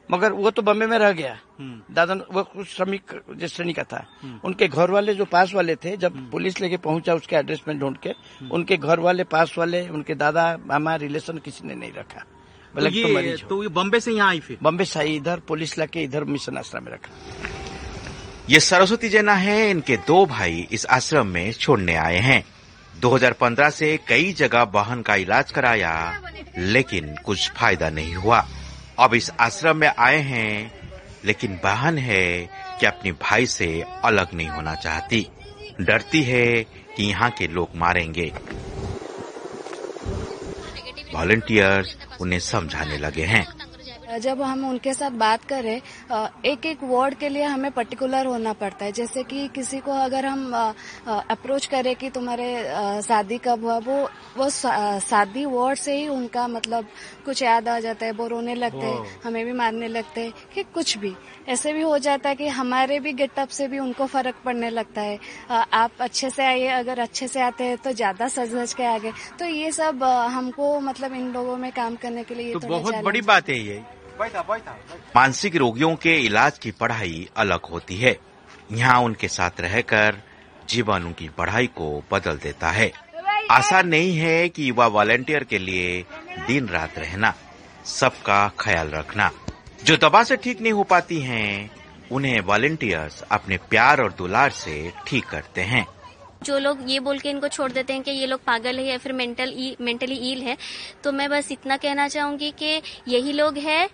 मगर 0.10 0.32
वो 0.34 0.50
तो 0.52 0.62
बम्बे 0.62 0.86
में 0.86 0.98
रह 0.98 1.12
गया। 1.14 1.38
दादा 1.92 2.14
वो 2.32 2.44
कुछ 2.46 2.68
श्रमिक 2.68 3.12
जिस 3.36 3.56
श्रेणी 3.56 3.74
का 3.74 3.84
था। 3.84 4.06
उनके 4.46 4.68
घर 4.68 4.92
वाले 4.92 5.14
जो 5.14 5.26
पास 5.28 5.54
वाले 5.54 5.76
थे 5.76 5.96
जब 5.98 6.20
पुलिस 6.32 6.60
लेके 6.62 6.78
पहुँचा 6.80 7.14
उसके 7.14 7.36
एड्रेस 7.36 7.62
में 7.68 7.78
ढूंढ 7.80 7.98
के 7.98 8.14
उनके 8.52 8.78
घर 8.78 9.00
वाले 9.00 9.24
पास 9.26 9.56
वाले 9.58 9.88
उनके 9.90 10.16
दादा 10.16 10.46
मामा 10.66 10.96
रिलेशन 10.98 11.38
किसी 11.38 11.68
ने 11.68 11.76
नहीं 11.76 11.92
रखा। 11.94 12.26
तो 12.76 12.88
ये 12.88 13.36
तो 13.40 13.62
ये 13.64 13.70
बम्बे 13.70 14.00
से 14.00 14.12
यहाँ 14.12 14.30
आई 14.30 14.40
फिर? 14.40 14.58
बम्बे 14.64 14.86
से 14.86 15.00
आई 15.00 15.16
इधर 15.16 15.40
पुलिस 15.48 15.78
लाके 15.78 16.04
इधर 16.04 16.24
मिशन 16.26 16.58
आश्रम 16.58 16.84
में 16.84 16.92
रखा। 16.92 17.12
ये 18.50 18.60
सरस्वती 18.60 19.10
जैना 19.10 19.34
है 19.36 19.70
इनके 19.70 19.98
दो 20.08 20.26
भाई 20.26 20.68
इस 20.72 20.86
आश्रम 20.92 21.28
में 21.28 21.52
छोड़ने 21.54 21.96
आए 21.96 22.18
हैं। 22.20 22.44
2015 22.94 23.70
से 23.70 23.98
कई 24.08 24.32
जगह 24.34 24.66
बहन 24.68 25.02
का 25.02 25.16
इलाज 25.16 25.52
कराया 25.52 25.94
लेकिन 26.58 27.16
कुछ 27.26 27.50
फ़ायदा 27.52 27.90
नहीं 27.90 28.16
हुआ। 28.16 28.46
अब 29.02 29.14
इस 29.14 29.32
आश्रम 29.40 29.78
में 29.78 29.92
आए 30.00 30.18
हैं, 30.18 30.72
लेकिन 31.26 31.60
बहन 31.64 31.98
है 31.98 32.50
कि 32.80 32.86
अपने 32.86 33.12
भाई 33.12 33.46
से 33.46 33.84
अलग 34.04 34.34
नहीं 34.34 34.48
होना 34.48 34.76
चाहती। 34.76 35.28
डरती 35.82 36.24
है 36.24 36.64
कि 36.64 37.04
यहाँ 37.04 37.32
के 37.32 37.48
लोग 37.48 37.70
मारेंगे। 37.76 38.34
वॉलंटियर्स 41.14 41.98
उन्हें 42.22 42.40
समझाने 42.40 42.98
लगे 42.98 43.24
हैं। 43.24 43.48
जब 44.12 44.41
हम 44.41 44.65
उनके 44.69 44.93
साथ 44.93 45.12
बात 45.17 45.43
करें 45.45 45.76
एक 46.45 46.65
एक 46.65 46.84
वर्ड 46.84 47.15
के 47.15 47.30
लिए 47.30 47.43
हमें 47.43 47.71
पर्टिकुलर 47.71 48.26
होना 48.26 48.54
पड़ता 48.54 48.86
है। 48.86 48.91
जैसे 48.91 49.24
कि 49.24 49.47
किसी 49.56 49.80
को 49.80 49.91
अगर 49.93 50.26
हम 50.26 50.52
अप्रोच 51.08 51.65
करें 51.65 51.95
कि 51.95 52.10
तुम्हारे 52.10 52.47
शादी 53.04 53.38
कब 53.38 53.63
हुआ 53.63 53.78
वो 53.80 53.97
वो 54.38 54.50
शादी 54.50 55.45
वर्ड 55.45 55.78
से 55.78 55.95
ही 55.97 56.08
उनका 56.10 56.47
मतलब 56.47 56.88
कुछ 57.26 57.41
याद 57.43 57.67
आ 57.67 57.80
जाता 57.80 58.06
है 58.06 58.12
वो 58.12 58.28
रोने 58.28 58.56
लगते 58.56 58.86
हैं 58.86 59.19
हमें 59.24 59.45
भी 59.45 59.52
मारने 59.54 59.88
लगते 59.88 60.21
हैं 60.21 60.34
कि 60.54 60.63
कुछ 60.74 60.97
भी। 60.97 61.13
ऐसे 61.50 61.74
भी 61.74 61.82
हो 61.82 61.97
जाता 62.00 62.30
है 62.30 62.36
कि 62.36 62.47
हमारे 62.50 63.00
भी 63.00 63.13
गेटअप 63.13 63.50
से 63.50 63.67
भी 63.67 63.80
उनको 63.80 64.06
फ़र्क 64.08 64.36
पड़ने 64.45 64.69
लगता 64.69 65.02
है। 65.02 65.19
आप 65.52 65.91
अच्छे 66.02 66.30
से 66.30 66.43
आइए 66.45 66.67
अगर 66.74 67.00
अच्छे 67.00 67.28
से 67.28 67.41
आते 67.41 67.63
हैं 67.63 67.78
तो 67.78 67.91
ज़्यादा 67.93 68.28
सज 68.30 68.56
धज 68.56 68.74
के 68.74 68.86
आगे। 68.86 69.12
तो 69.39 69.45
ये 69.45 69.71
सब 69.71 70.04
हमको 70.04 70.80
मतलब 70.82 71.13
इन 71.13 71.32
लोगों 71.34 71.58
में 71.58 71.71
काम 71.71 71.95
करने 71.97 72.24
के 72.24 72.36
लिए 72.36 72.54
तो 72.54 72.67
बहुत 72.69 73.04
बड़ी 73.04 73.21
बात 73.24 73.50
है 73.50 73.60
ये। 73.60 73.84
मानसिक 75.15 75.55
रोगियों 75.55 75.95
के 75.95 76.15
इलाज 76.15 76.57
की 76.57 76.71
पढ़ाई 76.71 77.29
अलग 77.38 77.65
होती 77.65 77.95
है। 77.95 78.17
यहाँ 78.71 78.99
उनके 79.01 79.27
साथ 79.27 79.51
रहकर 79.60 80.21
जीवन 80.69 81.03
उनकी 81.03 81.29
पढ़ाई 81.29 81.67
को 81.67 82.03
बदल 82.12 82.38
देता 82.38 82.69
है। 82.69 82.91
आसान 83.51 83.88
नहीं 83.88 84.17
है 84.17 84.49
कि 84.49 84.69
युवा 84.69 84.88
वॉलेंटियर 84.88 85.43
के 85.43 85.57
लिए 85.57 86.05
दिन 86.47 86.67
रात 86.67 86.99
रहना 86.99 87.34
सबका 87.86 88.51
ख्याल 88.60 88.89
रखना। 88.89 89.31
जो 89.84 89.97
दवा 89.97 90.23
से 90.23 90.36
ठीक 90.36 90.62
नहीं 90.62 90.73
हो 90.73 90.84
पाती 90.84 91.19
हैं, 91.21 91.71
उन्हें 92.12 92.39
वॉलेंटियर्स 92.41 93.21
अपने 93.21 93.57
प्यार 93.57 94.01
और 94.01 94.12
दुलार 94.12 94.49
से 94.49 94.93
ठीक 95.07 95.25
करते 95.25 95.62
हैं। 95.62 95.88
जो 96.43 96.58
लोग 96.60 96.80
ये 96.89 96.99
बोल 96.99 97.19
के 97.19 97.30
इनको 97.30 97.47
छोड़ 97.47 97.71
देते 97.71 97.93
हैं 97.93 98.01
कि 98.04 98.12
ये 98.12 98.25
लोग 98.27 98.39
पागल 98.43 98.77
है 98.77 98.86
या 98.86 98.97
फिर 98.97 99.13
मेंटल 99.13 99.54
मेंटली 99.82 100.15
ईल 100.32 100.41
है 100.43 100.58
तो 101.04 101.12
मैं 101.12 101.30
बस 101.30 101.51
इतना 101.51 101.77
कहना 101.77 102.08
चाहूँगी 102.08 102.49
कि 102.60 102.82
यही 103.08 103.32
लोग 103.34 103.58
है। 103.58 103.89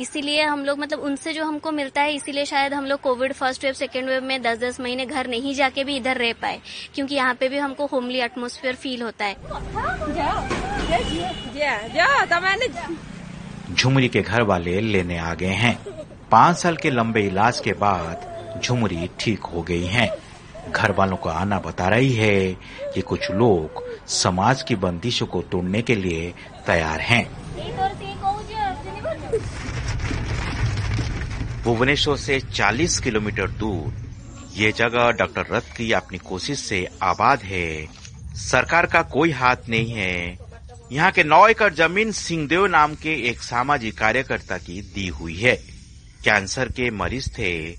इसीलिए 0.00 0.42
हम 0.42 0.64
लोग 0.64 0.78
मतलब 0.78 1.00
उनसे 1.00 1.32
जो 1.32 1.44
हमको 1.44 1.70
मिलता 1.72 2.00
है, 2.02 2.14
इसीलिए 2.14 2.44
शायद 2.44 2.72
हम 2.74 2.86
लोग 2.86 3.00
Covid 3.00 3.32
first 3.32 3.64
wave 3.64 3.72
second 3.74 4.08
wave 4.08 4.22
में 4.22 4.42
दस 4.42 4.58
दस 4.58 4.80
महीने 4.80 5.06
घर 5.06 5.26
नहीं 5.28 5.54
जाके 5.54 5.84
भी 5.84 5.96
इधर 5.96 6.16
रह 6.16 6.32
पाए, 6.42 6.60
क्योंकि 6.94 7.14
यहाँ 7.14 7.34
पे 7.34 7.48
भी 7.48 7.58
हमको 7.58 7.86
होमली 7.86 8.20
एटमोस्फेयर 8.20 8.74
फील 8.74 9.02
होता 9.02 9.24
है। 9.24 9.36
झुमरी 13.74 14.08
के 14.08 14.22
घर 14.22 14.42
वाले 14.42 14.80
लेने 14.80 15.18
आ 15.18 15.34
गए 15.34 15.54
हैं। 15.62 15.78
पाँच 16.30 16.56
साल 16.56 16.76
के 16.76 16.90
लंबे 16.90 17.22
इलाज 17.22 17.60
के 17.60 17.72
बाद 17.78 18.60
झुमरी 18.62 19.08
ठीक 19.20 19.44
हो 19.44 19.62
गई 19.62 19.86
हैं। 19.86 20.10
घर 20.76 20.92
वालों 20.92 21.16
को 21.16 21.28
आना 21.28 21.58
बता 21.58 21.88
रही 21.88 22.12
है 22.12 22.56
कि 22.94 23.00
कुछ 23.00 23.30
लोग 23.30 23.84
समाज 24.08 24.62
की 24.62 24.74
बंदिशों 24.74 25.26
को 25.26 25.42
तोड़ने 25.42 25.82
के 25.82 25.94
लिए 25.94 26.34
तैयार 26.66 27.00
हैं। 27.00 27.44
भुवनेश्वर 31.62 32.16
से 32.16 32.40
40 32.40 32.98
किलोमीटर 33.00 33.50
दूर 33.50 34.04
ये 34.54 34.72
जगह 34.72 35.10
डॉक्टर 35.10 35.46
रथ 35.52 35.76
की 35.76 35.92
अपनी 35.92 36.18
कोशिश 36.18 36.60
से 36.60 36.88
आबाद 37.02 37.42
है। 37.42 37.88
सरकार 38.34 38.86
का 38.86 39.02
कोई 39.02 39.30
हाथ 39.30 39.56
नहीं 39.68 39.92
है। 39.92 40.38
यहाँ 40.92 41.10
के 41.10 41.24
नौ 41.24 41.46
एकड़ 41.46 41.74
ज़मीन 41.74 42.12
सिंहदेव 42.12 42.66
नाम 42.66 42.94
के 42.94 43.28
एक 43.30 43.42
सामाजिक 43.42 43.98
कार्यकर्ता 43.98 44.58
की 44.58 44.80
दी 44.82 45.06
हुई 45.06 45.36
है। 45.36 45.56
कैंसर 46.24 46.68
के 46.68 46.90
मरीज़ 46.90 47.28
थे, 47.30 47.76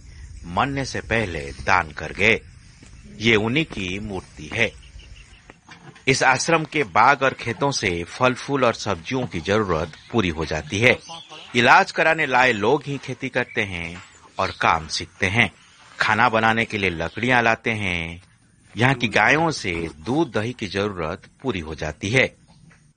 मरने 0.48 0.86
से 0.86 1.00
पहले 1.00 1.40
दान 1.40 1.92
कर 1.92 2.12
गए। 2.12 2.42
ये 3.20 3.36
उन्हीं 3.36 3.66
की 3.66 4.00
मूर्ति 4.00 4.50
है। 4.54 4.72
इस 6.08 6.24
आश्रम 6.24 6.64
के 6.64 6.84
बाग 6.84 7.24
और 7.24 7.34
खेतों 7.34 7.72
से 7.72 8.04
फल 8.04 8.34
फूल 8.34 8.66
और 8.66 8.74
सब्जियों 8.74 9.26
की 9.28 9.40
ज़रूरत 9.40 9.92
पूरी 10.12 10.30
हो 10.30 10.46
जाती 10.46 10.80
है। 10.80 10.98
इलाज 11.56 11.92
कराने 11.92 12.26
लाए 12.26 12.52
लोग 12.52 12.84
ही 12.86 12.98
खेती 12.98 13.30
करते 13.30 13.62
हैं 13.62 14.04
और 14.40 14.52
काम 14.52 14.88
सीखते 14.88 15.26
हैं। 15.26 15.52
खाना 16.00 16.30
बनाने 16.30 16.66
के 16.66 16.78
लिए 16.78 16.90
लकड़ियाँ 16.90 17.42
लाते 17.44 17.72
हैं। 17.72 18.22
यहाँ 18.78 18.94
की 18.94 19.08
गायों 19.08 19.52
से 19.52 19.90
दूध 20.06 20.32
दही 20.32 20.54
की 20.54 20.68
ज़रूरत 20.68 21.22
पूरी 21.42 21.60
हो 21.60 21.76
जाती 21.76 22.10
है। 22.10 22.36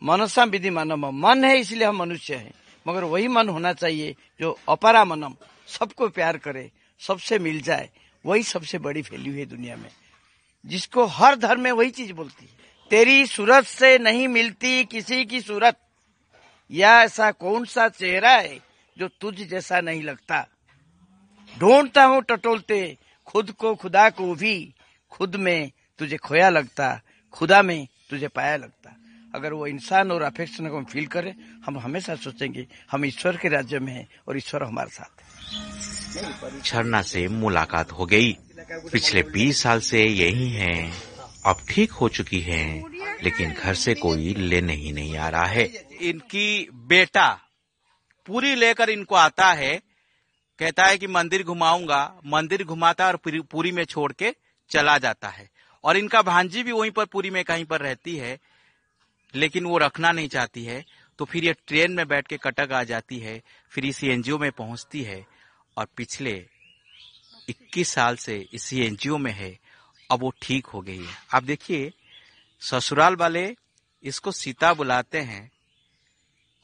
मनसा 0.02 0.44
विधि 0.44 0.70
मानव 0.70 1.10
मन 1.10 1.44
है 1.44 1.58
इसलिए 1.58 1.86
हम 1.86 1.96
मनुष्य 1.96 2.34
हैं। 2.34 2.52
मगर 2.86 3.04
वही 3.04 3.28
मन 3.28 3.48
होना 3.48 3.72
चाहिए 3.72 4.14
जो 4.40 4.58
अपरा 4.68 5.04
मनम 5.04 5.34
सबको 5.68 6.08
प्यार 6.08 6.36
करे, 6.36 6.70
सबसे 7.00 7.38
मिल 7.38 7.60
जाए, 7.60 7.88
वही 8.26 8.42
सबसे 8.42 8.78
बड़ी 8.78 9.00
वैल्यू 9.00 9.34
है 9.34 9.46
दुनिया 9.46 9.76
में। 9.76 9.90
जिसको 10.66 11.04
हर 11.04 11.36
धर्म 11.36 11.60
में 11.60 11.72
वही 11.72 11.90
चीज़ 11.90 12.12
बोलती 12.12 12.44
है। 12.44 12.50
तेरी 12.90 13.26
सूरत 13.26 13.64
से 13.64 13.98
नहीं 13.98 14.28
मिलती 14.28 14.84
किसी 14.84 15.24
की 15.24 15.40
सूरत। 15.40 15.80
या 16.70 17.02
ऐसा 17.02 17.30
कौन 17.30 17.64
सा 17.64 17.88
चेहरा 17.88 18.30
है 18.30 18.60
जो 18.98 19.08
तुझ 19.08 19.34
जैसा 19.34 19.80
नहीं 19.80 20.02
लगता? 20.02 20.46
ढूंढता 21.58 22.04
हूँ 22.04 22.22
टटोलते, 22.22 22.98
खुद 23.26 23.50
को 23.50 23.74
खुदा 23.74 24.10
को 24.10 24.34
भी। 24.34 24.74
खुद 25.10 25.36
में 25.36 25.70
तुझे 25.98 26.16
खोया 26.16 26.50
लगता, 26.50 27.00
खुदा 27.32 27.62
में 27.62 27.88
तुझे 28.10 28.28
पाया 28.28 28.56
लगता। 28.56 28.96
अगर 29.34 29.52
वो 29.52 29.66
इंसान 29.66 30.10
और 30.10 30.22
अफेक्शन 30.22 30.68
को 30.68 30.78
हम 30.78 30.84
फील 30.84 31.06
करें, 31.06 31.34
हम 31.66 31.78
हमेशा 31.78 32.14
सोचेंगे, 32.14 32.66
हम 32.90 33.04
ईश्वर 33.04 33.36
के 33.36 33.48
राज्य 33.48 33.78
में 33.78 33.92
हैं 33.92 34.08
और 34.28 34.36
ईश्वर 34.36 34.62
हमारे 34.62 34.90
साथ 34.90 35.22
है। 35.22 35.28
झरना 36.60 37.02
से 37.02 37.28
मुलाकात 37.28 37.92
हो 37.92 38.06
गई। 38.06 38.36
पिछले 38.58 39.22
20 39.24 39.62
साल 39.62 39.80
से 39.80 40.02
यही 40.02 40.48
हैं 40.50 40.92
अब 41.46 41.60
ठीक 41.68 41.92
हो 41.92 42.08
चुकी 42.08 42.40
हैं, 42.40 42.84
लेकिन 43.22 43.52
घर 43.52 43.74
से 43.74 43.94
कोई 43.94 44.34
लेने 44.34 44.74
ही 44.74 44.92
नहीं 44.92 45.16
आ 45.16 45.28
रहा 45.28 45.46
है। 45.46 45.64
इनकी 46.00 46.68
बेटा 46.88 47.28
पूरी 48.28 48.54
लेकर 48.54 48.90
इनको 48.90 49.14
आता 49.14 49.52
है, 49.52 49.76
कहता 50.58 50.86
है 50.86 50.98
कि 50.98 51.06
मंदिर 51.06 51.42
घुमाऊँगा, 51.42 52.20
मंदिर 52.26 52.64
घुमाता 52.64 53.06
और 53.06 53.16
पूरी 53.26 53.72
में 53.72 53.84
छोड़ 53.84 54.12
के 54.12 54.34
चला 54.70 54.98
जाता 54.98 55.28
है। 55.28 55.48
और 55.84 55.96
इनका 55.96 56.22
भांजी 56.22 56.62
भी 56.62 56.72
वहीं 56.72 56.90
पर 56.90 57.04
पूरी 57.04 57.30
में 57.30 57.42
कहीं 57.44 57.64
पर 57.64 57.80
रहती 57.80 58.16
है, 58.16 58.38
लेकिन 59.34 59.64
वो 59.64 59.78
रखना 59.78 60.12
नहीं 60.12 60.28
चाहती 60.28 60.64
है 60.64 60.84
तो 61.18 61.24
फिर 61.24 61.44
ये 61.44 61.52
ट्रेन 61.66 61.92
में 61.92 62.06
बैठ 62.08 62.26
के 62.26 62.36
कटक 62.36 62.72
आ 62.72 62.82
जाती 62.84 63.18
है, 63.18 63.40
फिर 63.72 63.86
इसी 63.86 64.08
एनजीओ 64.08 64.38
में 64.38 64.50
पहुँचती 64.52 65.02
है, 65.02 65.24
और 65.76 65.86
पिछले 65.96 66.32
21 67.48 67.88
साल 67.88 68.16
से 68.16 68.36
इस 68.52 68.72
एनजीओ 68.74 69.18
में 69.18 69.32
है, 69.32 69.58
अब 70.10 70.20
वो 70.20 70.32
ठीक 70.42 70.66
हो 70.66 70.80
गई 70.80 70.98
है। 70.98 71.14
आप 71.34 71.42
देखिए, 71.44 71.92
ससुराल 72.62 73.16
वाले 73.16 73.54
इसको 74.04 74.32
सीता 74.32 74.72
बुलाते 74.74 75.20
हैं 75.20 75.50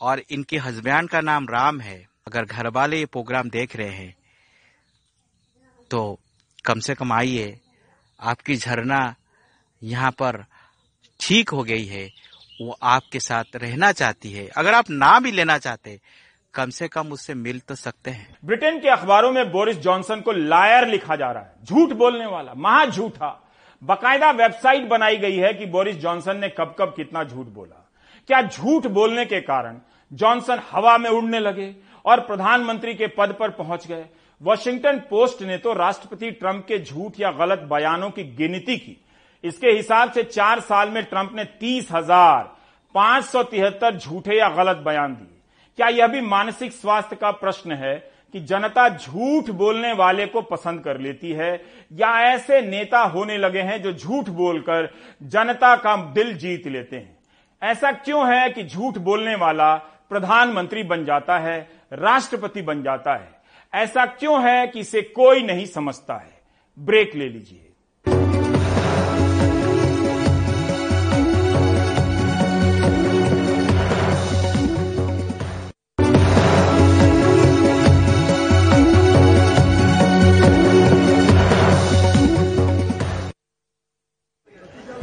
और 0.00 0.22
इनके 0.30 0.58
हस्बैंड 0.58 1.08
का 1.10 1.20
नाम 1.20 1.48
राम 1.48 1.80
है। 1.80 1.96
अगर 2.26 2.44
घर 2.44 2.68
वाले 2.68 2.98
ये 2.98 3.06
प्रोग्राम 3.06 3.50
देख 3.50 3.76
रहे 3.76 3.90
हैं 3.90 4.14
तो 5.90 6.18
कम 6.64 6.80
से 6.80 6.94
कम 6.94 7.12
आइए, 7.12 7.58
आपकी 8.20 8.56
झरना 8.56 9.14
यहाँ 9.82 10.10
पर 10.12 10.44
ठीक 11.20 11.48
हो 11.50 11.62
गई 11.64 11.84
है, 11.86 12.04
वो 12.60 12.76
आपके 12.82 13.20
साथ 13.20 13.56
रहना 13.56 13.90
चाहती 13.92 14.32
है। 14.32 14.46
अगर 14.48 14.74
आप 14.74 14.90
ना 14.90 15.18
भी 15.20 15.30
लेना 15.32 15.58
चाहते 15.58 15.98
कम 16.54 16.70
से 16.70 16.88
कम 16.88 17.12
उससे 17.12 17.34
मिल 17.34 17.58
तो 17.60 17.74
सकते 17.74 18.10
हैं। 18.10 18.36
ब्रिटेन 18.44 18.78
के 18.80 18.88
अखबारों 18.88 19.30
में 19.32 19.50
बोरिस 19.52 19.78
जॉनसन 19.78 20.20
को 20.20 20.32
लायर 20.32 20.86
लिखा 20.88 21.16
जा 21.16 21.30
रहा 21.30 21.42
है। 21.42 21.64
झूठ 21.64 21.92
बोलने 21.92 22.26
वाला, 22.26 22.54
महा 22.54 22.84
झूठा। 22.86 23.40
बकायदा 23.82 24.30
वेबसाइट 24.32 24.88
बनाई 24.88 25.16
गई 25.16 25.36
है 25.36 25.52
कि 25.54 25.66
बोरिस 25.66 25.96
जॉनसन 25.96 26.36
ने 26.36 26.48
कब 26.50 26.74
कब 26.78 26.92
कितना 26.96 27.24
झूठ 27.24 27.46
बोला। 27.46 27.80
क्या 28.28 28.42
झूठ 28.42 28.86
बोलने 28.88 29.24
के 29.24 29.40
कारण 29.42 29.80
जॉनसन 30.10 30.60
हवा 30.70 30.96
में 30.98 31.10
उड़ने 31.10 31.40
लगे 31.40 31.74
और 32.04 32.20
प्रधानमंत्री 32.20 32.94
के 32.94 33.06
पद 33.08 33.36
पर 33.40 33.50
पहुँच 33.52 33.86
गए? 33.86 34.04
वॉशिंगटन 34.40 34.98
पोस्ट 35.10 35.42
ने 35.42 35.58
तो 35.58 35.72
राष्ट्रपति 35.74 36.30
ट्रंप 36.30 36.64
के 36.68 36.78
झूठ 36.78 37.20
या 37.20 37.30
गलत 37.34 37.68
बयानों 37.70 38.10
की 38.10 38.24
गिनती 38.36 38.76
की। 38.76 38.96
इसके 39.44 39.70
हिसाब 39.70 40.12
से 40.12 40.22
चार 40.22 40.60
साल 40.62 40.90
में 40.90 41.02
ट्रंप 41.04 41.32
ने 41.34 41.44
तीस 41.60 41.88
हज़ार 41.92 42.50
पाँच 42.94 43.24
सौ 43.24 43.42
तिहत्तर 43.44 43.96
झूठे 43.96 44.38
या 44.38 44.48
गलत 44.54 44.76
बयान 44.86 45.14
दिए। 45.14 45.33
क्या 45.76 45.88
यह 45.88 46.06
भी 46.06 46.20
मानसिक 46.20 46.72
स्वास्थ्य 46.72 47.16
का 47.16 47.30
प्रश्न 47.30 47.72
है 47.72 48.10
कि 48.32 48.40
जनता 48.40 48.88
झूठ 48.88 49.50
बोलने 49.50 49.92
वाले 49.92 50.26
को 50.26 50.42
पसंद 50.42 50.80
कर 50.80 50.98
लेती 50.98 51.32
है? 51.32 51.64
या 51.92 52.20
ऐसे 52.20 52.62
नेता 52.62 52.98
होने 52.98 53.38
लगे 53.38 53.60
हैं 53.60 53.82
जो 53.82 53.92
झूठ 53.92 54.28
बोलकर 54.28 54.94
जनता 55.22 55.76
का 55.76 55.96
दिल 55.96 56.36
जीत 56.36 56.66
लेते 56.66 56.96
हैं? 56.96 57.18
ऐसा 57.62 57.92
क्यों 57.92 58.36
है 58.36 58.50
कि 58.50 58.64
झूठ 58.64 58.98
बोलने 58.98 59.34
वाला 59.34 59.74
प्रधानमंत्री 60.10 60.82
बन 60.82 61.04
जाता 61.04 61.38
है, 61.38 61.68
राष्ट्रपति 61.92 62.62
बन 62.62 62.82
जाता 62.82 63.14
है? 63.14 63.34
ऐसा 63.74 64.06
क्यों 64.06 64.50
है 64.50 64.66
कि 64.66 64.80
इसे 64.80 65.02
कोई 65.02 65.42
नहीं 65.42 65.66
समझता 65.66 66.14
है? 66.14 66.40
ब्रेक 66.78 67.14
ले 67.14 67.28
लीजिए। 67.28 67.63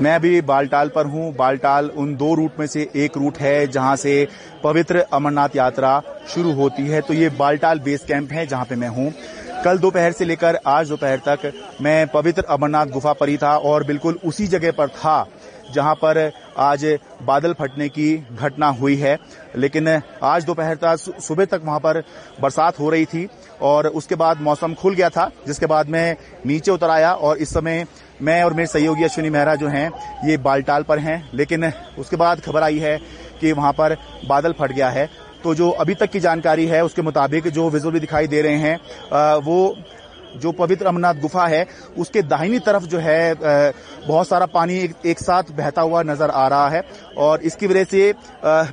मैं 0.02 0.14
अभी 0.16 0.40
बालटाल 0.42 0.90
पर 0.90 1.06
हूँ। 1.06 1.34
बालटाल 1.36 1.90
उन 1.92 2.16
दो 2.16 2.34
रूट 2.36 2.60
में 2.60 2.66
से 2.68 2.88
एक 2.96 3.18
रूट 3.18 3.38
है, 3.38 3.68
जहाँ 3.68 3.96
से 3.96 4.28
पवित्र 4.64 5.06
अमरनाथ 5.14 5.56
यात्रा 5.56 6.02
शुरू 6.30 6.54
होती 6.54 6.88
है। 6.88 7.02
तो 7.02 7.14
ये 7.14 7.30
बालटाल 7.32 7.80
बेस 7.80 8.06
कैंप 8.06 8.32
है, 8.32 8.46
जहाँ 8.48 8.66
पे 8.66 8.76
मैं 8.76 8.88
हूँ। 8.90 9.12
कल 9.66 9.78
दोपहर 9.78 10.12
से 10.12 10.26
लेकर 10.26 10.58
आज 10.68 10.90
दोपहर 10.90 11.22
तक 11.28 11.52
मैं 11.82 12.08
पवित्र 12.08 12.44
अमरनाथ 12.50 12.86
गुफा 12.88 13.14
पर 13.14 13.30
ही 13.30 13.38
था 13.38 13.56
और 13.60 13.84
बिल्कुल 13.84 14.20
उसी 14.26 14.48
जगह 14.48 14.72
पर 14.72 14.88
था, 14.90 15.26
जहाँ 15.74 15.96
पर 15.96 16.32
आज 16.60 16.86
बादल 17.24 17.54
फटने 17.54 17.88
की 17.90 18.16
घटना 18.34 18.68
हुई 18.72 18.96
है। 18.96 19.18
लेकिन 19.56 19.88
आज 20.24 20.46
दोपहर 20.46 20.76
तक 20.76 21.20
सुबह 21.20 21.46
तक 21.46 21.62
वहाँ 21.66 21.80
पर 21.80 22.04
बरसात 22.42 22.80
हो 22.80 22.90
रही 22.90 23.06
थी 23.06 23.28
और 23.62 23.88
उसके 23.88 24.16
बाद 24.16 24.42
मौसम 24.42 24.74
खुल 24.74 24.96
गया 24.96 25.10
था, 25.10 25.30
जिसके 25.48 25.66
बाद 25.66 25.90
मैं 25.90 26.16
नीचे 26.46 26.72
उतर 26.72 26.90
आया 26.90 27.14
और 27.14 27.38
इस 27.38 27.54
समय 27.54 27.86
मैं 28.22 28.44
और 28.44 28.54
मेरे 28.54 28.68
सहयोगी 28.68 29.04
अश्विनी 29.04 29.30
मेहरा 29.30 29.56
जो 29.56 29.68
हैं 29.68 29.92
ये 30.26 30.38
बालटाल 30.40 30.84
पर 30.84 31.00
हैं 31.00 31.24
लेकिन 31.34 31.72
उसके 32.00 32.16
बाद 32.16 32.40
खबर 32.42 32.64
आई 32.64 32.80
है 32.80 32.98
कि 33.42 33.52
वहाँ 33.52 33.72
पर 33.74 33.98
बादल 34.28 34.54
फट 34.54 34.72
गया 34.72 34.90
है। 34.90 35.10
तो 35.44 35.56
जो 35.56 35.70
अभी 35.72 35.94
तक 35.96 36.10
की 36.12 36.20
जानकारी 36.20 36.66
है 36.66 36.84
उसके 36.86 37.02
मुताबिक 37.02 37.48
जो 37.50 37.70
विजुअल 37.70 37.94
भी 37.94 38.00
दिखाई 38.00 38.28
दे 38.28 38.42
रहे 38.42 38.58
हैं 38.58 39.40
वो 39.42 39.76
जो 40.34 40.52
पवित्र 40.52 40.86
अमरनाथ 40.86 41.14
गुफा 41.14 41.46
है 41.48 41.66
उसके 41.98 42.22
दाहिनी 42.24 42.60
तरफ़ 42.60 42.84
जो 42.84 43.00
है 43.00 43.34
बहुत 44.08 44.28
सारा 44.28 44.46
पानी 44.46 44.78
एक, 44.80 44.94
एक 45.06 45.20
साथ 45.20 45.52
बहता 45.52 45.82
हुआ 45.82 46.04
नज़र 46.04 46.30
आ 46.30 46.48
रहा 46.48 46.70
है। 46.70 46.84
और 47.18 47.42
इसकी 47.42 47.68
वजह 47.68 47.84
से 47.84 48.14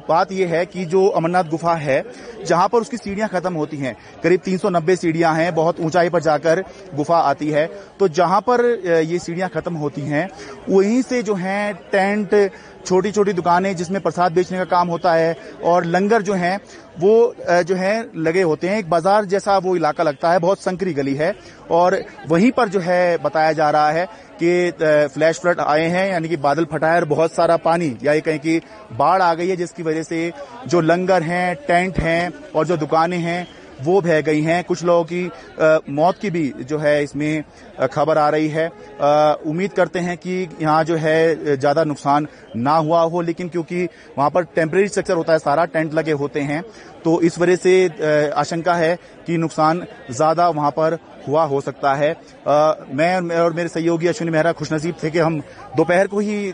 बात 0.08 0.32
यह 0.32 0.48
है 0.48 0.64
कि 0.66 0.84
जो 0.86 1.06
अमरनाथ 1.08 1.44
गुफा 1.46 1.74
है, 1.76 2.04
जहाँ 2.46 2.68
पर 2.68 2.80
उसकी 2.80 2.96
सीढ़ियाँ 2.96 3.28
खत्म 3.28 3.52
होती 3.54 3.76
हैं, 3.76 3.96
करीब 4.22 4.40
390 4.42 4.96
सीढ़ियाँ 4.96 5.34
हैं, 5.34 5.54
बहुत 5.54 5.80
ऊंचाई 5.80 6.08
पर 6.08 6.20
जाकर 6.22 6.64
गुफा 6.94 7.18
आती 7.20 7.48
है 7.48 7.66
तो 7.98 8.08
जहाँ 8.10 8.40
पर 8.42 8.64
ये 9.04 9.18
सीढ़ियाँ 9.18 9.48
खत्म 9.50 9.74
होती 9.76 10.02
हैं, 10.02 10.28
वहीं 10.68 11.02
से 11.02 11.22
जो 11.22 11.34
है 11.36 11.72
टेंट 11.92 12.50
छोटी 12.86 13.10
छोटी 13.12 13.32
दुकानें 13.32 13.74
जिसमें 13.76 14.00
प्रसाद 14.00 14.32
बेचने 14.32 14.58
का 14.58 14.64
काम 14.66 14.88
होता 14.88 15.12
है, 15.14 15.36
और 15.64 15.84
लंगर 15.86 16.22
जो 16.22 16.34
है, 16.34 16.56
वो 16.98 17.34
जो 17.40 17.74
है 17.74 18.10
लगे 18.16 18.42
होते 18.42 18.68
हैं, 18.68 18.78
एक 18.78 18.88
बाज़ार 18.90 19.24
जैसा 19.24 19.56
वो 19.58 19.74
इलाका 19.76 20.04
लगता 20.04 20.30
है, 20.32 20.38
बहुत 20.38 20.60
संकरी 20.60 20.92
गली 20.94 21.14
है, 21.14 21.34
और 21.70 22.02
वहीं 22.28 22.50
पर 22.52 22.68
जो 22.68 22.80
है 22.80 23.18
बताया 23.18 23.52
जा 23.52 23.70
रहा 23.70 23.90
है 23.90 24.06
कि 24.42 25.08
फ्लैश 25.08 25.38
फ्लड 25.40 25.60
आए 25.60 25.86
हैं, 25.86 26.08
यानी 26.10 26.28
कि 26.28 26.36
बादल 26.38 26.64
फटा 26.64 26.88
है 26.88 26.96
और 26.96 27.04
बहुत 27.06 27.32
सारा 27.32 27.56
पानी, 27.58 27.96
या 28.02 28.12
ये 28.12 28.20
कहें 28.20 28.38
कि 28.38 28.60
बाढ़ 28.92 29.22
आ 29.22 29.32
गई 29.34 29.48
है 29.48 29.56
जिसकी 29.56 29.82
वजह 29.82 30.02
से 30.02 30.32
जो 30.66 30.80
लंगर 30.80 31.22
हैं, 31.22 31.54
टेंट 31.66 31.98
हैं 31.98 32.32
और 32.54 32.66
जो 32.66 32.76
दुकानें 32.76 33.18
हैं 33.18 33.46
वो 33.80 34.00
बह 34.00 34.20
गई 34.20 34.40
हैं। 34.42 34.62
कुछ 34.64 34.82
लोगों 34.84 35.04
की 35.04 35.26
आ, 35.26 35.78
मौत 35.90 36.18
की 36.18 36.30
भी 36.30 36.52
जो 36.60 36.78
है 36.78 37.02
इसमें 37.02 37.44
खबर 37.88 38.18
आ 38.18 38.28
रही 38.28 38.48
है। 38.48 38.66
उम्मीद 39.46 39.72
करते 39.72 39.98
हैं 39.98 40.16
कि 40.18 40.48
यहाँ 40.62 40.82
जो 40.84 40.96
है 40.96 41.56
ज़्यादा 41.56 41.84
नुकसान 41.84 42.26
ना 42.56 42.76
हुआ 42.76 43.02
हो 43.02 43.20
लेकिन 43.22 43.48
क्योंकि 43.48 43.84
वहाँ 44.18 44.30
पर 44.30 44.44
टेम्परेरी 44.54 44.88
स्ट्रक्चर 44.88 45.14
होता 45.14 45.32
है 45.32 45.38
सारा 45.38 45.64
टेंट 45.66 45.94
लगे 45.94 46.12
होते 46.14 46.40
हैं 46.42 46.62
तो 47.04 47.20
इस 47.22 47.38
वजह 47.38 47.56
से 47.56 48.30
आशंका 48.32 48.74
है 48.74 48.96
कि 49.26 49.36
नुकसान 49.38 49.84
ज़्यादा 50.10 50.48
वहाँ 50.50 50.70
पर 50.70 50.98
हुआ 51.28 51.44
हो 51.44 51.60
सकता 51.60 51.94
है। 51.94 52.10
आ, 52.12 52.74
मैं 52.90 53.38
और 53.38 53.52
मेरे 53.52 53.68
सहयोगी 53.68 54.06
अश्विनी 54.06 54.32
मेहरा 54.32 54.52
खुशनसीब 54.54 54.94
थे 55.02 55.10
कि 55.10 55.18
हम 55.18 55.38
दोपहर 55.76 56.06
को 56.06 56.18
ही 56.20 56.52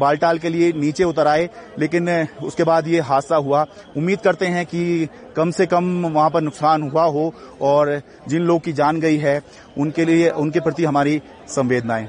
बालटाल 0.00 0.38
के 0.38 0.48
लिए 0.48 0.72
नीचे 0.74 1.04
उतर 1.04 1.26
आए, 1.26 1.48
लेकिन 1.78 2.08
उसके 2.42 2.64
बाद 2.64 2.88
ये 2.88 3.00
हादसा 3.02 3.36
हुआ। 3.38 3.64
उम्मीद 3.96 4.20
करते 4.20 4.46
हैं 4.46 4.64
कि 4.66 5.08
कम 5.36 5.50
से 5.50 5.66
कम 5.66 6.06
वहाँ 6.06 6.30
पर 6.30 6.40
नुकसान 6.40 6.82
हुआ 6.82 7.04
हो, 7.06 7.32
और 7.62 8.00
जिन 8.28 8.42
लोग 8.42 8.62
की 8.62 8.72
जान 8.72 9.00
गई 9.00 9.18
है, 9.18 9.40
उनके 9.78 10.04
लिए, 10.04 10.30
उनके 10.30 10.60
प्रति 10.60 10.84
हमारी 10.84 11.20
संवेदनाएँ। 11.48 12.08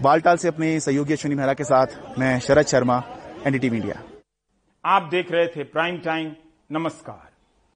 बालटाल 0.00 0.36
से 0.36 0.48
अपने 0.48 0.78
सहयोगी 0.80 1.12
अश्विनी 1.12 1.36
मेहरा 1.36 1.54
के 1.54 1.64
साथ 1.64 2.18
मैं 2.18 2.38
शरद 2.40 2.66
शर्मा 2.66 3.02
एनडीटी 3.46 3.70
मीडिया 3.70 4.02
आप 4.84 5.08
देख 5.10 5.32
रहे 5.32 5.46
थे 5.46 5.64
प्राइम 5.64 5.98
टाइम, 5.98 6.32
नमस्कार। 6.70 7.29